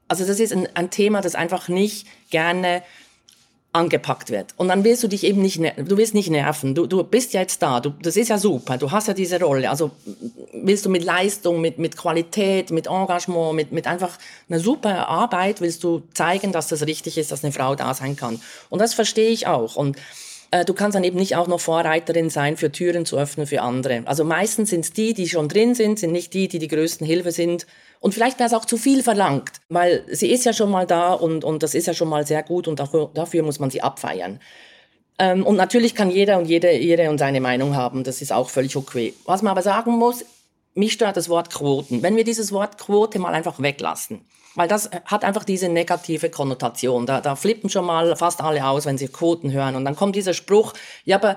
Also 0.07 0.25
das 0.25 0.39
ist 0.39 0.53
ein, 0.53 0.69
ein 0.75 0.91
Thema, 0.91 1.21
das 1.21 1.35
einfach 1.35 1.69
nicht 1.69 2.07
gerne 2.31 2.85
angepackt 3.73 4.31
wird. 4.31 4.53
Und 4.59 4.69
dann 4.69 4.85
willst 4.85 5.03
du 5.03 5.09
dich 5.09 5.25
eben 5.25 5.41
nicht, 5.41 5.59
du 5.59 5.97
willst 5.97 6.15
nicht 6.15 6.31
nerven. 6.31 6.75
Du, 6.75 6.87
du 6.87 7.03
bist 7.03 7.33
ja 7.33 7.41
jetzt 7.41 7.63
da. 7.63 7.81
Du, 7.81 7.95
das 8.03 8.17
ist 8.17 8.29
ja 8.29 8.37
super. 8.37 8.77
Du 8.77 8.91
hast 8.91 9.09
ja 9.09 9.15
diese 9.15 9.41
Rolle. 9.41 9.71
Also 9.71 9.93
willst 10.53 10.85
du 10.85 10.91
mit 10.91 11.05
Leistung, 11.05 11.61
mit, 11.61 11.79
mit 11.79 11.97
Qualität, 11.97 12.71
mit 12.71 12.87
Engagement, 12.87 13.55
mit, 13.55 13.73
mit 13.73 13.87
einfach 13.87 14.19
einer 14.49 14.61
super 14.61 15.09
Arbeit 15.09 15.63
willst 15.63 15.85
du 15.85 16.03
zeigen, 16.13 16.53
dass 16.53 16.69
das 16.69 16.87
richtig 16.87 17.17
ist, 17.17 17.33
dass 17.33 17.45
eine 17.45 17.53
Frau 17.53 17.75
da 17.75 17.95
sein 17.95 18.15
kann. 18.15 18.41
Und 18.69 18.81
das 18.81 18.93
verstehe 18.93 19.31
ich 19.31 19.47
auch. 19.47 19.77
Und 19.77 19.97
äh, 20.51 20.67
du 20.67 20.75
kannst 20.75 20.95
dann 20.95 21.05
eben 21.05 21.19
nicht 21.19 21.35
auch 21.37 21.49
noch 21.49 21.61
Vorreiterin 21.61 22.29
sein, 22.29 22.59
für 22.59 22.71
Türen 22.71 23.07
zu 23.07 23.17
öffnen 23.17 23.47
für 23.47 23.63
andere. 23.63 24.03
Also 24.05 24.23
meistens 24.23 24.69
sind 24.71 24.85
es 24.85 24.93
die, 24.93 25.15
die 25.15 25.29
schon 25.29 25.49
drin 25.49 25.75
sind, 25.75 25.99
sind 25.99 26.13
nicht 26.13 26.35
die, 26.35 26.47
die 26.47 26.59
die 26.59 26.69
größten 26.69 27.07
Hilfe 27.07 27.33
sind. 27.33 27.67
Und 28.03 28.15
vielleicht 28.15 28.41
wäre 28.41 28.49
es 28.49 28.53
auch 28.53 28.65
zu 28.65 28.77
viel 28.77 29.05
verlangt, 29.05 29.53
weil 29.69 30.05
sie 30.11 30.27
ist 30.33 30.45
ja 30.45 30.53
schon 30.53 30.73
mal 30.73 30.89
da 30.89 31.13
und, 31.13 31.45
und 31.45 31.63
das 31.63 31.73
ist 31.73 31.87
ja 31.87 31.95
schon 31.95 32.09
mal 32.09 32.27
sehr 32.27 32.43
gut 32.43 32.67
und 32.67 32.81
dafür, 32.81 33.09
dafür 33.15 33.45
muss 33.45 33.61
man 33.61 33.71
sie 33.71 33.81
abfeiern. 33.81 34.41
Ähm, 35.21 35.47
und 35.47 35.55
natürlich 35.55 35.95
kann 35.95 36.11
jeder 36.11 36.37
und 36.39 36.47
jede 36.47 36.73
ihre 36.73 37.11
und 37.11 37.19
seine 37.19 37.41
Meinung 37.41 37.77
haben, 37.77 38.03
das 38.03 38.21
ist 38.21 38.33
auch 38.33 38.51
völlig 38.51 38.75
okay. 38.75 39.15
Was 39.25 39.43
man 39.43 39.53
aber 39.53 39.63
sagen 39.63 39.93
muss, 39.93 40.25
mich 40.75 40.95
stört 40.95 41.17
das 41.17 41.29
Wort 41.29 41.51
Quoten. 41.51 42.03
Wenn 42.03 42.17
wir 42.17 42.25
dieses 42.25 42.51
Wort 42.51 42.77
Quote 42.77 43.21
mal 43.21 43.35
einfach 43.35 43.63
weglassen, 43.63 44.23
weil 44.55 44.69
das 44.69 44.91
hat 45.05 45.25
einfach 45.25 45.45
diese 45.45 45.69
negative 45.69 46.29
Konnotation. 46.29 47.07
Da, 47.07 47.21
da 47.21 47.37
flippen 47.37 47.71
schon 47.71 47.87
mal 47.87 48.17
fast 48.17 48.41
alle 48.41 48.67
aus, 48.67 48.85
wenn 48.85 48.99
sie 48.99 49.09
Quoten 49.09 49.53
hören. 49.53 49.77
Und 49.77 49.85
dann 49.85 49.97
kommt 49.97 50.17
dieser 50.17 50.35
Spruch, 50.35 50.75
ja, 51.05 51.17
aber 51.17 51.37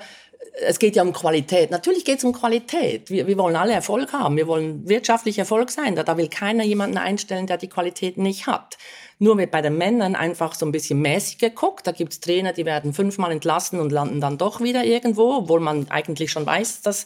es 0.61 0.79
geht 0.79 0.95
ja 0.95 1.03
um 1.03 1.13
Qualität. 1.13 1.71
Natürlich 1.71 2.05
geht 2.05 2.19
es 2.19 2.23
um 2.23 2.33
Qualität. 2.33 3.09
Wir, 3.09 3.27
wir 3.27 3.37
wollen 3.37 3.55
alle 3.55 3.73
Erfolg 3.73 4.13
haben. 4.13 4.37
Wir 4.37 4.47
wollen 4.47 4.87
wirtschaftlich 4.87 5.37
Erfolg 5.37 5.69
sein. 5.69 5.95
Da, 5.95 6.03
da 6.03 6.17
will 6.17 6.29
keiner 6.29 6.63
jemanden 6.63 6.97
einstellen, 6.97 7.47
der 7.47 7.57
die 7.57 7.67
Qualität 7.67 8.17
nicht 8.17 8.47
hat. 8.47 8.77
Nur 9.19 9.37
wird 9.37 9.51
bei 9.51 9.61
den 9.61 9.77
Männern 9.77 10.15
einfach 10.15 10.55
so 10.55 10.65
ein 10.65 10.71
bisschen 10.71 11.01
mäßig 11.01 11.37
geguckt. 11.39 11.87
Da 11.87 11.91
gibt's 11.91 12.19
Trainer, 12.19 12.53
die 12.53 12.65
werden 12.65 12.93
fünfmal 12.93 13.31
entlassen 13.31 13.79
und 13.79 13.91
landen 13.91 14.21
dann 14.21 14.37
doch 14.37 14.61
wieder 14.61 14.83
irgendwo, 14.83 15.33
obwohl 15.33 15.59
man 15.59 15.89
eigentlich 15.89 16.31
schon 16.31 16.45
weiß, 16.45 16.81
dass 16.81 17.05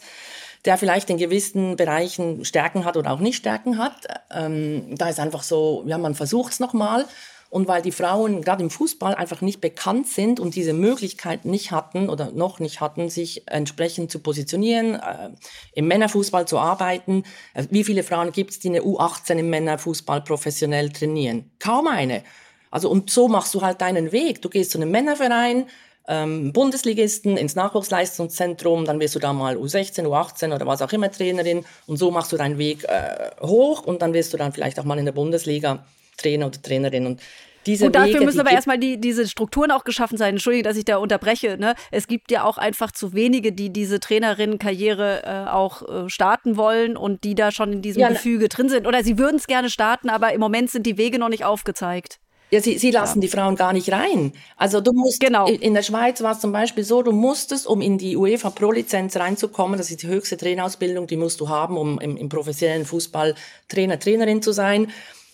der 0.64 0.76
vielleicht 0.76 1.08
in 1.10 1.16
gewissen 1.16 1.76
Bereichen 1.76 2.44
Stärken 2.44 2.84
hat 2.84 2.96
oder 2.96 3.12
auch 3.12 3.20
nicht 3.20 3.36
Stärken 3.36 3.78
hat. 3.78 4.06
Ähm, 4.30 4.96
da 4.96 5.08
ist 5.08 5.18
einfach 5.18 5.42
so, 5.42 5.84
ja, 5.86 5.98
man 5.98 6.14
versucht 6.14 6.52
es 6.52 6.60
nochmal. 6.60 7.06
Und 7.50 7.66
weil 7.66 7.82
die 7.82 7.90
Frauen 7.90 8.42
gerade 8.42 8.62
im 8.62 8.70
Fußball 8.70 9.16
einfach 9.16 9.40
nicht 9.40 9.60
bekannt 9.60 10.06
sind 10.06 10.38
und 10.38 10.54
diese 10.54 10.72
Möglichkeit 10.72 11.44
nicht 11.44 11.72
hatten 11.72 12.08
oder 12.08 12.30
noch 12.30 12.60
nicht 12.60 12.80
hatten, 12.80 13.10
sich 13.10 13.42
entsprechend 13.48 14.12
zu 14.12 14.20
positionieren, 14.20 14.94
äh, 14.94 15.30
im 15.72 15.88
Männerfußball 15.88 16.46
zu 16.46 16.58
arbeiten. 16.58 17.24
Äh, 17.54 17.66
wie 17.70 17.82
viele 17.82 18.04
Frauen 18.04 18.30
gibt 18.30 18.52
es, 18.52 18.60
die 18.60 18.68
eine 18.68 18.82
U18 18.82 19.38
im 19.38 19.50
Männerfußball 19.50 20.22
professionell 20.22 20.90
trainieren? 20.90 21.50
Kaum 21.58 21.88
eine. 21.88 22.22
Also 22.70 22.88
und 22.88 23.10
so 23.10 23.26
machst 23.26 23.52
du 23.54 23.62
halt 23.62 23.80
deinen 23.80 24.12
Weg. 24.12 24.42
Du 24.42 24.48
gehst 24.48 24.70
zu 24.70 24.78
einem 24.78 24.92
Männerverein, 24.92 25.66
ähm, 26.06 26.52
Bundesligisten 26.52 27.36
ins 27.36 27.56
Nachwuchsleistungszentrum, 27.56 28.84
dann 28.84 29.00
wirst 29.00 29.16
du 29.16 29.18
da 29.18 29.32
mal 29.32 29.56
U16, 29.56 30.06
U18 30.06 30.54
oder 30.54 30.66
was 30.66 30.82
auch 30.82 30.92
immer 30.92 31.10
Trainerin 31.10 31.64
und 31.86 31.96
so 31.96 32.12
machst 32.12 32.32
du 32.32 32.36
deinen 32.36 32.58
Weg 32.58 32.84
äh, 32.84 33.30
hoch 33.40 33.82
und 33.82 34.02
dann 34.02 34.14
wirst 34.14 34.32
du 34.32 34.36
dann 34.36 34.52
vielleicht 34.52 34.78
auch 34.78 34.84
mal 34.84 34.98
in 34.98 35.04
der 35.04 35.12
Bundesliga 35.12 35.84
Trainer 36.20 36.46
oder 36.46 36.60
Trainerin 36.60 37.06
und 37.06 37.20
diese 37.66 37.86
und 37.86 37.94
dafür 37.94 38.14
Wege, 38.14 38.24
müssen 38.24 38.40
aber 38.40 38.52
erstmal 38.52 38.78
die, 38.78 38.98
diese 38.98 39.28
Strukturen 39.28 39.70
auch 39.70 39.84
geschaffen 39.84 40.16
sein. 40.16 40.34
Entschuldige, 40.34 40.62
dass 40.62 40.76
ich 40.76 40.84
da 40.84 40.96
unterbreche. 40.96 41.58
Ne? 41.58 41.74
Es 41.90 42.06
gibt 42.06 42.30
ja 42.30 42.44
auch 42.44 42.56
einfach 42.56 42.90
zu 42.90 43.12
wenige, 43.12 43.52
die 43.52 43.70
diese 43.70 44.00
Trainerinnenkarriere 44.00 45.22
äh, 45.24 45.50
auch 45.50 45.86
äh, 45.86 46.08
starten 46.08 46.56
wollen 46.56 46.96
und 46.96 47.22
die 47.24 47.34
da 47.34 47.52
schon 47.52 47.72
in 47.74 47.82
diesem 47.82 48.00
ja. 48.00 48.08
Gefüge 48.08 48.48
drin 48.48 48.68
sind. 48.68 48.86
Oder 48.86 49.04
sie 49.04 49.18
würden 49.18 49.36
es 49.36 49.46
gerne 49.46 49.68
starten, 49.68 50.08
aber 50.08 50.32
im 50.32 50.40
Moment 50.40 50.70
sind 50.70 50.86
die 50.86 50.96
Wege 50.96 51.18
noch 51.18 51.28
nicht 51.28 51.44
aufgezeigt. 51.44 52.18
Ja, 52.50 52.60
sie, 52.60 52.78
sie 52.78 52.90
lassen 52.90 53.20
ja. 53.20 53.22
die 53.22 53.28
Frauen 53.28 53.54
gar 53.54 53.72
nicht 53.72 53.92
rein. 53.92 54.32
Also 54.56 54.80
du 54.80 54.92
musst, 54.92 55.20
genau. 55.20 55.46
in 55.46 55.72
der 55.74 55.82
Schweiz 55.82 56.20
war 56.22 56.32
es 56.32 56.40
zum 56.40 56.50
Beispiel 56.50 56.82
so, 56.82 57.02
du 57.02 57.12
musstest, 57.12 57.66
um 57.66 57.80
in 57.80 57.96
die 57.96 58.16
UEFA 58.16 58.50
Pro-Lizenz 58.50 59.16
reinzukommen, 59.16 59.78
das 59.78 59.90
ist 59.90 60.02
die 60.02 60.08
höchste 60.08 60.36
Trainerausbildung, 60.36 61.06
die 61.06 61.16
musst 61.16 61.40
du 61.40 61.48
haben, 61.48 61.76
um 61.76 62.00
im, 62.00 62.16
im 62.16 62.28
professionellen 62.28 62.86
Fußball 62.86 63.36
Trainer, 63.68 64.00
Trainerin 64.00 64.42
zu 64.42 64.50
sein, 64.50 64.88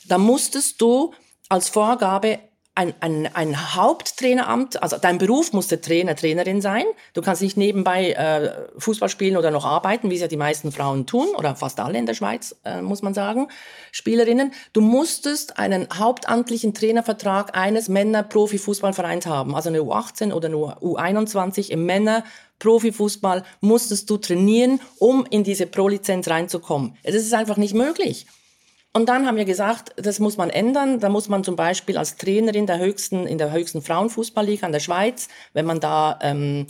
da 0.09 0.19
musstest 0.19 0.81
du 0.81 1.13
als 1.49 1.69
Vorgabe 1.69 2.41
ein, 2.77 2.93
ein, 3.01 3.27
ein 3.35 3.75
Haupttraineramt, 3.75 4.83
also 4.83 4.99
dein 5.01 5.17
Beruf 5.17 5.55
musste 5.55 5.81
Trainer, 5.81 6.15
Trainerin 6.15 6.61
sein. 6.61 6.85
Du 7.15 7.23
kannst 7.23 7.41
nicht 7.41 7.57
nebenbei 7.57 8.13
äh, 8.13 8.51
Fußball 8.79 9.09
spielen 9.09 9.39
oder 9.39 9.51
noch 9.51 9.65
arbeiten, 9.65 10.11
wie 10.11 10.17
es 10.17 10.21
ja 10.21 10.29
die 10.29 10.37
meisten 10.37 10.73
Frauen 10.73 11.07
tun, 11.07 11.29
oder 11.39 11.57
fast 11.57 11.81
alle 11.81 11.99
in 11.99 12.05
der 12.05 12.13
Schweiz, 12.13 12.55
äh, 12.67 12.83
muss 12.83 13.01
man 13.01 13.15
sagen, 13.15 13.49
Spielerinnen. 13.93 14.53
Du 14.75 14.83
musstest 14.83 15.59
einen 15.59 15.89
hauptamtlichen 15.99 16.75
Trainervertrag 16.75 17.57
eines 17.57 17.89
Männer-Profi-Fußballvereins 17.89 19.25
haben, 19.25 19.55
also 19.55 19.71
eine 19.71 19.81
U18 19.81 20.35
oder 20.35 20.49
eine 20.49 20.57
U21 20.57 21.71
im 21.71 21.87
Männer- 21.87 22.25
Profifußball 22.59 23.45
musstest 23.61 24.09
du 24.09 24.17
trainieren, 24.17 24.81
um 24.99 25.27
in 25.29 25.45
diese 25.45 25.67
Pro-Lizenz 25.67 26.29
reinzukommen. 26.29 26.97
Es 27.03 27.15
ist 27.15 27.35
einfach 27.35 27.59
nicht 27.59 27.75
möglich. 27.75 28.27
Und 28.97 29.11
dann 29.11 29.27
haben 29.27 29.37
wir 29.37 29.45
gesagt, 29.45 29.93
das 29.97 30.21
muss 30.21 30.39
man 30.39 30.49
ändern. 30.49 31.01
Da 31.01 31.11
muss 31.11 31.29
man 31.29 31.45
zum 31.45 31.55
Beispiel 31.55 31.99
als 31.99 32.17
Trainerin 32.17 32.67
der 32.67 32.79
höchsten, 32.79 33.27
in 33.27 33.37
der 33.37 33.53
höchsten 33.53 33.83
Frauenfußballliga 33.83 34.65
in 34.67 34.73
der 34.73 34.81
Schweiz, 34.81 35.29
wenn 35.53 35.67
man 35.67 35.81
da 35.81 36.19
ähm, 36.23 36.67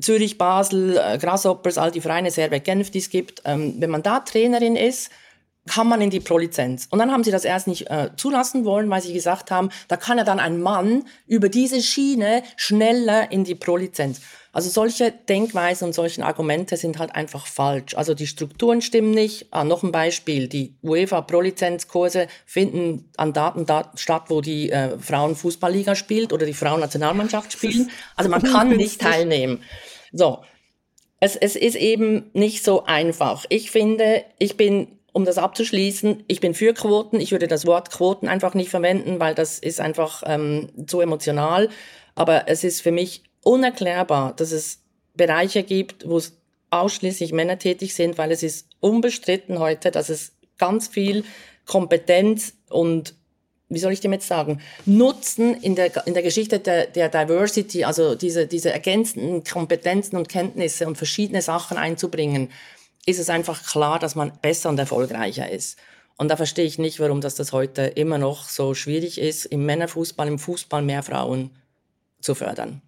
Zürich, 0.00 0.38
Basel, 0.38 0.96
äh, 0.96 1.18
Grasshoppers, 1.18 1.78
all 1.78 1.92
die 1.92 2.00
Vereine, 2.00 2.32
Servet, 2.32 2.64
Genf, 2.64 2.90
die 2.90 2.98
es 2.98 3.10
gibt, 3.10 3.42
ähm, 3.44 3.76
wenn 3.78 3.90
man 3.90 4.02
da 4.02 4.18
Trainerin 4.18 4.74
ist, 4.74 5.12
kann 5.68 5.88
man 5.88 6.00
in 6.00 6.10
die 6.10 6.20
Pro-Lizenz. 6.20 6.88
Und 6.90 6.98
dann 6.98 7.12
haben 7.12 7.22
sie 7.22 7.30
das 7.30 7.44
erst 7.44 7.68
nicht 7.68 7.88
äh, 7.88 8.10
zulassen 8.16 8.64
wollen, 8.64 8.90
weil 8.90 9.00
sie 9.00 9.12
gesagt 9.12 9.50
haben, 9.50 9.70
da 9.88 9.96
kann 9.96 10.18
ja 10.18 10.24
dann 10.24 10.40
ein 10.40 10.60
Mann 10.60 11.04
über 11.26 11.48
diese 11.48 11.80
Schiene 11.80 12.42
schneller 12.56 13.30
in 13.30 13.44
die 13.44 13.54
Pro-Lizenz. 13.54 14.20
Also 14.54 14.68
solche 14.68 15.12
Denkweisen 15.12 15.86
und 15.86 15.94
solche 15.94 16.24
Argumente 16.24 16.76
sind 16.76 16.98
halt 16.98 17.14
einfach 17.14 17.46
falsch. 17.46 17.94
Also 17.96 18.12
die 18.12 18.26
Strukturen 18.26 18.82
stimmen 18.82 19.12
nicht. 19.12 19.46
Ah, 19.50 19.64
noch 19.64 19.82
ein 19.82 19.92
Beispiel. 19.92 20.46
Die 20.46 20.74
UEFA 20.82 21.22
Pro-Lizenzkurse 21.22 22.26
finden 22.44 23.10
an 23.16 23.32
Daten 23.32 23.64
statt, 23.94 24.24
wo 24.28 24.42
die 24.42 24.70
äh, 24.70 24.98
Frauenfußballliga 24.98 25.94
spielt 25.94 26.34
oder 26.34 26.44
die 26.44 26.52
Frauennationalmannschaft 26.54 27.52
spielen. 27.52 27.90
Also 28.14 28.30
man 28.30 28.42
kann 28.42 28.76
nicht 28.76 29.00
teilnehmen. 29.00 29.62
So. 30.12 30.44
Es, 31.18 31.36
es 31.36 31.54
ist 31.54 31.76
eben 31.76 32.30
nicht 32.32 32.64
so 32.64 32.84
einfach. 32.84 33.46
Ich 33.48 33.70
finde, 33.70 34.24
ich 34.38 34.56
bin 34.56 34.98
um 35.12 35.24
das 35.24 35.38
abzuschließen, 35.38 36.24
ich 36.26 36.40
bin 36.40 36.54
für 36.54 36.72
Quoten. 36.72 37.20
Ich 37.20 37.32
würde 37.32 37.46
das 37.46 37.66
Wort 37.66 37.90
Quoten 37.90 38.28
einfach 38.28 38.54
nicht 38.54 38.70
verwenden, 38.70 39.20
weil 39.20 39.34
das 39.34 39.58
ist 39.58 39.80
einfach 39.80 40.22
ähm, 40.26 40.70
zu 40.86 41.00
emotional. 41.00 41.68
Aber 42.14 42.48
es 42.48 42.64
ist 42.64 42.80
für 42.80 42.92
mich 42.92 43.22
unerklärbar, 43.42 44.34
dass 44.34 44.52
es 44.52 44.80
Bereiche 45.14 45.62
gibt, 45.62 46.08
wo 46.08 46.16
es 46.16 46.36
ausschließlich 46.70 47.32
Männer 47.32 47.58
tätig 47.58 47.94
sind, 47.94 48.16
weil 48.16 48.32
es 48.32 48.42
ist 48.42 48.68
unbestritten 48.80 49.58
heute, 49.58 49.90
dass 49.90 50.08
es 50.08 50.32
ganz 50.58 50.88
viel 50.88 51.24
Kompetenz 51.66 52.54
und 52.70 53.14
wie 53.68 53.78
soll 53.78 53.92
ich 53.92 54.00
dem 54.00 54.12
jetzt 54.12 54.28
sagen, 54.28 54.60
Nutzen 54.84 55.54
in 55.54 55.74
der, 55.74 56.06
in 56.06 56.14
der 56.14 56.22
Geschichte 56.22 56.58
der, 56.58 56.86
der 56.86 57.08
Diversity, 57.08 57.84
also 57.84 58.14
diese, 58.14 58.46
diese 58.46 58.70
ergänzenden 58.70 59.44
Kompetenzen 59.44 60.16
und 60.16 60.28
Kenntnisse 60.28 60.86
und 60.86 60.96
verschiedene 60.96 61.40
Sachen 61.40 61.78
einzubringen, 61.78 62.50
ist 63.06 63.18
es 63.18 63.30
einfach 63.30 63.64
klar, 63.64 63.98
dass 63.98 64.14
man 64.14 64.32
besser 64.40 64.68
und 64.68 64.78
erfolgreicher 64.78 65.50
ist. 65.50 65.78
Und 66.16 66.28
da 66.28 66.36
verstehe 66.36 66.64
ich 66.64 66.78
nicht, 66.78 67.00
warum 67.00 67.20
das, 67.20 67.34
das 67.34 67.52
heute 67.52 67.82
immer 67.82 68.18
noch 68.18 68.48
so 68.48 68.74
schwierig 68.74 69.18
ist, 69.18 69.44
im 69.46 69.66
Männerfußball, 69.66 70.28
im 70.28 70.38
Fußball 70.38 70.82
mehr 70.82 71.02
Frauen 71.02 71.50
zu 72.20 72.34
fördern. 72.34 72.82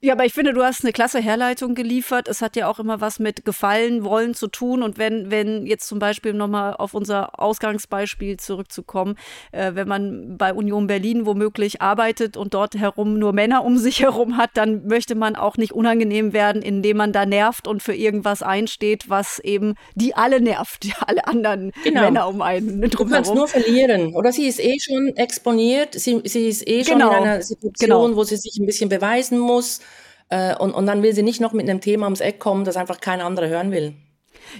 Ja, 0.00 0.12
aber 0.12 0.24
ich 0.24 0.32
finde, 0.32 0.52
du 0.52 0.62
hast 0.62 0.84
eine 0.84 0.92
klasse 0.92 1.18
Herleitung 1.18 1.74
geliefert. 1.74 2.28
Es 2.28 2.40
hat 2.40 2.54
ja 2.54 2.68
auch 2.68 2.78
immer 2.78 3.00
was 3.00 3.18
mit 3.18 3.44
Gefallen 3.44 4.04
wollen 4.04 4.32
zu 4.32 4.46
tun. 4.46 4.84
Und 4.84 4.96
wenn, 4.96 5.32
wenn 5.32 5.66
jetzt 5.66 5.88
zum 5.88 5.98
Beispiel 5.98 6.34
nochmal 6.34 6.74
auf 6.74 6.94
unser 6.94 7.40
Ausgangsbeispiel 7.40 8.36
zurückzukommen, 8.36 9.16
äh, 9.50 9.74
wenn 9.74 9.88
man 9.88 10.36
bei 10.38 10.54
Union 10.54 10.86
Berlin 10.86 11.26
womöglich 11.26 11.82
arbeitet 11.82 12.36
und 12.36 12.54
dort 12.54 12.76
herum 12.76 13.18
nur 13.18 13.32
Männer 13.32 13.64
um 13.64 13.76
sich 13.76 14.00
herum 14.02 14.36
hat, 14.36 14.50
dann 14.54 14.86
möchte 14.86 15.16
man 15.16 15.34
auch 15.34 15.56
nicht 15.56 15.72
unangenehm 15.72 16.32
werden, 16.32 16.62
indem 16.62 16.98
man 16.98 17.12
da 17.12 17.26
nervt 17.26 17.66
und 17.66 17.82
für 17.82 17.94
irgendwas 17.94 18.40
einsteht, 18.44 19.10
was 19.10 19.40
eben 19.40 19.74
die 19.96 20.14
alle 20.14 20.40
nervt, 20.40 20.86
alle 21.08 21.26
anderen 21.26 21.72
genau. 21.82 22.02
Männer 22.02 22.28
um 22.28 22.40
einen 22.40 22.88
drumherum. 22.88 23.08
Du 23.08 23.14
kannst 23.14 23.34
nur 23.34 23.48
verlieren. 23.48 24.14
Oder 24.14 24.30
sie 24.30 24.46
ist 24.46 24.60
eh 24.60 24.78
schon 24.78 25.08
exponiert, 25.16 25.94
sie, 25.94 26.20
sie 26.24 26.46
ist 26.46 26.68
eh 26.68 26.84
schon 26.84 26.98
genau. 26.98 27.10
in 27.10 27.16
einer 27.16 27.42
Situation, 27.42 28.10
genau. 28.10 28.16
wo 28.16 28.22
sie 28.22 28.36
sich 28.36 28.58
ein 28.60 28.66
bisschen 28.66 28.88
beweisen 28.88 29.40
muss. 29.40 29.80
Äh, 30.30 30.56
und, 30.56 30.72
und 30.72 30.86
dann 30.86 31.02
will 31.02 31.14
sie 31.14 31.22
nicht 31.22 31.40
noch 31.40 31.52
mit 31.52 31.68
einem 31.68 31.80
Thema 31.80 32.06
ums 32.06 32.20
Eck 32.20 32.38
kommen, 32.38 32.64
das 32.64 32.76
einfach 32.76 33.00
kein 33.00 33.20
anderer 33.20 33.48
hören 33.48 33.70
will. 33.70 33.94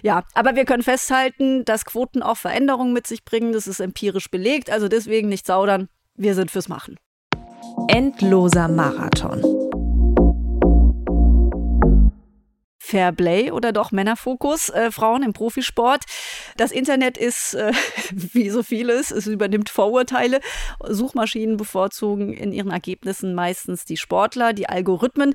Ja, 0.03 0.25
aber 0.35 0.55
wir 0.57 0.65
können 0.65 0.83
festhalten, 0.83 1.65
dass 1.65 1.85
Quoten 1.85 2.23
auch 2.23 2.37
Veränderungen 2.37 2.93
mit 2.93 3.07
sich 3.07 3.25
bringen. 3.25 3.53
Das 3.53 3.67
ist 3.67 3.81
empirisch 3.81 4.31
belegt, 4.31 4.71
also 4.71 4.89
deswegen 4.89 5.29
nicht 5.29 5.47
zaudern. 5.47 5.89
Wir 6.15 6.35
sind 6.35 6.51
fürs 6.51 6.69
Machen. 6.69 6.97
Endloser 7.89 8.69
Marathon. 8.69 9.68
Fairplay 12.89 13.51
oder 13.51 13.73
doch 13.73 13.93
Männerfokus, 13.93 14.71
äh, 14.71 14.91
Frauen 14.91 15.23
im 15.23 15.35
Profisport. 15.35 16.05
Das 16.57 16.73
Internet 16.73 17.19
ist, 17.19 17.55
äh, 17.55 17.73
wie 18.13 18.49
so 18.49 18.63
vieles, 18.63 19.11
es 19.11 19.27
übernimmt 19.27 19.69
Vorurteile. 19.69 20.41
Suchmaschinen 20.89 21.59
bevorzugen 21.59 22.33
in 22.33 22.53
ihren 22.53 22.71
Ergebnissen 22.71 23.35
meistens 23.35 23.85
die 23.85 23.97
Sportler, 23.97 24.53
die 24.53 24.69
Algorithmen 24.69 25.35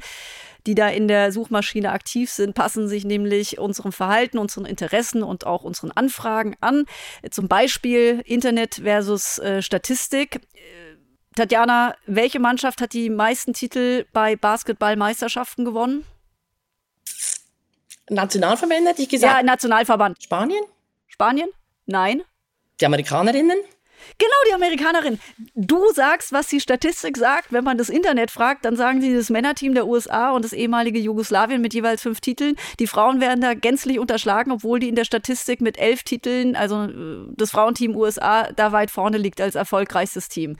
die 0.66 0.76
da 0.76 0.88
in 0.88 1.10
der 1.10 1.34
Suchmaschine 1.34 1.92
aktiv 1.92 2.32
sind, 2.32 2.56
passen 2.56 2.88
sich 2.88 3.04
nämlich 3.04 3.60
unserem 3.60 3.92
Verhalten, 3.92 4.38
unseren 4.38 4.63
Interessen 4.63 5.22
und 5.22 5.46
auch 5.46 5.63
unseren 5.63 5.92
Anfragen 5.92 6.56
an. 6.62 6.86
Zum 7.30 7.50
Beispiel 7.50 8.22
Internet 8.26 8.76
versus 8.76 9.39
äh, 9.39 9.62
Statistik. 9.62 10.39
Tatjana, 11.36 11.96
welche 12.06 12.39
Mannschaft 12.39 12.80
hat 12.80 12.94
die 12.94 13.10
meisten 13.10 13.52
Titel 13.52 14.06
bei 14.13 14.38
Basketballmeisterschaften 14.38 15.66
gewonnen? 15.66 16.06
Nationalverbände, 18.10 18.89
hätte 18.89 19.02
ich 19.02 19.10
gesagt. 19.10 19.38
Ja, 19.38 19.44
Nationalverband. 19.44 20.22
Spanien? 20.22 20.63
Spanien? 21.08 21.50
Nein. 21.86 22.24
Die 22.80 22.86
Amerikanerinnen? 22.86 23.58
Genau, 24.18 24.34
die 24.50 24.54
Amerikanerin. 24.54 25.20
Du 25.56 25.92
sagst, 25.94 26.32
was 26.32 26.48
die 26.48 26.60
Statistik 26.60 27.18
sagt. 27.18 27.52
Wenn 27.52 27.63
man 27.63 27.78
das 27.78 27.89
Internet 27.89 28.32
fragt, 28.32 28.66
dann 28.66 28.76
sagen 28.76 29.02
sie 29.02 29.13
das 29.13 29.30
Männerteam 29.30 29.74
der 29.74 29.88
USA 29.88 30.32
und 30.32 30.46
das 30.46 30.54
ehemalige 30.54 31.00
Jugoslawien 31.00 31.62
mit 31.62 31.74
jeweils 31.74 32.02
fünf 32.02 32.22
Titeln. 32.22 32.56
Die 32.80 32.88
Frauen 32.88 33.22
werden 33.22 33.42
da 33.42 33.54
gänzlich 33.54 34.00
unterschlagen, 34.00 34.52
obwohl 34.52 34.80
die 34.80 34.89
in 34.89 34.96
der 34.96 35.06
Statistik 35.06 35.62
mit 35.62 35.78
elf 35.78 36.04
Titeln, 36.04 36.56
also 36.56 36.84
äh, 36.84 37.34
das 37.36 37.52
Frauenteam 37.52 37.96
USA, 37.96 38.52
da 38.52 38.72
weit 38.72 38.92
vorne 38.92 39.18
liegt 39.18 39.42
als 39.42 39.56
erfolgreichstes 39.56 40.30
Team. 40.30 40.58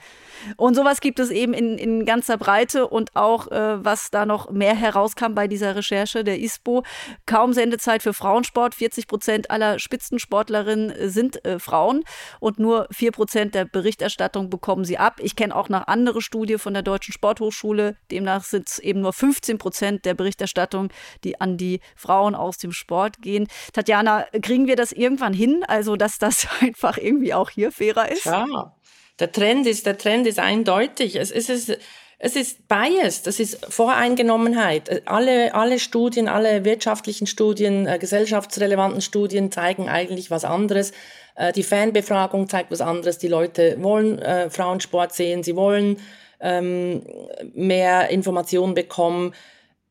Und 0.56 0.74
sowas 0.74 1.00
gibt 1.00 1.18
es 1.18 1.30
eben 1.30 1.54
in, 1.54 1.78
in 1.78 2.04
ganzer 2.04 2.36
Breite 2.36 2.88
und 2.88 3.14
auch, 3.14 3.50
äh, 3.50 3.84
was 3.84 4.10
da 4.10 4.26
noch 4.26 4.50
mehr 4.50 4.74
herauskam 4.74 5.34
bei 5.34 5.48
dieser 5.48 5.76
Recherche 5.76 6.24
der 6.24 6.40
ISPO, 6.40 6.82
kaum 7.26 7.52
Sendezeit 7.52 8.02
für 8.02 8.14
Frauensport. 8.14 8.74
40 8.74 9.06
Prozent 9.06 9.50
aller 9.50 9.78
Spitzensportlerinnen 9.78 11.10
sind 11.10 11.44
äh, 11.44 11.58
Frauen 11.58 12.04
und 12.40 12.58
nur 12.58 12.88
vier 12.90 13.12
Prozent 13.12 13.33
der 13.34 13.64
Berichterstattung 13.64 14.50
bekommen 14.50 14.84
sie 14.84 14.98
ab. 14.98 15.20
Ich 15.22 15.36
kenne 15.36 15.54
auch 15.54 15.68
noch 15.68 15.86
andere 15.86 16.22
Studie 16.22 16.58
von 16.58 16.72
der 16.72 16.82
Deutschen 16.82 17.12
Sporthochschule. 17.12 17.96
Demnach 18.10 18.44
sind 18.44 18.68
es 18.68 18.78
eben 18.78 19.00
nur 19.00 19.12
15 19.12 19.58
Prozent 19.58 20.04
der 20.04 20.14
Berichterstattung, 20.14 20.88
die 21.24 21.40
an 21.40 21.56
die 21.56 21.80
Frauen 21.96 22.34
aus 22.34 22.58
dem 22.58 22.72
Sport 22.72 23.20
gehen. 23.20 23.48
Tatjana, 23.72 24.26
kriegen 24.42 24.66
wir 24.66 24.76
das 24.76 24.92
irgendwann 24.92 25.32
hin? 25.32 25.64
Also, 25.66 25.96
dass 25.96 26.18
das 26.18 26.46
einfach 26.60 26.96
irgendwie 26.98 27.34
auch 27.34 27.50
hier 27.50 27.72
fairer 27.72 28.10
ist? 28.10 28.26
Ja, 28.26 28.74
der 29.18 29.32
Trend 29.32 29.66
ist, 29.66 29.86
der 29.86 29.98
Trend 29.98 30.26
ist 30.26 30.38
eindeutig. 30.38 31.16
Es 31.16 31.30
ist, 31.30 31.50
es 31.50 31.78
ist 32.36 32.68
Bias, 32.68 33.20
das 33.22 33.38
ist 33.38 33.66
Voreingenommenheit. 33.68 35.06
Alle, 35.06 35.54
alle 35.54 35.78
Studien, 35.78 36.26
alle 36.26 36.64
wirtschaftlichen 36.64 37.26
Studien, 37.26 37.86
äh, 37.86 37.98
gesellschaftsrelevanten 37.98 39.02
Studien 39.02 39.52
zeigen 39.52 39.90
eigentlich 39.90 40.30
was 40.30 40.46
anderes. 40.46 40.92
Äh, 41.36 41.52
die 41.52 41.62
Fanbefragung 41.62 42.48
zeigt 42.48 42.70
was 42.70 42.80
anderes. 42.80 43.18
Die 43.18 43.28
Leute 43.28 43.76
wollen 43.82 44.18
äh, 44.20 44.48
Frauensport 44.48 45.14
sehen, 45.14 45.42
sie 45.42 45.54
wollen 45.54 45.98
ähm, 46.40 47.02
mehr 47.52 48.08
Informationen 48.08 48.72
bekommen. 48.72 49.34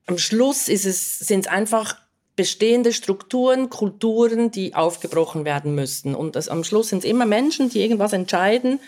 Am 0.08 0.18
Schluss 0.18 0.70
es, 0.70 1.20
sind 1.20 1.46
es 1.46 1.52
einfach 1.52 1.98
bestehende 2.36 2.94
Strukturen, 2.94 3.70
Kulturen, 3.70 4.50
die 4.50 4.74
aufgebrochen 4.74 5.46
werden 5.46 5.76
müssten. 5.76 6.16
Und 6.16 6.36
das, 6.36 6.50
am 6.50 6.64
Schluss 6.64 6.90
sind 6.90 7.04
es 7.04 7.06
immer 7.06 7.28
Menschen, 7.28 7.70
die 7.70 7.82
irgendwas 7.82 8.14
entscheiden 8.14 8.80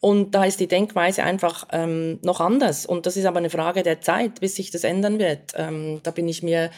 und 0.00 0.34
da 0.34 0.44
ist 0.44 0.60
die 0.60 0.68
Denkweise 0.68 1.24
einfach 1.24 1.66
ähm, 1.72 2.20
noch 2.22 2.40
anders. 2.40 2.86
Und 2.86 3.06
das 3.06 3.16
ist 3.16 3.24
aber 3.24 3.38
eine 3.38 3.50
Frage 3.50 3.82
der 3.82 4.00
Zeit, 4.00 4.40
bis 4.40 4.54
sich 4.54 4.70
das 4.70 4.84
ändern 4.84 5.18
wird. 5.18 5.54
Ähm, 5.56 6.00
da 6.04 6.12
bin 6.12 6.28
ich 6.28 6.42
mir 6.42 6.70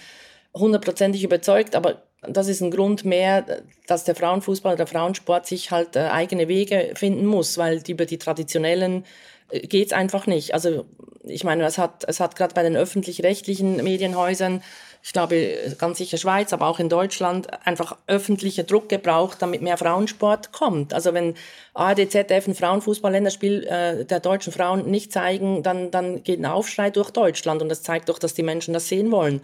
hundertprozentig 0.55 1.23
überzeugt. 1.23 1.77
Aber 1.77 2.03
das 2.23 2.49
ist 2.49 2.63
ein 2.63 2.71
Grund 2.71 3.05
mehr, 3.05 3.45
dass 3.87 4.05
der 4.05 4.15
Frauenfußball 4.15 4.73
oder 4.73 4.85
der 4.85 4.87
Frauensport 4.87 5.47
sich 5.47 5.71
halt 5.71 5.97
äh, 5.97 6.09
eigene 6.09 6.49
Wege 6.49 6.93
finden 6.95 7.27
muss, 7.27 7.59
weil 7.59 7.83
über 7.87 8.07
die 8.07 8.19
traditionellen 8.19 9.05
äh, 9.51 9.61
geht's 9.61 9.93
einfach 9.93 10.27
nicht. 10.27 10.55
Also 10.55 10.87
ich 11.25 11.45
meine, 11.45 11.65
es 11.65 11.77
hat, 11.77 12.05
es 12.07 12.21
hat 12.21 12.37
gerade 12.37 12.55
bei 12.55 12.63
den 12.63 12.77
öffentlich-rechtlichen 12.77 13.83
Medienhäusern 13.85 14.63
ich 15.03 15.13
glaube 15.13 15.75
ganz 15.79 15.99
sicher 15.99 16.19
Schweiz, 16.19 16.53
aber 16.53 16.67
auch 16.67 16.79
in 16.79 16.89
Deutschland 16.89 17.49
einfach 17.67 17.97
öffentlicher 18.07 18.65
Druck 18.65 18.89
gebraucht, 18.89 19.39
damit 19.41 19.63
mehr 19.63 19.79
Frauensport 19.79 20.53
kommt. 20.53 20.93
Also 20.93 21.15
wenn 21.15 21.35
ARD, 21.73 22.11
ZDF 22.11 22.49
ein 22.49 22.55
Frauenfußballländerspiel 22.55 23.65
äh, 23.65 24.05
der 24.05 24.21
deutschen 24.21 24.53
Frauen 24.53 24.91
nicht 24.91 25.13
zeigen, 25.13 25.63
dann, 25.63 25.91
dann 25.91 26.23
geht 26.23 26.39
ein 26.39 26.47
Aufschrei 26.47 26.91
durch 26.91 27.11
Deutschland 27.11 27.63
und 27.63 27.71
das 27.71 27.83
zeigt 27.83 28.09
doch, 28.09 28.19
dass 28.19 28.35
die 28.35 28.43
Menschen 28.43 28.75
das 28.75 28.89
sehen 28.89 29.11
wollen. 29.11 29.41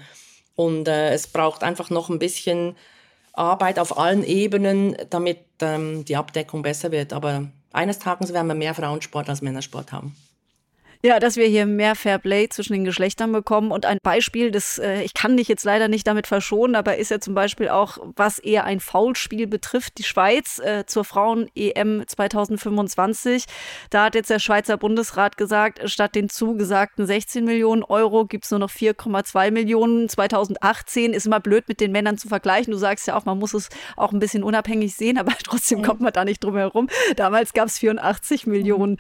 Und 0.57 0.89
äh, 0.89 1.11
es 1.13 1.27
braucht 1.27 1.63
einfach 1.63 1.91
noch 1.91 2.09
ein 2.11 2.19
bisschen 2.19 2.77
Arbeit 3.33 3.79
auf 3.79 3.99
allen 3.99 4.25
Ebenen, 4.25 4.97
damit 5.11 5.39
ähm, 5.61 6.05
die 6.05 6.17
Abdeckung 6.17 6.63
besser 6.63 6.93
wird. 6.93 7.13
Aber 7.13 7.49
eines 7.73 7.99
Tages 7.99 8.33
werden 8.33 8.47
wir 8.47 8.55
mehr 8.55 8.75
Frauensport 8.75 9.29
als 9.29 9.43
Männersport 9.43 9.93
haben. 9.93 10.17
Ja, 11.07 11.21
dass 11.21 11.37
wir 11.37 11.47
hier 11.47 11.67
mehr 11.67 11.95
Fair 11.95 12.19
Play 12.19 12.49
zwischen 12.49 12.73
den 12.73 12.85
Geschlechtern 12.85 13.31
bekommen. 13.31 13.71
Und 13.71 13.87
ein 13.87 13.99
Beispiel, 14.03 14.51
das 14.51 14.79
äh, 14.79 15.03
ich 15.03 15.15
kann 15.15 15.37
dich 15.37 15.47
jetzt 15.47 15.65
leider 15.65 15.87
nicht 15.87 16.05
damit 16.05 16.27
verschonen, 16.27 16.75
aber 16.75 16.97
ist 16.97 17.13
ja 17.13 17.21
zum 17.21 17.33
Beispiel 17.33 17.69
auch, 17.69 17.99
was 18.17 18.41
eher 18.41 18.65
ein 18.65 18.81
Foulspiel 18.81 19.47
betrifft, 19.47 19.99
die 19.99 20.03
Schweiz 20.03 20.59
äh, 20.59 20.85
zur 20.85 21.05
Frauen-EM 21.05 22.03
2025. 22.09 23.45
Da 23.91 24.07
hat 24.07 24.17
jetzt 24.17 24.31
der 24.31 24.41
Schweizer 24.41 24.79
Bundesrat 24.79 25.37
gesagt, 25.37 25.89
statt 25.89 26.17
den 26.17 26.29
zugesagten 26.29 27.07
16 27.07 27.45
Millionen 27.45 27.85
Euro 27.85 28.27
gibt 28.27 28.47
es 28.47 28.51
nur 28.51 28.59
noch 28.59 28.73
4,2 28.73 29.53
Millionen. 29.53 30.09
2018 30.09 31.13
ist 31.13 31.25
immer 31.25 31.39
blöd 31.39 31.69
mit 31.69 31.79
den 31.79 31.93
Männern 31.93 32.19
zu 32.19 32.27
vergleichen. 32.27 32.73
Du 32.73 32.79
sagst 32.79 33.07
ja 33.07 33.17
auch, 33.17 33.27
man 33.27 33.39
muss 33.39 33.55
es 33.55 33.69
auch 33.97 34.13
ein 34.13 34.19
bisschen 34.19 34.43
unabhängig 34.43 34.97
sehen, 34.97 35.19
aber 35.19 35.35
trotzdem 35.45 35.83
kommt 35.83 36.01
man 36.01 36.13
da 36.13 36.25
nicht 36.25 36.43
drum 36.43 36.57
herum. 36.57 36.89
Damals 37.15 37.53
gab 37.53 37.69
es 37.69 37.79
84 37.79 38.49
Millionen. 38.49 38.97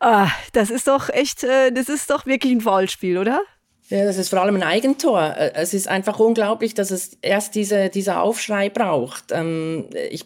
Ah, 0.00 0.28
das 0.52 0.70
ist 0.70 0.88
doch 0.88 1.08
echt 1.08 1.44
äh, 1.44 1.72
das 1.72 1.88
ist 1.88 2.10
doch 2.10 2.26
wirklich 2.26 2.52
ein 2.52 2.60
Foulspiel, 2.60 3.18
oder? 3.18 3.42
Ja, 3.88 4.04
das 4.04 4.16
ist 4.16 4.30
vor 4.30 4.40
allem 4.40 4.56
ein 4.56 4.62
Eigentor. 4.62 5.22
Äh, 5.36 5.52
es 5.54 5.74
ist 5.74 5.88
einfach 5.88 6.18
unglaublich, 6.18 6.74
dass 6.74 6.90
es 6.90 7.18
erst 7.20 7.54
diese, 7.54 7.88
dieser 7.88 8.22
Aufschrei 8.22 8.70
braucht. 8.70 9.32
Ähm, 9.32 9.90
ich 10.10 10.24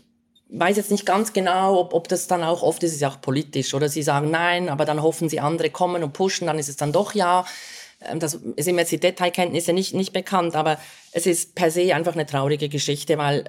weiß 0.48 0.76
jetzt 0.76 0.90
nicht 0.90 1.06
ganz 1.06 1.32
genau, 1.32 1.80
ob, 1.80 1.92
ob 1.92 2.08
das 2.08 2.28
dann 2.28 2.44
auch, 2.44 2.62
oft 2.62 2.82
ist 2.82 2.94
es 2.94 3.00
ja 3.00 3.08
auch 3.08 3.20
politisch, 3.20 3.74
oder 3.74 3.88
sie 3.88 4.02
sagen 4.02 4.30
nein, 4.30 4.68
aber 4.68 4.84
dann 4.84 5.02
hoffen 5.02 5.28
sie, 5.28 5.40
andere 5.40 5.70
kommen 5.70 6.04
und 6.04 6.12
pushen, 6.12 6.46
dann 6.46 6.58
ist 6.58 6.68
es 6.68 6.76
dann 6.76 6.92
doch 6.92 7.14
ja. 7.14 7.44
Ähm, 8.00 8.20
das 8.20 8.32
sind 8.56 8.74
mir 8.74 8.82
jetzt 8.82 8.92
die 8.92 9.00
Detailkenntnisse 9.00 9.72
nicht, 9.72 9.94
nicht 9.94 10.12
bekannt, 10.12 10.54
aber 10.54 10.78
es 11.12 11.26
ist 11.26 11.54
per 11.54 11.70
se 11.70 11.94
einfach 11.94 12.14
eine 12.14 12.26
traurige 12.26 12.68
Geschichte, 12.68 13.18
weil 13.18 13.44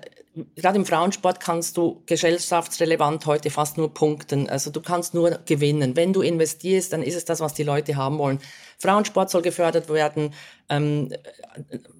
gerade 0.55 0.77
im 0.77 0.85
Frauensport 0.85 1.39
kannst 1.39 1.77
du 1.77 2.01
gesellschaftsrelevant 2.05 3.25
heute 3.25 3.49
fast 3.49 3.77
nur 3.77 3.93
punkten. 3.93 4.49
Also 4.49 4.71
du 4.71 4.81
kannst 4.81 5.13
nur 5.13 5.39
gewinnen. 5.45 5.95
Wenn 5.95 6.13
du 6.13 6.21
investierst, 6.21 6.93
dann 6.93 7.03
ist 7.03 7.15
es 7.15 7.25
das, 7.25 7.39
was 7.39 7.53
die 7.53 7.63
Leute 7.63 7.95
haben 7.95 8.17
wollen. 8.17 8.39
Frauensport 8.79 9.29
soll 9.29 9.41
gefördert 9.41 9.89
werden. 9.89 10.33
Ähm, 10.69 11.11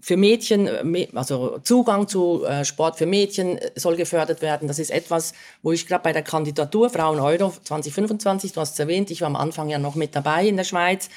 für 0.02 0.18
Mädchen, 0.18 0.70
also 1.16 1.60
Zugang 1.60 2.08
zu 2.08 2.46
äh, 2.46 2.66
Sport 2.66 2.98
für 2.98 3.06
Mädchen 3.06 3.60
soll 3.76 3.96
gefördert 3.96 4.42
werden. 4.42 4.68
Das 4.68 4.80
ist 4.80 4.92
etwas, 4.92 5.34
wo 5.62 5.72
ich 5.72 5.88
gerade 5.88 6.04
bei 6.04 6.14
der 6.14 6.24
Kandidatur 6.24 6.90
Frauen 6.90 7.20
Euro 7.20 7.54
2025, 7.64 8.54
du 8.54 8.62
hast 8.62 8.74
es 8.74 8.80
erwähnt, 8.80 9.10
ich 9.12 9.22
war 9.22 9.28
am 9.28 9.36
Anfang 9.36 9.70
ja 9.70 9.80
noch 9.80 9.96
mit 9.96 10.16
dabei 10.16 10.48
in 10.48 10.58
der 10.58 10.64
Schweiz. 10.64 11.10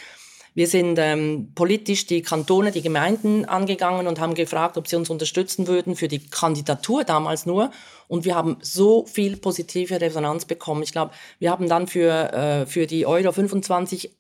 Wir 0.55 0.67
sind 0.67 0.99
ähm, 0.99 1.53
politisch 1.55 2.07
die 2.07 2.23
Kantone, 2.23 2.73
die 2.73 2.83
Gemeinden 2.83 3.45
angegangen 3.45 4.07
und 4.07 4.21
haben 4.21 4.35
gefragt, 4.35 4.77
ob 4.77 4.89
sie 4.89 4.97
uns 4.97 5.11
unterstützen 5.11 5.67
würden 5.67 5.97
für 5.97 6.09
die 6.09 6.19
Kandidatur 6.19 7.05
damals 7.05 7.47
nur. 7.47 7.71
Und 8.09 8.25
wir 8.25 8.35
haben 8.35 8.57
so 8.61 9.07
viel 9.07 9.37
positive 9.37 10.01
Resonanz 10.01 10.45
bekommen. 10.45 10.83
Ich 10.83 10.93
glaube, 10.93 11.13
wir 11.39 11.51
haben 11.51 11.69
dann 11.69 11.87
für, 11.87 12.33
äh, 12.33 12.67
für 12.67 12.87
die 12.87 13.07
Euro 13.07 13.33
25 13.33 14.11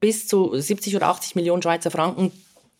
bis 0.00 0.26
zu 0.26 0.56
70 0.56 0.96
oder 0.96 1.08
80 1.08 1.34
Millionen 1.34 1.62
Schweizer 1.62 1.90
Franken 1.90 2.32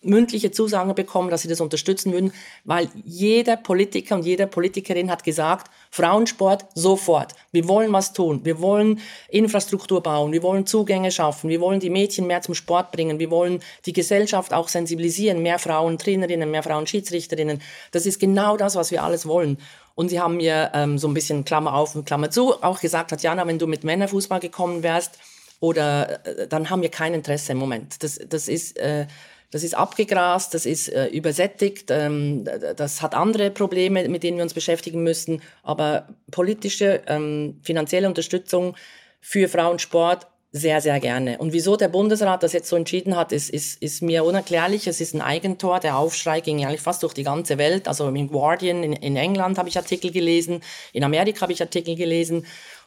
mündliche 0.02 0.50
Zusagen 0.50 0.94
bekommen, 0.94 1.30
dass 1.30 1.42
sie 1.42 1.48
das 1.48 1.60
unterstützen 1.60 2.12
würden, 2.12 2.32
weil 2.64 2.88
jeder 3.04 3.56
Politiker 3.56 4.14
und 4.14 4.24
jede 4.24 4.46
Politikerin 4.46 5.10
hat 5.10 5.24
gesagt, 5.24 5.70
Frauensport 5.90 6.66
sofort. 6.74 7.34
Wir 7.52 7.68
wollen 7.68 7.92
was 7.92 8.12
tun. 8.12 8.40
Wir 8.44 8.60
wollen 8.60 9.00
Infrastruktur 9.28 10.02
bauen. 10.02 10.32
Wir 10.32 10.42
wollen 10.42 10.66
Zugänge 10.66 11.10
schaffen. 11.10 11.50
Wir 11.50 11.60
wollen 11.60 11.80
die 11.80 11.90
Mädchen 11.90 12.26
mehr 12.26 12.40
zum 12.40 12.54
Sport 12.54 12.92
bringen. 12.92 13.18
Wir 13.18 13.30
wollen 13.30 13.60
die 13.84 13.92
Gesellschaft 13.92 14.54
auch 14.54 14.68
sensibilisieren. 14.68 15.42
Mehr 15.42 15.58
Frauen 15.58 15.98
Trainerinnen, 15.98 16.50
mehr 16.50 16.62
Frauen 16.62 16.86
Schiedsrichterinnen. 16.86 17.60
Das 17.92 18.06
ist 18.06 18.18
genau 18.18 18.56
das, 18.56 18.76
was 18.76 18.90
wir 18.90 19.02
alles 19.02 19.26
wollen. 19.26 19.58
Und 19.94 20.08
sie 20.08 20.20
haben 20.20 20.38
mir 20.38 20.70
ähm, 20.72 20.96
so 20.96 21.08
ein 21.08 21.14
bisschen 21.14 21.44
Klammer 21.44 21.74
auf 21.74 21.94
und 21.94 22.06
Klammer 22.06 22.30
zu 22.30 22.62
auch 22.62 22.80
gesagt, 22.80 23.10
Tatjana, 23.10 23.46
wenn 23.46 23.58
du 23.58 23.66
mit 23.66 23.84
Männerfußball 23.84 24.40
gekommen 24.40 24.82
wärst, 24.82 25.18
oder 25.60 26.24
äh, 26.26 26.48
dann 26.48 26.70
haben 26.70 26.82
wir 26.82 26.88
kein 26.88 27.12
Interesse 27.12 27.52
im 27.52 27.58
Moment. 27.58 28.02
Das, 28.02 28.18
das 28.26 28.48
ist 28.48 28.78
äh, 28.78 29.06
das 29.50 29.64
ist 29.64 29.74
abgegrast, 29.74 30.54
das 30.54 30.64
ist 30.64 30.88
äh, 30.88 31.06
übersättigt, 31.06 31.90
ähm, 31.90 32.44
das 32.76 33.02
hat 33.02 33.14
andere 33.14 33.50
Probleme, 33.50 34.08
mit 34.08 34.22
denen 34.22 34.36
wir 34.36 34.44
uns 34.44 34.54
beschäftigen 34.54 35.02
müssen. 35.02 35.42
Aber 35.62 36.08
politische, 36.30 37.02
ähm, 37.06 37.58
finanzielle 37.62 38.06
Unterstützung 38.06 38.76
für 39.20 39.48
Frauensport 39.48 40.26
sehr, 40.52 40.80
sehr 40.80 40.98
gerne. 40.98 41.38
Und 41.38 41.52
wieso 41.52 41.76
der 41.76 41.88
Bundesrat 41.88 42.42
das 42.42 42.52
jetzt 42.52 42.68
so 42.68 42.76
entschieden 42.76 43.16
hat, 43.16 43.30
ist, 43.30 43.50
ist, 43.50 43.80
ist 43.80 44.02
mir 44.02 44.24
unerklärlich. 44.24 44.86
Es 44.88 45.00
ist 45.00 45.14
ein 45.14 45.20
Eigentor. 45.20 45.78
Der 45.78 45.96
Aufschrei 45.96 46.40
ging 46.40 46.64
eigentlich 46.64 46.80
fast 46.80 47.02
durch 47.04 47.14
die 47.14 47.22
ganze 47.22 47.56
Welt. 47.56 47.86
Also 47.86 48.08
im 48.08 48.28
Guardian 48.28 48.82
in, 48.82 48.92
in 48.92 49.16
England 49.16 49.58
habe 49.58 49.68
ich 49.68 49.76
Artikel 49.76 50.10
gelesen, 50.10 50.62
in 50.92 51.04
Amerika 51.04 51.42
habe 51.42 51.52
ich 51.52 51.60
Artikel 51.60 51.94
gelesen. 51.94 52.46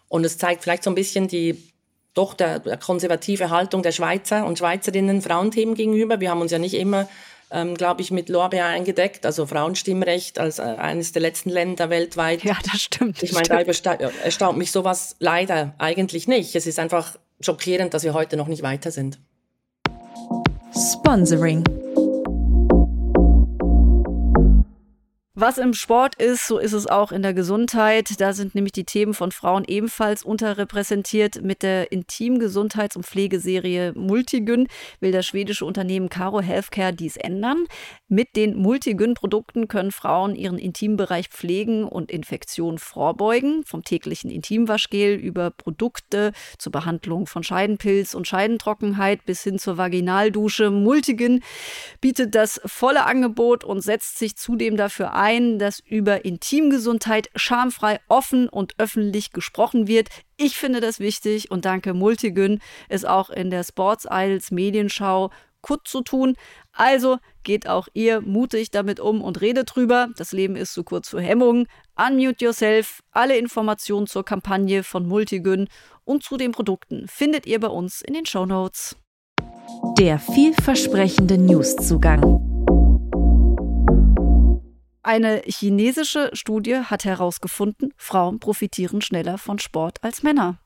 Und 0.10 0.26
es 0.26 0.38
zeigt 0.38 0.64
vielleicht 0.64 0.84
so 0.84 0.92
ein 0.92 0.96
bisschen 0.96 1.28
die 1.28 1.73
doch 2.14 2.34
der, 2.34 2.60
der 2.60 2.78
konservative 2.78 3.50
Haltung 3.50 3.84
der 3.84 3.92
Schweizer 3.92 4.46
und 4.46 4.60
Schweizerinnen 4.60 5.22
Frauenthemen 5.22 5.76
gegenüber. 5.76 6.20
Wir 6.20 6.30
haben 6.30 6.42
uns 6.42 6.52
ja 6.52 6.60
nicht 6.60 6.76
immer 6.76 7.08
ähm, 7.54 7.76
glaube 7.76 8.02
ich, 8.02 8.12
mit 8.12 8.30
Lorbeer 8.30 8.66
eingedeckt, 8.66 9.26
also 9.26 9.46
Frauenstimmrecht 9.46 10.40
als 10.40 10.58
äh, 10.58 10.64
eines 10.64 11.12
der 11.12 11.22
letzten 11.22 11.52
Länder 11.52 11.90
weltweit. 11.90 12.44
Ja, 12.44 12.58
das 12.72 12.82
stimmt. 12.82 13.22
Ich 13.22 13.32
meine, 13.32 13.48
da 13.48 13.60
erstaunt 13.60 14.58
mich 14.58 14.72
sowas 14.72 15.16
leider 15.20 15.76
eigentlich 15.78 16.28
nicht. 16.28 16.56
Es 16.56 16.66
ist 16.66 16.80
einfach 16.80 17.16
schockierend, 17.40 17.94
dass 17.94 18.04
wir 18.04 18.14
heute 18.14 18.38
noch 18.38 18.48
nicht 18.48 18.64
weiter 18.64 18.90
sind. 18.90 19.20
Sponsoring. 20.74 21.64
Was 25.36 25.58
im 25.58 25.74
Sport 25.74 26.14
ist, 26.22 26.46
so 26.46 26.60
ist 26.60 26.74
es 26.74 26.86
auch 26.86 27.12
in 27.12 27.24
der 27.24 27.34
Gesundheit. 27.34 28.22
Da 28.22 28.34
sind 28.34 28.54
nämlich 28.54 28.72
die 28.72 28.84
Themen 28.84 29.16
von 29.16 29.32
Frauen 29.32 29.64
ebenfalls 29.68 30.22
unterrepräsentiert. 30.22 31.42
Mit 31.42 31.64
der 31.64 31.92
Intimgesundheits- 31.92 32.96
und 32.96 33.04
Pflegeserie 33.04 33.94
Multigyn 33.96 34.68
will 35.00 35.12
das 35.12 35.26
schwedische 35.26 35.66
Unternehmen 35.66 36.10
Caro 36.10 36.40
Healthcare 36.40 36.94
dies 36.94 37.18
ändern. 37.18 37.66
Mit 38.08 38.36
den 38.36 38.56
Multigyn-Produkten 38.56 39.68
können 39.68 39.92
Frauen 39.92 40.36
ihren 40.36 40.60
Intimbereich 40.60 41.30
pflegen 41.30 41.84
und 41.84 42.12
Infektionen 42.12 42.78
vorbeugen. 42.78 43.64
Vom 43.66 43.84
täglichen 43.84 44.30
Intimwaschgel 44.30 45.16
über 45.16 45.50
Produkte 45.50 46.34
zur 46.60 46.72
Behandlung 46.72 47.26
von 47.26 47.42
Scheidenpilz 47.42 48.14
und 48.14 48.28
Scheidentrockenheit 48.28 49.26
bis 49.26 49.42
hin 49.42 49.58
zur 49.58 49.80
Vaginaldusche. 49.80 50.70
Multigyn 50.70 51.42
bietet 52.02 52.36
das 52.36 52.62
volle 52.68 53.08
Angebot 53.08 53.64
und 53.64 53.82
setzt 53.82 54.20
sich 54.20 54.36
zudem 54.36 54.78
dafür 54.78 55.14
ein, 55.14 55.23
ein, 55.24 55.58
dass 55.58 55.80
über 55.80 56.26
Intimgesundheit 56.26 57.30
schamfrei, 57.34 58.02
offen 58.10 58.50
und 58.50 58.74
öffentlich 58.78 59.32
gesprochen 59.32 59.88
wird. 59.88 60.10
Ich 60.36 60.58
finde 60.58 60.82
das 60.82 61.00
wichtig 61.00 61.50
und 61.50 61.64
danke 61.64 61.94
Multigyn, 61.94 62.60
es 62.90 63.06
auch 63.06 63.30
in 63.30 63.50
der 63.50 63.64
Sports 63.64 64.06
Idols 64.12 64.52
Medienschau 64.52 65.32
kurz 65.62 65.90
zu 65.90 66.02
tun. 66.02 66.36
Also 66.74 67.20
geht 67.44 67.70
auch 67.70 67.88
ihr 67.94 68.20
mutig 68.20 68.70
damit 68.70 69.00
um 69.00 69.22
und 69.22 69.40
redet 69.40 69.74
drüber. 69.74 70.10
Das 70.18 70.34
Leben 70.34 70.58
ist 70.58 70.74
zu 70.74 70.84
kurz 70.84 71.08
für 71.08 71.22
Hemmungen. 71.22 71.68
Unmute 71.96 72.44
yourself. 72.44 73.00
Alle 73.12 73.38
Informationen 73.38 74.08
zur 74.08 74.26
Kampagne 74.26 74.84
von 74.84 75.08
Multigyn 75.08 75.70
und 76.04 76.24
zu 76.24 76.36
den 76.36 76.52
Produkten 76.52 77.08
findet 77.08 77.46
ihr 77.46 77.62
bei 77.62 77.70
uns 77.70 78.02
in 78.02 78.14
den 78.14 78.26
Show 78.26 78.46
Notes. 78.46 78.98
Der 79.98 80.20
vielversprechende 80.20 81.38
Newszugang. 81.38 82.53
Eine 85.06 85.42
chinesische 85.46 86.30
Studie 86.32 86.78
hat 86.78 87.04
herausgefunden, 87.04 87.94
Frauen 87.98 88.40
profitieren 88.40 89.02
schneller 89.02 89.38
von 89.38 89.60
Sport 89.60 90.02
als 90.02 90.24
Männer. 90.24 90.58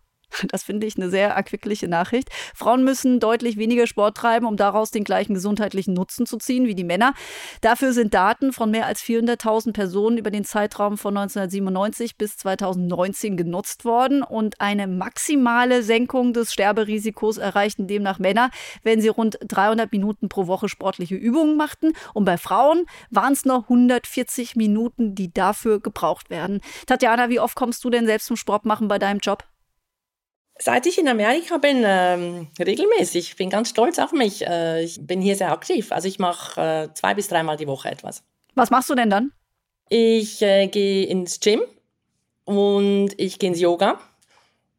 Das 0.49 0.63
finde 0.63 0.85
ich 0.85 0.97
eine 0.97 1.09
sehr 1.09 1.29
erquickliche 1.29 1.87
Nachricht. 1.87 2.29
Frauen 2.53 2.83
müssen 2.83 3.19
deutlich 3.19 3.57
weniger 3.57 3.87
Sport 3.87 4.17
treiben, 4.17 4.45
um 4.45 4.57
daraus 4.57 4.91
den 4.91 5.03
gleichen 5.03 5.33
gesundheitlichen 5.33 5.93
Nutzen 5.93 6.25
zu 6.25 6.37
ziehen 6.37 6.67
wie 6.67 6.75
die 6.75 6.83
Männer. 6.83 7.13
Dafür 7.61 7.93
sind 7.93 8.13
Daten 8.13 8.53
von 8.53 8.71
mehr 8.71 8.85
als 8.85 9.01
400.000 9.01 9.73
Personen 9.73 10.17
über 10.17 10.29
den 10.29 10.45
Zeitraum 10.45 10.97
von 10.97 11.17
1997 11.17 12.17
bis 12.17 12.37
2019 12.37 13.37
genutzt 13.37 13.85
worden 13.85 14.23
und 14.23 14.61
eine 14.61 14.87
maximale 14.87 15.83
Senkung 15.83 16.33
des 16.33 16.53
Sterberisikos 16.53 17.37
erreichten 17.37 17.87
demnach 17.87 18.19
Männer, 18.19 18.51
wenn 18.83 19.01
sie 19.01 19.07
rund 19.07 19.37
300 19.41 19.91
Minuten 19.91 20.29
pro 20.29 20.47
Woche 20.47 20.69
sportliche 20.69 21.15
Übungen 21.15 21.57
machten. 21.57 21.93
Und 22.13 22.25
bei 22.25 22.37
Frauen 22.37 22.85
waren 23.09 23.33
es 23.33 23.45
noch 23.45 23.63
140 23.63 24.55
Minuten, 24.55 25.15
die 25.15 25.33
dafür 25.33 25.79
gebraucht 25.79 26.29
werden. 26.29 26.61
Tatjana, 26.85 27.29
wie 27.29 27.39
oft 27.39 27.55
kommst 27.55 27.83
du 27.83 27.89
denn 27.89 28.05
selbst 28.05 28.27
zum 28.27 28.37
Sport 28.37 28.65
machen 28.65 28.87
bei 28.87 28.99
deinem 28.99 29.19
Job? 29.19 29.45
Seit 30.59 30.85
ich 30.85 30.97
in 30.97 31.07
Amerika 31.07 31.57
bin, 31.57 31.83
ähm, 31.85 32.47
regelmäßig. 32.59 33.29
Ich 33.29 33.35
bin 33.35 33.49
ganz 33.49 33.69
stolz 33.69 33.99
auf 33.99 34.11
mich. 34.11 34.45
Äh, 34.45 34.83
ich 34.83 35.05
bin 35.05 35.21
hier 35.21 35.35
sehr 35.35 35.51
aktiv. 35.51 35.91
Also 35.91 36.07
ich 36.07 36.19
mache 36.19 36.89
äh, 36.89 36.93
zwei 36.93 37.13
bis 37.13 37.27
dreimal 37.27 37.57
die 37.57 37.67
Woche 37.67 37.89
etwas. 37.89 38.23
Was 38.55 38.71
machst 38.71 38.89
du 38.89 38.95
denn 38.95 39.09
dann? 39.09 39.31
Ich 39.89 40.41
äh, 40.41 40.67
gehe 40.67 41.05
ins 41.05 41.39
Gym 41.39 41.61
und 42.45 43.09
ich 43.17 43.39
gehe 43.39 43.49
ins 43.49 43.59
Yoga. 43.59 43.99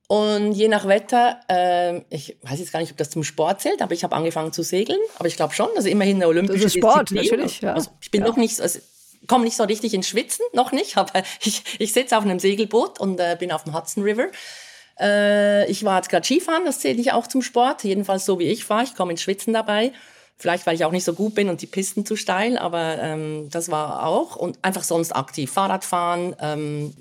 Und 0.09 0.53
je 0.53 0.69
nach 0.69 0.89
Wetter, 0.89 1.41
äh, 1.49 2.01
ich 2.09 2.39
weiß 2.43 2.59
jetzt 2.59 2.73
gar 2.73 2.81
nicht, 2.81 2.91
ob 2.91 2.97
das 2.97 3.11
zum 3.11 3.25
Sport 3.25 3.61
zählt, 3.61 3.83
aber 3.83 3.93
ich 3.93 4.05
habe 4.05 4.17
angefangen 4.17 4.55
zu 4.55 4.63
segeln. 4.63 4.99
Aber 5.17 5.29
ich 5.29 5.37
glaube 5.37 5.55
schon, 5.55 5.69
also 5.77 5.87
immerhin 5.87 6.17
eine 6.17 6.29
olympische 6.29 6.65
das 6.65 6.75
ist 6.75 6.79
Sport, 6.79 7.11
Disziplin. 7.11 7.41
natürlich. 7.41 7.61
Ja. 7.61 7.75
Also 7.75 7.91
ich 8.01 8.11
bin 8.11 8.23
ja. 8.23 8.29
noch 8.29 8.37
nicht, 8.37 8.59
also, 8.59 8.79
komme 9.27 9.45
nicht 9.45 9.57
so 9.57 9.65
richtig 9.65 9.93
ins 9.93 10.09
Schwitzen, 10.09 10.47
noch 10.55 10.73
nicht, 10.73 10.97
aber 10.97 11.23
ich, 11.43 11.63
ich 11.79 11.93
sitze 11.93 12.17
auf 12.17 12.25
einem 12.25 12.39
Segelboot 12.39 12.99
und 12.99 13.21
äh, 13.21 13.37
bin 13.39 13.53
auf 13.53 13.65
dem 13.65 13.75
Hudson 13.75 14.03
River. 14.03 14.29
Äh, 15.01 15.71
ich 15.71 15.85
war 15.85 15.97
jetzt 15.97 16.09
gerade 16.09 16.25
Skifahren, 16.25 16.65
das 16.65 16.81
zähle 16.81 17.01
ich 17.01 17.13
auch 17.13 17.27
zum 17.27 17.43
Sport. 17.43 17.85
Jedenfalls 17.85 18.25
so 18.25 18.39
wie 18.39 18.45
ich 18.49 18.65
fahre. 18.65 18.85
Ich 18.85 18.95
komme 18.95 19.13
ins 19.13 19.23
Schwitzen 19.23 19.53
dabei. 19.53 19.93
Vielleicht, 20.41 20.67
weil 20.67 20.77
ich 20.77 20.85
auch 20.85 20.93
nicht 20.93 21.05
so 21.05 21.15
gut 21.15 21.35
bin 21.35 21.49
und 21.49 21.63
die 21.63 21.67
Pisten 21.67 22.07
zu 22.07 22.15
steil, 22.15 22.59
aber 22.59 22.99
ähm, 23.01 23.49
das 23.51 23.71
war 23.73 24.07
auch. 24.07 24.37
Und 24.37 24.59
einfach 24.63 24.85
sonst 24.85 25.11
aktiv. 25.11 25.51
Fahrradfahren, 25.51 26.37
ähm, 26.41 26.95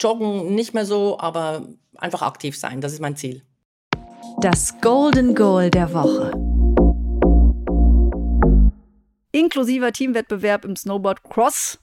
joggen 0.00 0.54
nicht 0.54 0.72
mehr 0.72 0.86
so, 0.86 1.18
aber 1.20 1.66
einfach 1.98 2.22
aktiv 2.22 2.58
sein. 2.58 2.80
Das 2.80 2.94
ist 2.94 3.00
mein 3.00 3.16
Ziel. 3.16 3.42
Das 4.40 4.80
Golden 4.80 5.34
Goal 5.34 5.70
der 5.70 5.92
Woche. 5.92 6.32
Inklusiver 9.32 9.92
Teamwettbewerb 9.92 10.64
im 10.64 10.74
Snowboard 10.74 11.22
Cross 11.22 11.78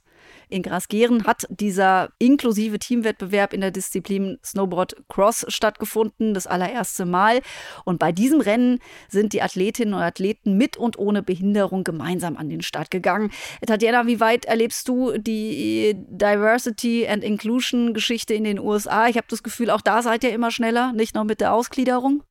in 0.49 0.63
Grasgeren 0.63 1.25
hat 1.25 1.45
dieser 1.49 2.09
inklusive 2.19 2.79
Teamwettbewerb 2.79 3.53
in 3.53 3.61
der 3.61 3.71
Disziplin 3.71 4.37
Snowboard 4.43 4.95
Cross 5.09 5.45
stattgefunden, 5.49 6.33
das 6.33 6.47
allererste 6.47 7.05
Mal. 7.05 7.41
Und 7.85 7.99
bei 7.99 8.11
diesem 8.11 8.41
Rennen 8.41 8.79
sind 9.09 9.33
die 9.33 9.41
Athletinnen 9.41 9.93
und 9.93 10.01
Athleten 10.01 10.57
mit 10.57 10.77
und 10.77 10.97
ohne 10.97 11.23
Behinderung 11.23 11.83
gemeinsam 11.83 12.37
an 12.37 12.49
den 12.49 12.61
Start 12.61 12.91
gegangen. 12.91 13.31
Tatjana, 13.65 14.07
wie 14.07 14.19
weit 14.19 14.45
erlebst 14.45 14.87
du 14.87 15.17
die 15.17 15.95
Diversity 15.95 17.07
and 17.07 17.23
Inclusion 17.23 17.93
Geschichte 17.93 18.33
in 18.33 18.43
den 18.43 18.59
USA? 18.59 19.07
Ich 19.07 19.17
habe 19.17 19.27
das 19.29 19.43
Gefühl, 19.43 19.69
auch 19.69 19.81
da 19.81 20.01
seid 20.01 20.23
ihr 20.23 20.33
immer 20.33 20.51
schneller, 20.51 20.93
nicht 20.93 21.15
nur 21.15 21.23
mit 21.23 21.41
der 21.41 21.53
Ausgliederung. 21.53 22.23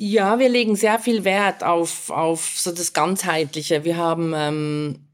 Ja, 0.00 0.38
wir 0.38 0.48
legen 0.48 0.76
sehr 0.76 1.00
viel 1.00 1.24
Wert 1.24 1.64
auf, 1.64 2.10
auf 2.10 2.52
so 2.54 2.70
das 2.70 2.92
Ganzheitliche. 2.92 3.84
Wir 3.84 3.96
haben 3.96 4.32
ähm, 4.32 5.07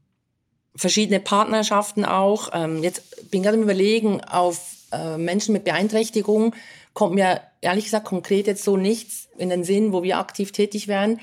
verschiedene 0.75 1.19
Partnerschaften 1.19 2.05
auch. 2.05 2.49
Ähm, 2.53 2.83
jetzt 2.83 3.29
bin 3.31 3.43
gerade 3.43 3.57
im 3.57 3.63
Überlegen, 3.63 4.23
auf 4.23 4.59
äh, 4.91 5.17
Menschen 5.17 5.53
mit 5.53 5.63
Beeinträchtigung 5.63 6.55
kommt 6.93 7.13
mir 7.13 7.41
ehrlich 7.61 7.85
gesagt 7.85 8.05
konkret 8.05 8.47
jetzt 8.47 8.63
so 8.63 8.77
nichts 8.77 9.27
in 9.37 9.49
den 9.49 9.63
Sinn, 9.63 9.91
wo 9.91 10.01
wir 10.01 10.17
aktiv 10.17 10.51
tätig 10.51 10.87
wären. 10.87 11.19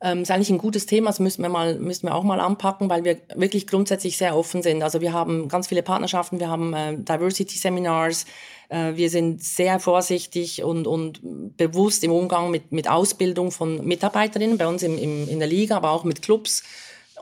Ähm, 0.00 0.22
ist 0.22 0.30
eigentlich 0.30 0.50
ein 0.50 0.58
gutes 0.58 0.86
Thema, 0.86 1.08
das 1.08 1.20
müssen 1.20 1.40
wir, 1.42 1.48
mal, 1.48 1.78
müssen 1.78 2.08
wir 2.08 2.14
auch 2.14 2.24
mal 2.24 2.40
anpacken, 2.40 2.90
weil 2.90 3.04
wir 3.04 3.18
wirklich 3.36 3.66
grundsätzlich 3.66 4.18
sehr 4.18 4.36
offen 4.36 4.62
sind. 4.62 4.82
Also 4.82 5.00
wir 5.00 5.12
haben 5.12 5.48
ganz 5.48 5.68
viele 5.68 5.82
Partnerschaften, 5.82 6.40
wir 6.40 6.48
haben 6.48 6.74
äh, 6.74 6.96
Diversity-Seminars, 6.98 8.26
äh, 8.68 8.96
wir 8.96 9.08
sind 9.08 9.42
sehr 9.42 9.78
vorsichtig 9.78 10.64
und, 10.64 10.86
und 10.86 11.20
bewusst 11.56 12.02
im 12.02 12.10
Umgang 12.10 12.50
mit, 12.50 12.72
mit 12.72 12.90
Ausbildung 12.90 13.52
von 13.52 13.86
Mitarbeiterinnen 13.86 14.58
bei 14.58 14.66
uns 14.66 14.82
im, 14.82 14.98
im, 14.98 15.28
in 15.28 15.38
der 15.38 15.48
Liga, 15.48 15.76
aber 15.76 15.92
auch 15.92 16.04
mit 16.04 16.22
Clubs 16.22 16.64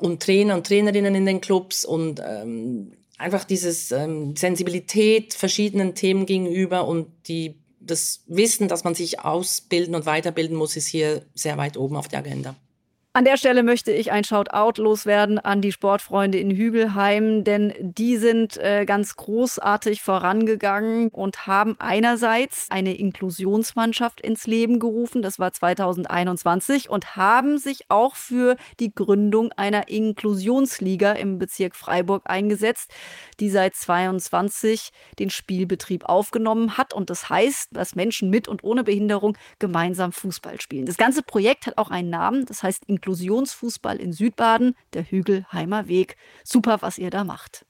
und 0.03 0.23
Trainer 0.23 0.55
und 0.55 0.67
Trainerinnen 0.67 1.15
in 1.15 1.27
den 1.27 1.41
Clubs 1.41 1.85
und 1.85 2.21
ähm, 2.25 2.93
einfach 3.19 3.45
dieses 3.45 3.93
ähm, 3.93 4.37
Sensibilität 4.37 5.35
verschiedenen 5.35 5.95
Themen 5.95 6.27
gegenüber 6.27 6.87
und 6.87 7.07
die 7.29 7.55
das 7.85 8.23
Wissen, 8.27 8.69
dass 8.69 8.85
man 8.85 8.95
sich 8.95 9.21
ausbilden 9.21 9.95
und 9.95 10.07
weiterbilden 10.07 10.57
muss, 10.57 10.77
ist 10.77 10.87
hier 10.87 11.23
sehr 11.35 11.57
weit 11.57 11.77
oben 11.77 11.97
auf 11.97 12.09
der 12.09 12.21
Agenda. 12.21 12.55
An 13.15 13.27
der 13.27 13.37
Stelle 13.37 13.63
möchte 13.63 13.93
ich 13.93 14.11
ein 14.11 14.25
Shoutout 14.25 14.81
loswerden 14.81 15.39
an 15.39 15.61
die 15.61 15.71
Sportfreunde 15.71 16.39
in 16.39 16.51
Hügelheim, 16.51 17.45
denn 17.45 17.75
die 17.79 18.17
sind 18.17 18.57
äh, 18.57 18.87
ganz 18.87 19.17
großartig 19.17 20.01
vorangegangen 20.01 21.11
und 21.11 21.47
haben 21.47 21.77
einerseits 21.79 22.69
eine 22.71 22.95
Inklusionsmannschaft 22.97 24.23
ins 24.23 24.47
Leben 24.47 24.79
gerufen, 24.79 25.21
das 25.21 25.39
war 25.39 25.53
2021, 25.53 26.89
und 26.89 27.15
haben 27.15 27.59
sich 27.59 27.91
auch 27.91 28.17
für 28.17 28.57
die 28.81 28.95
Gründung 28.95 29.53
einer 29.59 29.89
Inklusionsliga 29.89 31.13
im 31.13 31.39
Bezirk 31.39 31.77
Freiburg 31.77 32.23
eingesetzt, 32.25 32.95
die 33.41 33.51
seit 33.51 33.75
22 33.75 34.89
den 35.19 35.29
Spielbetrieb 35.29 36.07
aufgenommen 36.07 36.79
hat. 36.79 36.95
Und 36.95 37.11
das 37.11 37.29
heißt, 37.29 37.77
dass 37.77 37.95
Menschen 37.95 38.31
mit 38.31 38.49
und 38.49 38.65
ohne 38.65 38.85
Behinderung 38.85 39.37
gemeinsam 39.59 40.13
Fußball 40.13 40.63
spielen. 40.63 40.87
Das 40.87 40.97
ganze 40.97 41.23
Projekt 41.23 41.67
hat 41.67 41.77
auch 41.77 41.91
einen 41.91 42.09
Namen, 42.09 42.47
das 42.47 42.63
heißt 42.63 42.89
Inklusionsfußball 43.03 43.97
in 43.97 44.13
Südbaden, 44.13 44.77
der 44.93 45.03
Hügelheimer 45.03 45.89
Weg. 45.89 46.17
Super, 46.45 46.83
was 46.83 46.99
ihr 46.99 47.11
da 47.11 47.25
macht. 47.25 47.67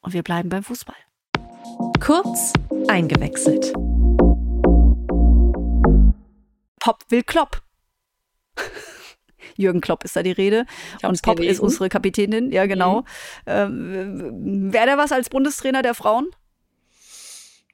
Und 0.00 0.12
wir 0.12 0.22
bleiben 0.22 0.48
beim 0.48 0.62
Fußball. 0.62 0.94
Kurz 2.00 2.52
eingewechselt. 2.86 3.72
Pop 6.78 7.02
will 7.08 7.24
Klopp. 7.24 7.62
Jürgen 9.56 9.80
Klopp 9.80 10.04
ist 10.04 10.14
da 10.14 10.22
die 10.22 10.30
Rede. 10.30 10.66
Und 11.02 11.20
Pop 11.22 11.36
gelesen. 11.36 11.52
ist 11.54 11.60
unsere 11.60 11.88
Kapitänin, 11.88 12.52
ja 12.52 12.66
genau. 12.66 13.00
Mhm. 13.00 13.06
Ähm, 13.46 14.72
Wäre 14.72 14.86
der 14.86 14.98
was 14.98 15.10
als 15.10 15.30
Bundestrainer 15.30 15.82
der 15.82 15.94
Frauen? 15.94 16.28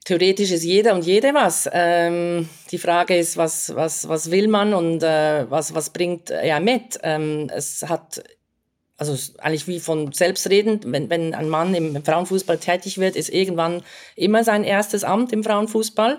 Theoretisch 0.05 0.51
ist 0.51 0.65
jeder 0.65 0.95
und 0.95 1.05
jede 1.05 1.35
was. 1.35 1.69
Ähm, 1.73 2.49
die 2.71 2.79
Frage 2.79 3.17
ist, 3.17 3.37
was, 3.37 3.75
was, 3.75 4.09
was 4.09 4.31
will 4.31 4.49
man 4.49 4.73
und 4.73 5.03
äh, 5.03 5.51
was, 5.51 5.75
was 5.75 5.91
bringt 5.91 6.31
er 6.31 6.61
mit? 6.61 6.99
Ähm, 7.03 7.51
es 7.55 7.83
hat, 7.87 8.23
also 8.97 9.15
eigentlich 9.39 9.69
wie 9.69 9.79
von 9.79 10.13
selbstredend, 10.13 10.91
wenn, 10.91 11.11
wenn 11.11 11.35
ein 11.35 11.49
Mann 11.49 11.75
im 11.75 12.03
Frauenfußball 12.03 12.59
tätig 12.59 12.99
wird, 12.99 13.15
ist 13.15 13.29
irgendwann 13.29 13.83
immer 14.17 14.43
sein 14.43 14.65
erstes 14.65 15.05
Amt 15.05 15.33
im 15.33 15.45
Frauenfußball 15.45 16.19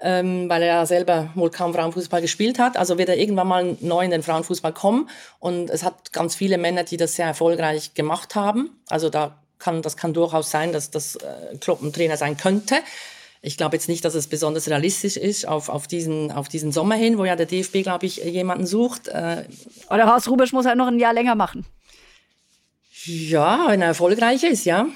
ähm, 0.00 0.48
weil 0.48 0.62
er 0.62 0.68
ja 0.68 0.86
selber 0.86 1.30
wohl 1.34 1.50
kaum 1.50 1.72
Frauenfußball 1.72 2.20
gespielt 2.20 2.58
hat. 2.58 2.76
Also 2.76 2.98
wird 2.98 3.08
er 3.08 3.16
irgendwann 3.16 3.48
mal 3.48 3.76
neu 3.80 4.04
in 4.04 4.10
den 4.10 4.22
Frauenfußball 4.22 4.72
kommen. 4.72 5.08
Und 5.38 5.70
es 5.70 5.84
hat 5.84 6.12
ganz 6.12 6.34
viele 6.34 6.58
Männer, 6.58 6.84
die 6.84 6.96
das 6.96 7.16
sehr 7.16 7.26
erfolgreich 7.26 7.94
gemacht 7.94 8.34
haben. 8.34 8.70
Also 8.88 9.08
da 9.08 9.42
kann, 9.58 9.82
das 9.82 9.96
kann 9.96 10.14
durchaus 10.14 10.50
sein, 10.50 10.72
dass 10.72 10.90
das 10.90 11.16
äh, 11.16 11.56
Klopp 11.60 11.82
ein 11.82 11.92
Trainer 11.92 12.16
sein 12.16 12.36
könnte. 12.36 12.76
Ich 13.42 13.56
glaube 13.56 13.76
jetzt 13.76 13.88
nicht, 13.88 14.04
dass 14.04 14.14
es 14.14 14.26
besonders 14.26 14.68
realistisch 14.68 15.16
ist 15.16 15.46
auf, 15.46 15.68
auf, 15.68 15.86
diesen, 15.86 16.32
auf 16.32 16.48
diesen 16.48 16.72
Sommer 16.72 16.96
hin, 16.96 17.18
wo 17.18 17.24
ja 17.24 17.36
der 17.36 17.46
DFB, 17.46 17.82
glaube 17.82 18.06
ich, 18.06 18.16
jemanden 18.16 18.66
sucht. 18.66 19.08
Äh, 19.08 19.44
Oder 19.90 20.06
Horst 20.12 20.28
Rubisch 20.28 20.52
muss 20.52 20.66
halt 20.66 20.76
noch 20.76 20.88
ein 20.88 20.98
Jahr 20.98 21.12
länger 21.12 21.34
machen. 21.34 21.64
Ja, 23.04 23.66
wenn 23.68 23.82
er 23.82 23.88
erfolgreich 23.88 24.42
ist, 24.42 24.64
ja. 24.64 24.88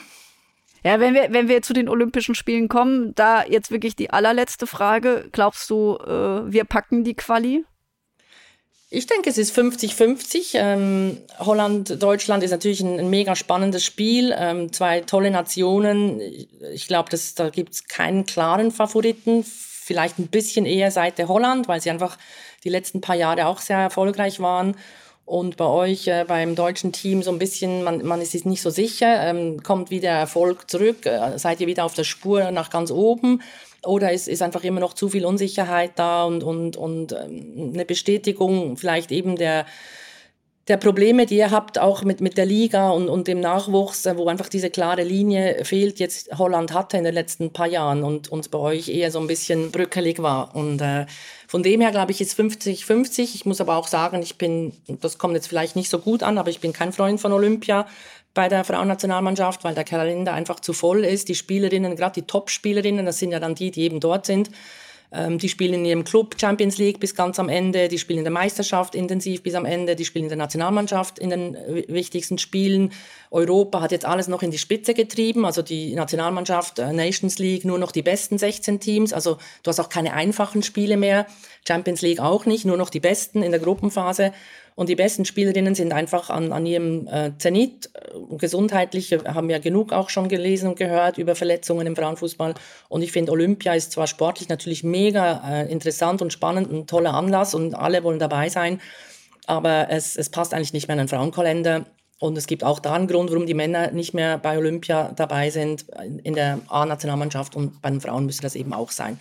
Ja, 0.83 0.99
wenn 0.99 1.15
wir, 1.15 1.29
wenn 1.31 1.49
wir 1.49 1.63
zu 1.63 1.75
den 1.75 1.89
Olympischen 1.89 2.35
Spielen 2.35 2.69
kommen, 2.69 3.15
da 3.15 3.45
jetzt 3.45 3.71
wirklich 3.71 3.97
die 3.97 4.11
allerletzte 4.11 4.67
Frage. 4.67 5.29
Glaubst 5.31 5.69
du, 5.69 5.97
äh, 5.97 6.51
wir 6.51 6.65
packen 6.65 7.05
die 7.05 7.15
Quali? 7.15 7.65
Ich 8.93 9.07
denke, 9.07 9.31
es 9.31 9.39
ist 9.39 9.57
50-50. 9.57 10.51
Ähm, 10.55 11.19
Holland, 11.39 12.03
Deutschland 12.03 12.43
ist 12.43 12.51
natürlich 12.51 12.81
ein, 12.81 12.99
ein 12.99 13.09
mega 13.09 13.37
spannendes 13.37 13.85
Spiel. 13.85 14.35
Ähm, 14.37 14.73
zwei 14.73 15.01
tolle 15.03 15.31
Nationen. 15.31 16.21
Ich 16.73 16.89
glaube, 16.89 17.09
da 17.37 17.51
gibt 17.51 17.73
es 17.73 17.87
keinen 17.87 18.27
klaren 18.27 18.73
Favoriten. 18.73 19.45
Vielleicht 19.45 20.19
ein 20.19 20.27
bisschen 20.27 20.67
eher 20.67 20.91
Seite 20.91 21.29
Holland, 21.29 21.69
weil 21.69 21.81
sie 21.81 21.91
einfach 21.91 22.19
die 22.65 22.69
letzten 22.69 23.01
paar 23.01 23.15
Jahre 23.15 23.47
auch 23.47 23.61
sehr 23.61 23.79
erfolgreich 23.79 24.41
waren. 24.41 24.77
Und 25.25 25.57
bei 25.57 25.67
euch, 25.67 26.09
äh, 26.09 26.25
beim 26.27 26.57
deutschen 26.57 26.91
Team, 26.91 27.23
so 27.23 27.31
ein 27.31 27.39
bisschen, 27.39 27.85
man, 27.85 28.05
man 28.05 28.21
ist 28.21 28.33
sich 28.33 28.45
nicht 28.45 28.61
so 28.61 28.71
sicher, 28.71 29.23
ähm, 29.23 29.63
kommt 29.63 29.93
wieder 29.93 30.11
Erfolg 30.11 30.69
zurück, 30.69 31.07
äh, 31.07 31.39
seid 31.39 31.61
ihr 31.61 31.69
wieder 31.69 31.85
auf 31.85 31.95
der 31.95 32.03
Spur 32.03 32.51
nach 32.51 32.71
ganz 32.71 32.91
oben 32.91 33.41
oder 33.85 34.13
ist, 34.13 34.29
ist 34.29 34.43
einfach 34.43 34.65
immer 34.65 34.81
noch 34.81 34.95
zu 34.95 35.09
viel 35.09 35.25
Unsicherheit 35.25 35.93
da 35.97 36.25
und, 36.25 36.43
und, 36.43 36.77
und 36.77 37.13
ähm, 37.13 37.73
eine 37.75 37.85
Bestätigung 37.85 38.77
vielleicht 38.77 39.11
eben 39.13 39.37
der, 39.37 39.67
der 40.69 40.77
Probleme, 40.77 41.27
die 41.27 41.37
ihr 41.37 41.51
habt, 41.51 41.79
auch 41.79 42.05
mit, 42.05 42.21
mit 42.21 42.37
der 42.37 42.47
Liga 42.47 42.91
und, 42.91 43.09
und 43.09 43.27
dem 43.27 43.41
Nachwuchs, 43.41 44.07
äh, 44.07 44.17
wo 44.17 44.29
einfach 44.29 44.49
diese 44.49 44.71
klare 44.71 45.03
Linie 45.03 45.65
fehlt, 45.65 45.99
jetzt 45.99 46.39
Holland 46.39 46.73
hatte 46.73 46.97
in 46.97 47.05
den 47.05 47.15
letzten 47.15 47.53
paar 47.53 47.67
Jahren 47.67 48.05
und 48.05 48.31
uns 48.31 48.49
bei 48.49 48.59
euch 48.59 48.89
eher 48.89 49.11
so 49.11 49.19
ein 49.19 49.27
bisschen 49.27 49.73
bröckelig 49.73 50.23
war. 50.23 50.55
Und 50.55 50.81
äh, 50.81 51.07
von 51.49 51.63
dem 51.63 51.81
her, 51.81 51.91
glaube 51.91 52.13
ich, 52.13 52.21
ist 52.21 52.39
50-50. 52.39 53.35
Ich 53.35 53.47
muss 53.47 53.61
aber 53.61 53.77
auch 53.77 53.89
sagen, 53.89 54.23
ich 54.23 54.39
bin, 54.39 54.73
das 54.87 55.19
kommt 55.19 55.35
jetzt 55.35 55.49
vielleicht 55.49 55.75
nicht 55.75 55.91
so 55.91 55.99
gut 55.99 56.23
an, 56.23 56.39
aber 56.39 56.51
ich 56.51 56.61
bin 56.61 56.73
kein 56.73 56.93
Freund 56.93 57.21
von 57.21 57.33
Olympia 57.33 57.87
bei 58.35 58.49
der 58.49 58.65
Frauennationalmannschaft, 58.65 59.65
weil 59.65 59.75
der 59.75 59.85
Kalender 59.85 60.33
einfach 60.33 60.61
zu 60.61 60.73
voll 60.73 61.05
ist. 61.05 61.29
Die 61.29 61.35
Spielerinnen, 61.35 61.97
gerade 61.97 62.21
die 62.21 62.27
Top-Spielerinnen, 62.27 63.07
das 63.07 63.19
sind 63.19 63.33
ja 63.33 63.41
dann 63.41 63.55
die, 63.55 63.71
die 63.71 63.83
eben 63.83 64.01
dort 64.01 64.27
sind, 64.27 64.51
ähm, 65.13 65.39
die 65.39 65.49
spielen 65.49 65.75
in 65.75 65.85
ihrem 65.85 66.05
Club 66.05 66.37
Champions 66.41 66.79
League 66.79 67.01
bis 67.01 67.15
ganz 67.17 67.41
am 67.41 67.49
Ende, 67.49 67.89
die 67.89 67.99
spielen 67.99 68.19
in 68.19 68.25
der 68.25 68.33
Meisterschaft 68.33 68.95
intensiv 68.95 69.43
bis 69.43 69.55
am 69.55 69.65
Ende, 69.65 69.97
die 69.97 70.05
spielen 70.05 70.27
in 70.27 70.29
der 70.29 70.39
Nationalmannschaft 70.39 71.19
in 71.19 71.31
den 71.31 71.57
wichtigsten 71.89 72.39
Spielen. 72.39 72.93
Europa 73.33 73.81
hat 73.81 73.91
jetzt 73.91 74.05
alles 74.05 74.29
noch 74.29 74.43
in 74.43 74.53
die 74.53 74.59
Spitze 74.59 74.95
getrieben, 74.95 75.45
also 75.45 75.63
die 75.63 75.95
Nationalmannschaft, 75.95 76.79
äh, 76.79 76.93
Nations 76.93 77.39
League, 77.39 77.65
nur 77.65 77.79
noch 77.79 77.91
die 77.91 78.03
besten 78.03 78.39
16 78.39 78.79
Teams, 78.79 79.13
also 79.13 79.39
du 79.65 79.69
hast 79.69 79.81
auch 79.81 79.89
keine 79.89 80.13
einfachen 80.13 80.63
Spiele 80.63 80.97
mehr, 80.97 81.27
Champions 81.67 82.03
League 82.03 82.21
auch 82.21 82.47
nicht, 82.47 82.65
nur 82.65 82.77
noch 82.77 82.91
die 82.91 83.01
besten 83.01 83.43
in 83.43 83.51
der 83.51 83.61
Gruppenphase. 83.61 84.33
Und 84.75 84.89
die 84.89 84.97
besten 84.97 85.25
Spielerinnen 85.25 85.75
sind 85.75 85.93
einfach 85.93 86.31
an, 86.31 86.53
an 86.53 86.65
ihrem 86.67 87.07
äh, 87.09 87.33
Zenit. 87.39 87.91
Gesundheitlich 88.39 89.13
haben 89.13 89.49
wir 89.49 89.61
genug 89.61 89.93
auch 89.93 90.09
schon 90.09 90.29
gelesen 90.29 90.69
und 90.69 90.79
gehört 90.79 91.19
über 91.19 91.35
Verletzungen 91.35 91.87
im 91.87 91.97
Frauenfußball. 91.97 92.55
Und 92.89 93.03
ich 93.03 93.13
finde, 93.13 93.33
Olympia 93.33 93.75
ist 93.75 93.93
zwar 93.93 94.07
sportlich 94.07 94.49
natürlich 94.49 94.83
mega 94.85 95.43
äh, 95.47 95.71
interessant 95.71 96.23
und 96.23 96.33
spannend, 96.33 96.73
ein 96.73 96.87
toller 96.87 97.15
Anlass 97.15 97.55
und 97.55 97.75
alle 97.75 98.03
wollen 98.05 98.19
dabei 98.19 98.49
sein. 98.49 98.81
Aber 99.47 99.89
es, 99.91 100.17
es 100.17 100.29
passt 100.31 100.55
eigentlich 100.55 100.73
nicht 100.73 100.89
mehr 100.89 100.95
in 100.95 101.07
den 101.07 101.09
Frauenkalender. 101.09 101.87
Und 102.21 102.37
es 102.37 102.47
gibt 102.47 102.65
auch 102.65 102.81
da 102.81 102.93
einen 102.93 103.07
Grund, 103.07 103.31
warum 103.31 103.47
die 103.47 103.55
Männer 103.55 103.91
nicht 103.93 104.13
mehr 104.13 104.37
bei 104.37 104.59
Olympia 104.59 105.11
dabei 105.17 105.49
sind. 105.49 105.87
In 106.23 106.35
der 106.35 106.61
A-Nationalmannschaft 106.69 107.57
und 107.57 107.81
bei 107.81 107.89
den 107.89 108.01
Frauen 108.01 108.27
müsste 108.27 108.43
das 108.43 108.55
eben 108.55 108.75
auch 108.75 108.91
sein. 108.91 109.19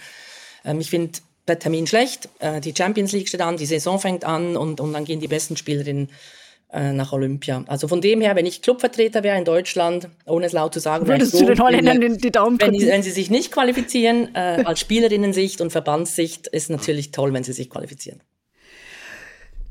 Ähm, 0.65 0.81
ich 0.81 0.89
finde, 0.89 1.19
der 1.49 1.59
Termin 1.59 1.87
schlecht, 1.87 2.29
äh, 2.39 2.61
die 2.61 2.73
Champions 2.75 3.11
League 3.11 3.27
steht 3.27 3.41
an, 3.41 3.57
die 3.57 3.65
Saison 3.65 3.99
fängt 3.99 4.23
an 4.23 4.55
und, 4.55 4.79
und 4.79 4.93
dann 4.93 5.05
gehen 5.05 5.19
die 5.19 5.27
besten 5.27 5.57
Spielerinnen 5.57 6.09
äh, 6.71 6.93
nach 6.93 7.11
Olympia. 7.13 7.63
Also 7.67 7.87
von 7.87 7.99
dem 7.99 8.21
her, 8.21 8.35
wenn 8.35 8.45
ich 8.45 8.61
Clubvertreter 8.61 9.23
wäre 9.23 9.37
in 9.37 9.45
Deutschland, 9.45 10.07
ohne 10.25 10.45
es 10.45 10.53
laut 10.53 10.73
zu 10.73 10.79
sagen, 10.79 11.07
würdest 11.07 11.31
so, 11.31 11.39
du 11.39 11.47
den 11.47 11.59
Holländern 11.59 11.99
den, 11.99 12.17
die 12.17 12.31
Daumen 12.31 12.61
wenn, 12.61 12.73
wenn 12.73 13.03
sie 13.03 13.11
sich 13.11 13.29
nicht 13.29 13.51
qualifizieren, 13.51 14.35
äh, 14.35 14.63
als 14.65 14.79
Spielerinnensicht 14.79 15.61
und 15.61 15.71
Verbandssicht 15.71 16.47
ist 16.47 16.69
natürlich 16.69 17.11
toll, 17.11 17.33
wenn 17.33 17.43
sie 17.43 17.53
sich 17.53 17.69
qualifizieren. 17.69 18.21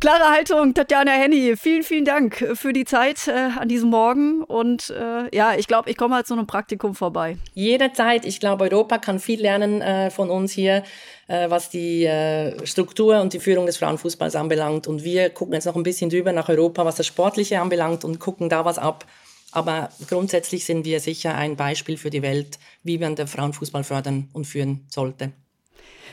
Klare 0.00 0.30
Haltung, 0.30 0.74
Tatjana 0.74 1.10
Henny. 1.10 1.56
Vielen, 1.56 1.82
vielen 1.82 2.04
Dank 2.04 2.36
für 2.54 2.72
die 2.72 2.84
Zeit 2.84 3.26
äh, 3.26 3.32
an 3.32 3.68
diesem 3.68 3.90
Morgen. 3.90 4.44
Und 4.44 4.90
äh, 4.90 5.34
ja, 5.36 5.56
ich 5.56 5.66
glaube, 5.66 5.90
ich 5.90 5.96
komme 5.96 6.14
halt 6.14 6.28
zu 6.28 6.34
einem 6.34 6.46
Praktikum 6.46 6.94
vorbei. 6.94 7.36
Jederzeit. 7.54 8.24
Ich 8.24 8.38
glaube, 8.38 8.70
Europa 8.70 8.98
kann 8.98 9.18
viel 9.18 9.40
lernen 9.40 9.82
äh, 9.82 10.10
von 10.12 10.30
uns 10.30 10.52
hier, 10.52 10.84
äh, 11.26 11.50
was 11.50 11.68
die 11.70 12.04
äh, 12.04 12.64
Struktur 12.64 13.20
und 13.20 13.32
die 13.32 13.40
Führung 13.40 13.66
des 13.66 13.78
Frauenfußballs 13.78 14.36
anbelangt. 14.36 14.86
Und 14.86 15.02
wir 15.02 15.30
gucken 15.30 15.54
jetzt 15.54 15.64
noch 15.64 15.74
ein 15.74 15.82
bisschen 15.82 16.10
drüber 16.10 16.30
nach 16.30 16.48
Europa, 16.48 16.84
was 16.84 16.94
das 16.94 17.06
Sportliche 17.06 17.60
anbelangt 17.60 18.04
und 18.04 18.20
gucken 18.20 18.48
da 18.48 18.64
was 18.64 18.78
ab. 18.78 19.04
Aber 19.50 19.88
grundsätzlich 20.08 20.64
sind 20.64 20.84
wir 20.84 21.00
sicher 21.00 21.34
ein 21.34 21.56
Beispiel 21.56 21.96
für 21.96 22.10
die 22.10 22.22
Welt, 22.22 22.60
wie 22.84 22.98
man 22.98 23.16
den 23.16 23.26
Frauenfußball 23.26 23.82
fördern 23.82 24.28
und 24.32 24.44
führen 24.44 24.86
sollte. 24.90 25.32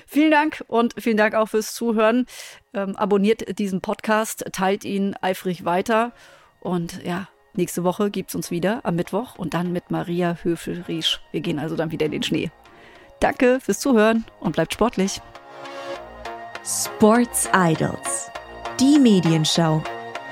Vielen 0.06 0.32
Dank 0.32 0.64
und 0.68 0.94
vielen 0.98 1.18
Dank 1.18 1.36
auch 1.36 1.48
fürs 1.48 1.74
Zuhören. 1.74 2.26
Ähm, 2.74 2.96
abonniert 2.96 3.58
diesen 3.58 3.82
Podcast, 3.82 4.46
teilt 4.52 4.86
ihn 4.86 5.16
eifrig 5.22 5.66
weiter. 5.66 6.14
Und 6.60 7.04
ja, 7.04 7.28
nächste 7.54 7.84
Woche 7.84 8.10
gibt 8.12 8.30
es 8.30 8.36
uns 8.36 8.52
wieder 8.52 8.82
am 8.84 8.96
Mittwoch 8.96 9.36
und 9.38 9.54
dann 9.54 9.72
mit 9.72 9.92
Maria 9.92 10.38
Höfel-Riesch. 10.42 11.22
Wir 11.32 11.42
gehen 11.42 11.60
also 11.60 11.76
dann 11.76 11.92
wieder 11.92 12.06
in 12.06 12.12
den 12.12 12.24
Schnee. 12.24 12.52
Danke 13.20 13.60
fürs 13.60 13.80
Zuhören 13.80 14.26
und 14.40 14.54
bleibt 14.54 14.74
sportlich. 14.74 15.22
Sports 16.64 17.50
Idols. 17.54 18.32
Die 18.80 19.00
Medienschau. 19.00 19.84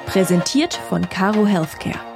Präsentiert 0.05 0.73
von 0.89 1.07
Caro 1.07 1.45
Healthcare. 1.45 2.12